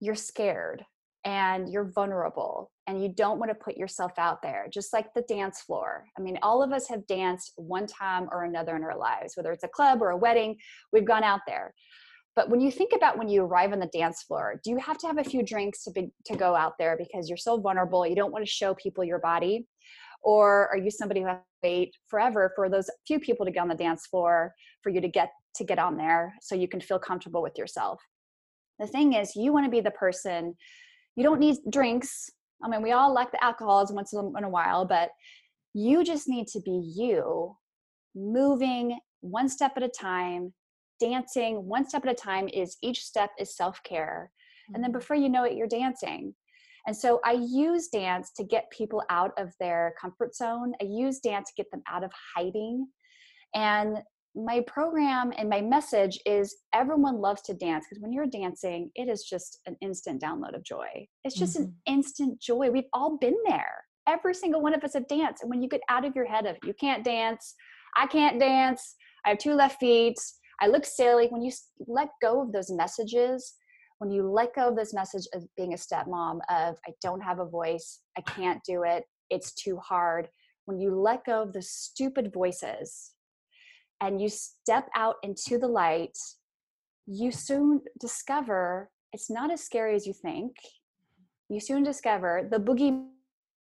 you're 0.00 0.14
scared 0.14 0.84
and 1.24 1.72
you're 1.72 1.90
vulnerable 1.94 2.70
and 2.86 3.00
you 3.00 3.08
don't 3.08 3.38
want 3.38 3.50
to 3.50 3.54
put 3.54 3.76
yourself 3.76 4.12
out 4.18 4.42
there 4.42 4.66
just 4.72 4.92
like 4.92 5.12
the 5.14 5.22
dance 5.28 5.60
floor 5.60 6.04
i 6.18 6.20
mean 6.20 6.38
all 6.42 6.62
of 6.62 6.72
us 6.72 6.88
have 6.88 7.06
danced 7.06 7.52
one 7.56 7.86
time 7.86 8.28
or 8.32 8.44
another 8.44 8.74
in 8.76 8.82
our 8.82 8.96
lives 8.96 9.36
whether 9.36 9.52
it's 9.52 9.64
a 9.64 9.68
club 9.68 10.02
or 10.02 10.10
a 10.10 10.16
wedding 10.16 10.56
we've 10.92 11.04
gone 11.04 11.22
out 11.22 11.40
there 11.46 11.72
but 12.34 12.48
when 12.48 12.60
you 12.60 12.70
think 12.70 12.92
about 12.94 13.18
when 13.18 13.28
you 13.28 13.42
arrive 13.42 13.72
on 13.72 13.78
the 13.78 13.90
dance 13.92 14.22
floor, 14.22 14.58
do 14.64 14.70
you 14.70 14.78
have 14.78 14.96
to 14.98 15.06
have 15.06 15.18
a 15.18 15.24
few 15.24 15.42
drinks 15.42 15.84
to 15.84 15.90
be, 15.90 16.10
to 16.26 16.36
go 16.36 16.54
out 16.54 16.74
there 16.78 16.96
because 16.96 17.28
you're 17.28 17.36
so 17.36 17.58
vulnerable, 17.58 18.06
you 18.06 18.16
don't 18.16 18.32
want 18.32 18.44
to 18.44 18.50
show 18.50 18.74
people 18.74 19.04
your 19.04 19.18
body? 19.18 19.66
Or 20.22 20.68
are 20.68 20.78
you 20.78 20.90
somebody 20.90 21.20
who 21.20 21.26
has 21.26 21.36
to 21.36 21.68
wait 21.68 21.94
forever 22.08 22.52
for 22.54 22.70
those 22.70 22.88
few 23.06 23.18
people 23.20 23.44
to 23.44 23.52
get 23.52 23.60
on 23.60 23.68
the 23.68 23.74
dance 23.74 24.06
floor 24.06 24.54
for 24.82 24.90
you 24.90 25.00
to 25.00 25.08
get 25.08 25.30
to 25.56 25.64
get 25.64 25.78
on 25.78 25.98
there 25.98 26.34
so 26.40 26.54
you 26.54 26.68
can 26.68 26.80
feel 26.80 26.98
comfortable 26.98 27.42
with 27.42 27.58
yourself? 27.58 28.00
The 28.78 28.86
thing 28.86 29.12
is, 29.12 29.36
you 29.36 29.52
want 29.52 29.66
to 29.66 29.70
be 29.70 29.80
the 29.80 29.90
person, 29.90 30.56
you 31.16 31.22
don't 31.22 31.40
need 31.40 31.58
drinks. 31.70 32.30
I 32.62 32.68
mean, 32.68 32.82
we 32.82 32.92
all 32.92 33.12
like 33.12 33.32
the 33.32 33.42
alcohols 33.42 33.92
once 33.92 34.12
in 34.12 34.44
a 34.44 34.48
while, 34.48 34.84
but 34.84 35.10
you 35.74 36.04
just 36.04 36.28
need 36.28 36.46
to 36.48 36.60
be 36.60 36.92
you, 36.94 37.56
moving 38.14 38.98
one 39.20 39.48
step 39.48 39.72
at 39.76 39.82
a 39.82 39.88
time, 39.88 40.52
dancing 41.02 41.66
one 41.66 41.88
step 41.88 42.06
at 42.06 42.12
a 42.12 42.14
time 42.14 42.48
is 42.48 42.76
each 42.80 43.02
step 43.02 43.30
is 43.36 43.56
self-care 43.56 44.30
mm-hmm. 44.30 44.74
and 44.74 44.84
then 44.84 44.90
mm-hmm. 44.92 45.00
before 45.00 45.16
you 45.16 45.28
know 45.28 45.42
it 45.42 45.56
you're 45.56 45.66
dancing 45.66 46.32
and 46.86 46.96
so 46.96 47.20
i 47.24 47.32
use 47.32 47.88
dance 47.88 48.30
to 48.36 48.44
get 48.44 48.70
people 48.70 49.02
out 49.10 49.32
of 49.36 49.52
their 49.58 49.94
comfort 50.00 50.32
zone 50.32 50.72
i 50.80 50.84
use 50.84 51.18
dance 51.18 51.48
to 51.48 51.54
get 51.56 51.68
them 51.72 51.82
out 51.88 52.04
of 52.04 52.12
hiding 52.36 52.86
and 53.56 53.98
my 54.34 54.62
program 54.66 55.32
and 55.36 55.48
my 55.48 55.60
message 55.60 56.18
is 56.24 56.56
everyone 56.74 57.20
loves 57.20 57.42
to 57.42 57.54
dance 57.54 57.84
because 57.88 58.00
when 58.00 58.12
you're 58.12 58.26
dancing 58.26 58.90
it 58.94 59.08
is 59.08 59.24
just 59.24 59.60
an 59.66 59.76
instant 59.82 60.22
download 60.22 60.54
of 60.54 60.64
joy 60.64 61.06
it's 61.24 61.36
just 61.36 61.54
mm-hmm. 61.54 61.64
an 61.64 61.74
instant 61.86 62.40
joy 62.40 62.70
we've 62.70 62.84
all 62.94 63.18
been 63.18 63.36
there 63.46 63.84
every 64.08 64.32
single 64.32 64.62
one 64.62 64.74
of 64.74 64.82
us 64.82 64.94
have 64.94 65.06
danced 65.06 65.42
and 65.42 65.50
when 65.50 65.62
you 65.62 65.68
get 65.68 65.82
out 65.90 66.06
of 66.06 66.16
your 66.16 66.24
head 66.24 66.46
of 66.46 66.56
you 66.64 66.72
can't 66.80 67.04
dance 67.04 67.54
i 67.96 68.06
can't 68.06 68.40
dance 68.40 68.94
i 69.26 69.28
have 69.28 69.38
two 69.38 69.52
left 69.52 69.78
feet 69.78 70.16
I 70.62 70.68
look 70.68 70.84
silly 70.84 71.26
when 71.26 71.42
you 71.42 71.50
let 71.88 72.08
go 72.22 72.40
of 72.40 72.52
those 72.52 72.70
messages. 72.70 73.54
When 73.98 74.12
you 74.12 74.30
let 74.30 74.54
go 74.54 74.68
of 74.68 74.76
this 74.76 74.94
message 74.94 75.26
of 75.34 75.44
being 75.56 75.74
a 75.74 75.76
stepmom, 75.76 76.38
of 76.48 76.76
I 76.86 76.92
don't 77.02 77.20
have 77.20 77.40
a 77.40 77.44
voice, 77.44 78.00
I 78.16 78.20
can't 78.20 78.62
do 78.64 78.84
it, 78.84 79.04
it's 79.28 79.52
too 79.52 79.76
hard. 79.78 80.28
When 80.66 80.78
you 80.78 80.94
let 80.94 81.24
go 81.24 81.42
of 81.42 81.52
the 81.52 81.62
stupid 81.62 82.32
voices 82.32 83.10
and 84.02 84.20
you 84.20 84.28
step 84.28 84.90
out 84.94 85.16
into 85.22 85.56
the 85.56 85.66
light, 85.66 86.18
you 87.06 87.30
soon 87.32 87.80
discover 87.98 88.90
it's 89.12 89.30
not 89.30 89.50
as 89.50 89.62
scary 89.62 89.94
as 89.94 90.06
you 90.06 90.12
think. 90.12 90.56
You 91.48 91.60
soon 91.60 91.82
discover 91.82 92.48
the 92.50 92.58
boogie 92.58 93.06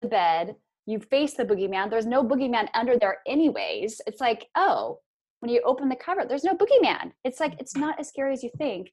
the 0.03 0.09
bed, 0.09 0.57
you 0.87 1.01
face 1.01 1.34
the 1.34 1.45
boogeyman. 1.45 1.91
There's 1.91 2.07
no 2.07 2.22
boogeyman 2.22 2.68
under 2.74 2.99
there, 2.99 3.18
anyways. 3.26 4.01
It's 4.07 4.20
like, 4.20 4.47
oh, 4.57 4.99
when 5.41 5.51
you 5.51 5.62
open 5.64 5.89
the 5.89 5.97
cover, 5.97 6.24
there's 6.28 6.45
no 6.45 6.55
boogeyman. 6.55 7.12
It's 7.24 7.41
like, 7.41 7.55
it's 7.59 7.76
not 7.76 7.99
as 7.99 8.09
scary 8.09 8.32
as 8.32 8.43
you 8.43 8.51
think. 8.59 8.93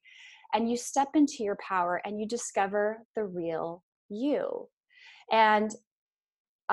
And 0.53 0.69
you 0.69 0.77
step 0.77 1.09
into 1.15 1.43
your 1.43 1.57
power 1.67 2.01
and 2.05 2.19
you 2.19 2.27
discover 2.27 2.99
the 3.15 3.25
real 3.25 3.83
you. 4.09 4.69
And 5.31 5.71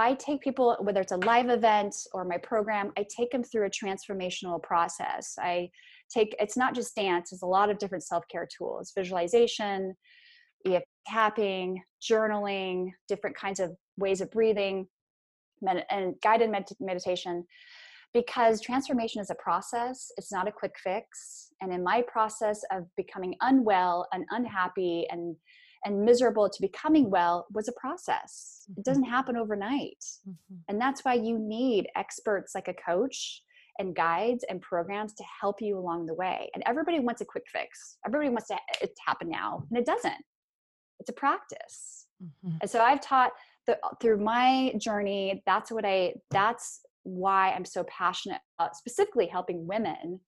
I 0.01 0.15
take 0.15 0.41
people, 0.41 0.77
whether 0.81 1.03
it's 1.03 1.13
a 1.13 1.19
live 1.19 1.51
event 1.51 1.95
or 2.15 2.25
my 2.25 2.39
program, 2.39 2.91
I 2.97 3.05
take 3.15 3.31
them 3.31 3.45
through 3.45 3.67
a 3.67 3.71
transformational 3.71 4.63
process. 4.63 5.35
I 5.39 5.71
take, 6.09 6.35
it's 6.39 6.57
not 6.57 6.75
just 6.75 6.97
dance, 6.97 7.33
it's 7.33 7.43
a 7.43 7.47
lot 7.47 7.69
of 7.69 7.79
different 7.79 8.05
self 8.05 8.25
care 8.33 8.49
tools, 8.57 8.93
visualization, 8.97 9.95
EFT 10.67 10.87
tapping, 11.07 11.83
journaling, 12.03 12.89
different 13.09 13.37
kinds 13.37 13.61
of 13.61 13.73
ways 13.99 14.21
of 14.21 14.31
breathing, 14.31 14.87
med- 15.61 15.85
and 15.91 16.15
guided 16.23 16.51
med- 16.51 16.69
meditation. 16.81 17.45
Because 18.15 18.61
transformation 18.61 19.21
is 19.21 19.31
a 19.31 19.37
process, 19.37 20.11
it's 20.17 20.33
not 20.33 20.49
a 20.49 20.53
quick 20.53 20.75
fix. 20.83 21.49
And 21.61 21.73
in 21.73 21.85
my 21.85 22.03
process 22.11 22.63
of 22.73 22.85
becoming 22.97 23.37
unwell 23.43 24.07
and 24.13 24.25
unhappy 24.31 25.07
and 25.11 25.37
and 25.85 26.05
miserable 26.05 26.49
to 26.49 26.61
becoming 26.61 27.11
well 27.11 27.47
was 27.53 27.69
a 27.69 27.73
process. 27.73 28.65
It 28.69 28.73
mm-hmm. 28.73 28.83
doesn't 28.83 29.05
happen 29.05 29.37
overnight. 29.37 30.05
Mm-hmm. 30.29 30.57
And 30.69 30.81
that's 30.81 31.05
why 31.05 31.15
you 31.15 31.39
need 31.39 31.89
experts 31.97 32.55
like 32.55 32.69
a 32.69 32.75
coach 32.75 33.43
and 33.79 33.95
guides 33.95 34.45
and 34.49 34.61
programs 34.61 35.15
to 35.15 35.25
help 35.41 35.63
you 35.63 35.79
along 35.79 36.07
the 36.07 36.15
way. 36.15 36.51
And 36.55 36.63
everybody 36.67 37.01
wants 37.01 37.23
a 37.23 37.25
quick 37.25 37.45
fix. 37.51 37.97
Everybody 38.07 38.29
wants 38.29 38.49
to, 38.49 38.59
it 38.83 38.95
to 38.95 39.03
happen 39.07 39.31
now, 39.31 39.65
and 39.71 39.79
it 39.79 39.87
doesn't 39.87 40.23
it's 41.01 41.11
a 41.11 41.15
practice 41.15 42.07
mm-hmm. 42.23 42.57
and 42.61 42.71
so 42.71 42.81
i've 42.81 43.01
taught 43.01 43.33
the, 43.67 43.77
through 44.01 44.19
my 44.19 44.73
journey 44.79 45.43
that's 45.47 45.73
what 45.73 45.85
i 45.85 46.13
that's 46.31 46.83
why 47.03 47.51
i'm 47.53 47.65
so 47.65 47.85
passionate 47.85 48.41
about 48.59 48.77
specifically 48.77 49.27
helping 49.27 49.67
women 49.67 50.21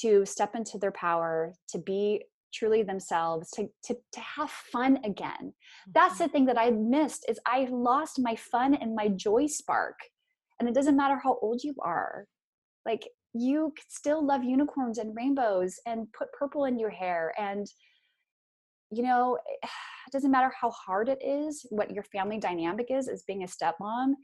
to 0.00 0.26
step 0.26 0.54
into 0.54 0.76
their 0.76 0.92
power 0.92 1.54
to 1.68 1.78
be 1.78 2.22
truly 2.52 2.82
themselves 2.82 3.50
to, 3.50 3.68
to, 3.84 3.94
to 4.12 4.20
have 4.20 4.50
fun 4.50 4.98
again 5.04 5.34
mm-hmm. 5.40 5.92
that's 5.94 6.18
the 6.18 6.28
thing 6.28 6.46
that 6.46 6.58
i 6.58 6.70
missed 6.70 7.24
is 7.28 7.38
i 7.46 7.66
lost 7.70 8.18
my 8.18 8.36
fun 8.36 8.74
and 8.74 8.94
my 8.94 9.08
joy 9.08 9.46
spark 9.46 9.98
and 10.58 10.68
it 10.68 10.74
doesn't 10.74 10.96
matter 10.96 11.20
how 11.22 11.38
old 11.42 11.62
you 11.62 11.74
are 11.80 12.26
like 12.84 13.08
you 13.34 13.72
still 13.88 14.24
love 14.24 14.42
unicorns 14.42 14.98
and 14.98 15.14
rainbows 15.14 15.76
and 15.86 16.10
put 16.16 16.32
purple 16.32 16.64
in 16.64 16.78
your 16.78 16.90
hair 16.90 17.34
and 17.38 17.66
you 18.90 19.02
know, 19.02 19.38
it 19.62 19.70
doesn't 20.12 20.30
matter 20.30 20.52
how 20.58 20.70
hard 20.70 21.08
it 21.08 21.18
is, 21.24 21.66
what 21.70 21.90
your 21.90 22.04
family 22.04 22.38
dynamic 22.38 22.86
is 22.90 23.08
as 23.08 23.24
being 23.26 23.42
a 23.42 23.46
stepmom, 23.46 24.14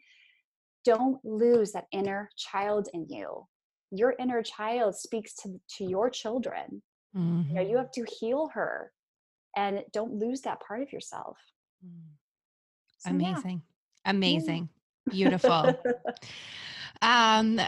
don't 0.84 1.18
lose 1.24 1.72
that 1.72 1.86
inner 1.92 2.28
child 2.36 2.88
in 2.92 3.06
you. 3.08 3.46
Your 3.90 4.14
inner 4.18 4.42
child 4.42 4.96
speaks 4.96 5.34
to, 5.36 5.60
to 5.76 5.84
your 5.84 6.10
children. 6.10 6.82
Mm-hmm. 7.16 7.48
You 7.48 7.54
know, 7.54 7.60
you 7.60 7.68
mm-hmm. 7.68 7.76
have 7.78 7.92
to 7.92 8.06
heal 8.20 8.50
her 8.54 8.92
and 9.56 9.82
don't 9.92 10.14
lose 10.14 10.40
that 10.42 10.60
part 10.60 10.82
of 10.82 10.92
yourself. 10.92 11.36
Mm. 11.84 12.12
So, 12.98 13.10
Amazing. 13.10 13.62
Yeah. 14.04 14.10
Amazing. 14.10 14.68
Yeah. 15.06 15.10
Beautiful. 15.10 15.74
um, 17.02 17.60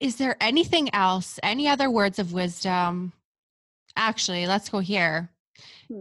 is 0.00 0.16
there 0.16 0.36
anything 0.40 0.92
else? 0.94 1.38
Any 1.42 1.68
other 1.68 1.90
words 1.90 2.18
of 2.18 2.32
wisdom? 2.32 3.12
Actually, 3.96 4.46
let's 4.46 4.68
go 4.68 4.78
here. 4.78 5.30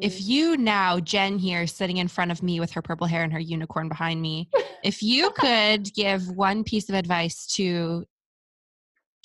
If 0.01 0.17
hmm. 0.17 0.23
you 0.23 0.57
now, 0.57 0.99
Jen 0.99 1.37
here, 1.37 1.67
sitting 1.67 1.97
in 1.97 2.07
front 2.07 2.31
of 2.31 2.41
me 2.41 2.59
with 2.59 2.71
her 2.71 2.81
purple 2.81 3.07
hair 3.07 3.23
and 3.23 3.31
her 3.31 3.39
unicorn 3.39 3.87
behind 3.87 4.21
me, 4.21 4.49
if 4.83 5.01
you 5.01 5.31
could 5.37 5.93
give 5.93 6.27
one 6.29 6.63
piece 6.63 6.89
of 6.89 6.95
advice 6.95 7.45
to 7.55 8.05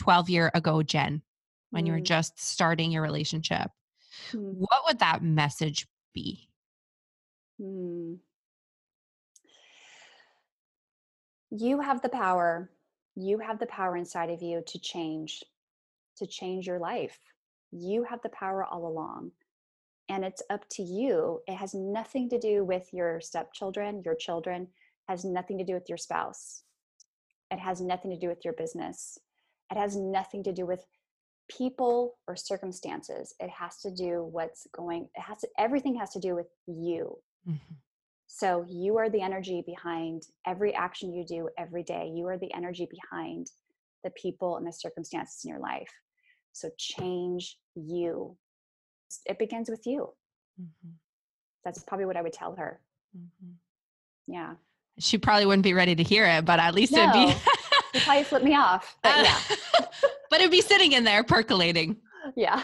12 0.01 0.31
year 0.31 0.51
ago 0.55 0.83
Jen, 0.83 1.23
when 1.71 1.85
mm. 1.85 1.87
you 1.89 1.93
were 1.93 1.99
hmm. 1.99 2.05
just 2.05 2.39
starting 2.39 2.93
your 2.93 3.03
relationship, 3.03 3.71
mm. 4.33 4.55
what 4.57 4.83
would 4.87 4.99
that 4.99 5.23
message 5.23 5.87
be? 6.15 6.49
Mm. 7.61 8.19
You 11.51 11.81
have 11.81 12.01
the 12.03 12.09
power. 12.09 12.71
You 13.17 13.39
have 13.39 13.59
the 13.59 13.67
power 13.67 13.97
inside 13.97 14.31
of 14.31 14.43
you 14.43 14.63
to 14.67 14.79
change, 14.79 15.43
to 16.17 16.27
change 16.27 16.67
your 16.67 16.79
life. 16.79 17.19
You 17.73 18.05
have 18.05 18.21
the 18.23 18.29
power 18.29 18.65
all 18.65 18.87
along 18.87 19.33
and 20.11 20.25
it's 20.25 20.43
up 20.51 20.69
to 20.69 20.83
you 20.83 21.41
it 21.47 21.55
has 21.55 21.73
nothing 21.73 22.29
to 22.29 22.39
do 22.39 22.65
with 22.65 22.93
your 22.93 23.21
stepchildren 23.21 24.03
your 24.05 24.15
children 24.15 24.67
has 25.09 25.25
nothing 25.25 25.57
to 25.57 25.65
do 25.65 25.73
with 25.73 25.89
your 25.89 25.99
spouse 25.99 26.63
it 27.51 27.59
has 27.59 27.81
nothing 27.81 28.11
to 28.11 28.19
do 28.19 28.29
with 28.29 28.45
your 28.45 28.55
business 28.55 29.19
it 29.71 29.79
has 29.79 29.97
nothing 29.97 30.43
to 30.43 30.53
do 30.53 30.67
with 30.67 30.85
people 31.57 32.15
or 32.27 32.37
circumstances 32.37 33.35
it 33.41 33.51
has 33.51 33.79
to 33.79 33.91
do 33.91 34.29
what's 34.31 34.67
going 34.73 35.09
it 35.15 35.21
has 35.21 35.39
to, 35.39 35.49
everything 35.59 35.97
has 35.97 36.11
to 36.11 36.21
do 36.21 36.35
with 36.35 36.47
you 36.67 37.17
mm-hmm. 37.49 37.75
so 38.27 38.65
you 38.69 38.97
are 38.97 39.11
the 39.11 39.21
energy 39.21 39.63
behind 39.67 40.23
every 40.47 40.75
action 40.75 41.13
you 41.13 41.25
do 41.27 41.49
every 41.59 41.83
day 41.83 42.11
you 42.15 42.27
are 42.27 42.39
the 42.39 42.53
energy 42.55 42.89
behind 42.91 43.49
the 44.05 44.11
people 44.11 44.57
and 44.57 44.67
the 44.67 44.73
circumstances 44.73 45.41
in 45.45 45.51
your 45.51 45.61
life 45.61 45.91
so 46.53 46.71
change 46.79 47.57
you 47.75 48.37
it 49.27 49.39
begins 49.39 49.71
with 49.71 49.87
you. 49.87 50.13
Mm-hmm. 50.61 50.91
That's 51.65 51.83
probably 51.83 52.07
what 52.07 52.17
I 52.17 52.23
would 52.23 52.33
tell 52.33 52.55
her. 52.57 52.81
Mm-hmm. 53.17 53.53
Yeah. 54.27 54.55
She 54.99 55.19
probably 55.19 55.47
wouldn't 55.47 55.65
be 55.65 55.75
ready 55.75 55.95
to 55.95 56.03
hear 56.03 56.25
it, 56.27 56.45
but 56.45 56.61
at 56.61 56.75
least 56.75 56.93
no. 56.93 57.03
it'd 57.03 57.13
be. 57.13 57.35
you 57.95 58.01
probably 58.05 58.25
flip 58.25 58.43
me 58.43 58.55
off. 58.55 58.97
But 59.03 59.19
uh, 59.19 59.23
yeah. 59.23 59.39
but 60.31 60.41
it'd 60.41 60.51
be 60.51 60.63
sitting 60.63 60.93
in 60.93 61.05
there 61.05 61.25
percolating. 61.25 61.97
Yeah. 62.37 62.63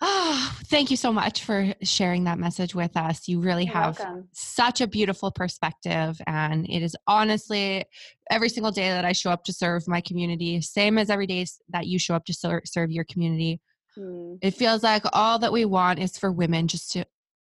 oh, 0.00 0.56
thank 0.66 0.90
you 0.90 0.96
so 0.96 1.12
much 1.12 1.42
for 1.42 1.74
sharing 1.82 2.24
that 2.24 2.38
message 2.38 2.74
with 2.74 2.96
us. 2.96 3.26
You 3.28 3.40
really 3.40 3.64
You're 3.64 3.74
have 3.74 3.98
welcome. 3.98 4.28
such 4.32 4.80
a 4.80 4.86
beautiful 4.86 5.30
perspective. 5.32 6.20
And 6.26 6.68
it 6.68 6.82
is 6.82 6.96
honestly 7.06 7.84
every 8.30 8.48
single 8.48 8.72
day 8.72 8.88
that 8.88 9.04
I 9.04 9.12
show 9.12 9.30
up 9.30 9.44
to 9.44 9.52
serve 9.52 9.88
my 9.88 10.00
community, 10.00 10.60
same 10.60 10.96
as 10.98 11.10
every 11.10 11.26
day 11.26 11.44
that 11.70 11.86
you 11.86 11.98
show 11.98 12.14
up 12.14 12.24
to 12.26 12.32
ser- 12.32 12.62
serve 12.64 12.90
your 12.90 13.04
community. 13.04 13.60
Mm. 13.98 14.38
It 14.42 14.52
feels 14.52 14.82
like 14.82 15.02
all 15.12 15.38
that 15.40 15.52
we 15.52 15.64
want 15.64 15.98
is 15.98 16.16
for 16.16 16.30
women 16.30 16.68
just 16.68 16.92
to 16.92 17.04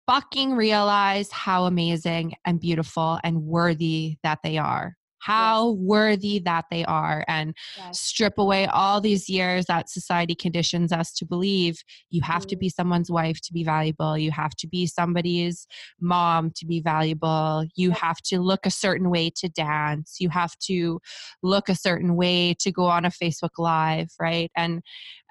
fucking 0.07 0.53
realize 0.53 1.31
how 1.31 1.65
amazing 1.65 2.33
and 2.45 2.59
beautiful 2.59 3.19
and 3.23 3.43
worthy 3.43 4.17
that 4.23 4.39
they 4.43 4.57
are 4.57 4.95
how 5.25 5.69
yes. 5.69 5.77
worthy 5.79 6.39
that 6.39 6.65
they 6.69 6.85
are 6.85 7.25
and 7.27 7.55
yes. 7.77 7.99
strip 7.99 8.37
away 8.37 8.67
all 8.67 9.01
these 9.01 9.27
years 9.27 9.65
that 9.65 9.89
society 9.89 10.35
conditions 10.35 10.91
us 10.91 11.11
to 11.11 11.25
believe 11.25 11.81
you 12.11 12.21
have 12.21 12.43
mm. 12.43 12.49
to 12.49 12.55
be 12.55 12.69
someone's 12.69 13.09
wife 13.09 13.41
to 13.41 13.51
be 13.51 13.63
valuable 13.63 14.15
you 14.15 14.29
have 14.29 14.55
to 14.55 14.67
be 14.67 14.85
somebody's 14.85 15.65
mom 15.99 16.51
to 16.55 16.65
be 16.67 16.79
valuable 16.79 17.65
you 17.75 17.89
yes. 17.89 17.99
have 17.99 18.17
to 18.17 18.39
look 18.39 18.65
a 18.65 18.69
certain 18.71 19.09
way 19.09 19.31
to 19.35 19.49
dance 19.49 20.17
you 20.19 20.29
have 20.29 20.55
to 20.59 20.99
look 21.41 21.69
a 21.69 21.75
certain 21.75 22.15
way 22.15 22.53
to 22.59 22.71
go 22.71 22.85
on 22.85 23.03
a 23.03 23.09
facebook 23.09 23.57
live 23.57 24.09
right 24.19 24.51
and 24.55 24.81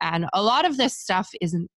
and 0.00 0.26
a 0.32 0.42
lot 0.42 0.64
of 0.64 0.76
this 0.76 0.98
stuff 0.98 1.30
isn't 1.40 1.70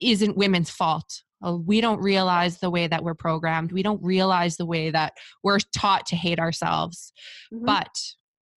isn't 0.00 0.38
women's 0.38 0.70
fault 0.70 1.22
we 1.42 1.80
don't 1.80 2.00
realize 2.00 2.58
the 2.58 2.70
way 2.70 2.86
that 2.86 3.02
we're 3.02 3.14
programmed. 3.14 3.72
We 3.72 3.82
don't 3.82 4.02
realize 4.02 4.56
the 4.56 4.66
way 4.66 4.90
that 4.90 5.14
we're 5.42 5.58
taught 5.74 6.06
to 6.06 6.16
hate 6.16 6.38
ourselves. 6.38 7.12
Mm-hmm. 7.52 7.64
But 7.64 7.88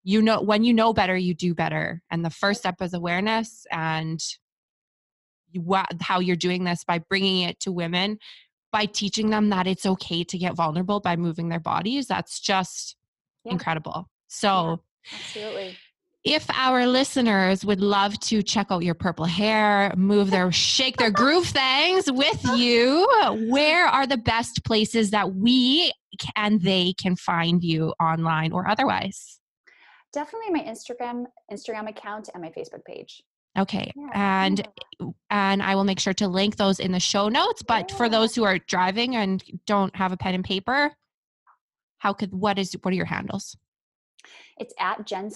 you 0.04 0.22
know, 0.22 0.40
when 0.40 0.64
you 0.64 0.72
know 0.72 0.92
better, 0.92 1.16
you 1.16 1.34
do 1.34 1.54
better. 1.54 2.02
And 2.10 2.24
the 2.24 2.30
first 2.30 2.60
step 2.60 2.76
is 2.80 2.94
awareness 2.94 3.66
and 3.70 4.22
how 6.00 6.20
you're 6.20 6.36
doing 6.36 6.64
this 6.64 6.84
by 6.84 6.98
bringing 6.98 7.42
it 7.42 7.60
to 7.60 7.72
women, 7.72 8.18
by 8.72 8.86
teaching 8.86 9.30
them 9.30 9.50
that 9.50 9.66
it's 9.66 9.84
okay 9.84 10.24
to 10.24 10.38
get 10.38 10.54
vulnerable 10.54 11.00
by 11.00 11.16
moving 11.16 11.48
their 11.48 11.60
bodies. 11.60 12.06
That's 12.06 12.40
just 12.40 12.96
yeah. 13.44 13.52
incredible. 13.52 14.08
So, 14.28 14.82
yeah, 15.04 15.18
absolutely 15.18 15.76
if 16.28 16.46
our 16.50 16.86
listeners 16.86 17.64
would 17.64 17.80
love 17.80 18.18
to 18.20 18.42
check 18.42 18.66
out 18.70 18.82
your 18.82 18.94
purple 18.94 19.24
hair, 19.24 19.94
move 19.96 20.30
their, 20.30 20.52
shake 20.52 20.98
their 20.98 21.10
groove 21.10 21.46
things 21.46 22.12
with 22.12 22.44
you, 22.54 23.08
where 23.48 23.86
are 23.86 24.06
the 24.06 24.18
best 24.18 24.62
places 24.62 25.10
that 25.10 25.34
we 25.34 25.90
and 26.36 26.60
they 26.60 26.92
can 26.98 27.16
find 27.16 27.64
you 27.64 27.94
online 27.98 28.52
or 28.52 28.68
otherwise? 28.68 29.40
Definitely 30.12 30.50
my 30.50 30.60
Instagram 30.60 31.24
Instagram 31.50 31.88
account 31.88 32.28
and 32.34 32.42
my 32.42 32.50
Facebook 32.50 32.84
page. 32.84 33.22
Okay. 33.58 33.90
Yeah. 33.96 34.10
And 34.14 34.68
and 35.30 35.62
I 35.62 35.74
will 35.74 35.84
make 35.84 36.00
sure 36.00 36.14
to 36.14 36.28
link 36.28 36.56
those 36.56 36.78
in 36.78 36.92
the 36.92 37.00
show 37.00 37.28
notes, 37.28 37.62
but 37.62 37.90
yeah. 37.90 37.96
for 37.96 38.08
those 38.08 38.34
who 38.34 38.44
are 38.44 38.58
driving 38.58 39.16
and 39.16 39.42
don't 39.66 39.94
have 39.96 40.12
a 40.12 40.16
pen 40.16 40.34
and 40.34 40.44
paper, 40.44 40.92
how 41.98 42.12
could 42.12 42.34
what 42.34 42.58
is 42.58 42.76
what 42.82 42.92
are 42.92 42.96
your 42.96 43.06
handles? 43.06 43.56
It's 44.58 44.74
at 44.78 45.06
Jen 45.06 45.30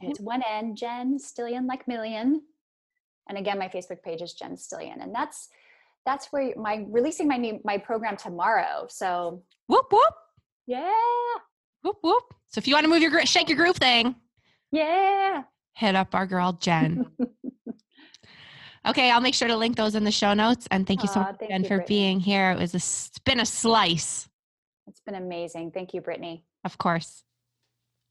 It's 0.00 0.20
one 0.20 0.42
N, 0.48 0.76
Jen 0.76 1.18
Stillion 1.18 1.66
like 1.66 1.88
million. 1.88 2.42
And 3.28 3.38
again, 3.38 3.58
my 3.58 3.68
Facebook 3.68 4.02
page 4.02 4.22
is 4.22 4.32
Jen 4.32 4.56
Stillion. 4.56 5.02
And 5.02 5.14
that's 5.14 5.48
that's 6.06 6.28
where 6.32 6.54
my 6.56 6.86
releasing 6.88 7.28
my 7.28 7.36
new 7.36 7.60
my 7.64 7.78
program 7.78 8.16
tomorrow. 8.16 8.86
So 8.88 9.42
whoop 9.66 9.86
whoop. 9.92 10.14
Yeah. 10.66 10.92
Whoop 11.82 11.96
whoop. 12.02 12.34
So 12.48 12.58
if 12.58 12.66
you 12.66 12.74
want 12.74 12.84
to 12.84 12.90
move 12.90 13.02
your 13.02 13.26
shake 13.26 13.48
your 13.48 13.58
groove 13.58 13.76
thing, 13.76 14.16
yeah, 14.72 15.42
hit 15.74 15.94
up 15.94 16.14
our 16.14 16.26
girl 16.26 16.52
Jen. 16.52 17.06
okay, 18.86 19.10
I'll 19.10 19.20
make 19.20 19.34
sure 19.34 19.48
to 19.48 19.56
link 19.56 19.76
those 19.76 19.94
in 19.94 20.04
the 20.04 20.10
show 20.10 20.34
notes. 20.34 20.66
And 20.70 20.86
thank 20.86 21.02
you 21.02 21.08
so 21.08 21.20
much, 21.20 21.36
Jen, 21.46 21.62
you, 21.62 21.68
for 21.68 21.76
Brittany. 21.76 21.86
being 21.88 22.20
here. 22.20 22.52
It 22.52 22.58
was 22.58 22.74
a, 22.74 22.78
it's 22.78 23.18
been 23.24 23.40
a 23.40 23.46
slice. 23.46 24.28
It's 24.86 25.00
been 25.00 25.14
amazing. 25.14 25.72
Thank 25.72 25.92
you, 25.92 26.00
Brittany. 26.00 26.44
Of 26.64 26.78
course. 26.78 27.22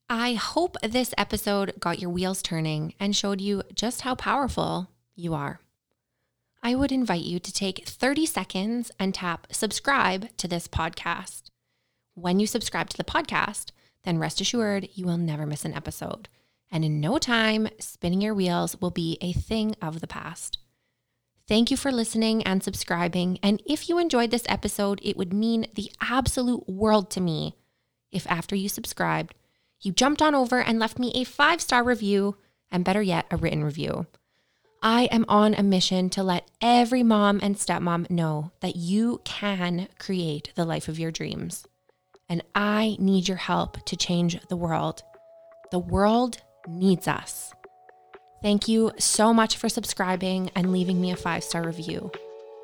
I 0.09 0.35
hope 0.35 0.77
this 0.81 1.13
episode 1.17 1.73
got 1.81 1.99
your 1.99 2.09
wheels 2.09 2.41
turning 2.41 2.93
and 2.97 3.13
showed 3.13 3.41
you 3.41 3.63
just 3.75 4.01
how 4.01 4.15
powerful 4.15 4.89
you 5.15 5.33
are. 5.33 5.59
I 6.63 6.75
would 6.75 6.93
invite 6.93 7.23
you 7.23 7.39
to 7.39 7.51
take 7.51 7.85
30 7.85 8.25
seconds 8.25 8.89
and 8.97 9.13
tap 9.13 9.47
subscribe 9.51 10.29
to 10.37 10.47
this 10.47 10.65
podcast. 10.69 11.49
When 12.13 12.39
you 12.39 12.47
subscribe 12.47 12.89
to 12.91 12.97
the 12.97 13.03
podcast, 13.03 13.71
then 14.05 14.17
rest 14.17 14.39
assured 14.39 14.87
you 14.93 15.05
will 15.05 15.17
never 15.17 15.45
miss 15.45 15.65
an 15.65 15.73
episode. 15.73 16.29
And 16.71 16.85
in 16.85 17.01
no 17.01 17.17
time, 17.17 17.67
spinning 17.77 18.21
your 18.21 18.33
wheels 18.33 18.79
will 18.79 18.91
be 18.91 19.17
a 19.19 19.33
thing 19.33 19.75
of 19.81 19.99
the 19.99 20.07
past. 20.07 20.57
Thank 21.49 21.69
you 21.69 21.75
for 21.75 21.91
listening 21.91 22.43
and 22.43 22.63
subscribing. 22.63 23.39
And 23.43 23.61
if 23.65 23.89
you 23.89 23.99
enjoyed 23.99 24.31
this 24.31 24.45
episode, 24.47 25.01
it 25.03 25.17
would 25.17 25.33
mean 25.33 25.67
the 25.75 25.91
absolute 25.99 26.69
world 26.69 27.11
to 27.11 27.19
me 27.19 27.55
if 28.11 28.25
after 28.27 28.55
you 28.55 28.69
subscribed, 28.69 29.35
you 29.81 29.91
jumped 29.91 30.21
on 30.21 30.35
over 30.35 30.61
and 30.61 30.79
left 30.79 30.99
me 30.99 31.11
a 31.15 31.23
five 31.23 31.61
star 31.61 31.83
review, 31.83 32.37
and 32.71 32.83
better 32.83 33.01
yet, 33.01 33.25
a 33.31 33.37
written 33.37 33.63
review. 33.63 34.07
I 34.81 35.05
am 35.05 35.25
on 35.27 35.53
a 35.55 35.63
mission 35.63 36.09
to 36.11 36.23
let 36.23 36.49
every 36.61 37.01
mom 37.01 37.39
and 37.41 37.55
stepmom 37.55 38.09
know 38.09 38.51
that 38.61 38.75
you 38.75 39.21
can 39.23 39.87
create 39.97 40.51
the 40.55 40.65
life 40.65 40.87
of 40.87 40.99
your 40.99 41.11
dreams. 41.11 41.65
And 42.29 42.43
I 42.53 42.95
need 42.99 43.27
your 43.27 43.37
help 43.37 43.83
to 43.85 43.95
change 43.95 44.39
the 44.49 44.57
world. 44.57 45.01
The 45.71 45.79
world 45.79 46.41
needs 46.67 47.07
us. 47.07 47.53
Thank 48.43 48.67
you 48.67 48.91
so 48.99 49.33
much 49.33 49.57
for 49.57 49.67
subscribing 49.67 50.51
and 50.55 50.71
leaving 50.71 51.01
me 51.01 51.11
a 51.11 51.15
five 51.15 51.43
star 51.43 51.63
review. 51.65 52.11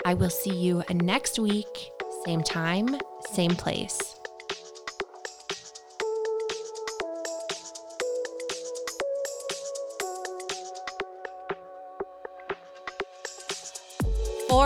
I 0.05 0.13
will 0.13 0.29
see 0.29 0.53
you 0.53 0.83
next 0.93 1.39
week, 1.39 1.89
same 2.25 2.43
time, 2.43 2.99
same 3.31 3.51
place. 3.51 4.12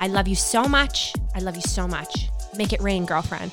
I 0.00 0.06
love 0.06 0.28
you 0.28 0.34
so 0.34 0.64
much. 0.64 1.12
I 1.34 1.40
love 1.40 1.56
you 1.56 1.62
so 1.62 1.88
much. 1.88 2.28
Make 2.56 2.72
it 2.72 2.80
rain, 2.80 3.04
girlfriend. 3.04 3.50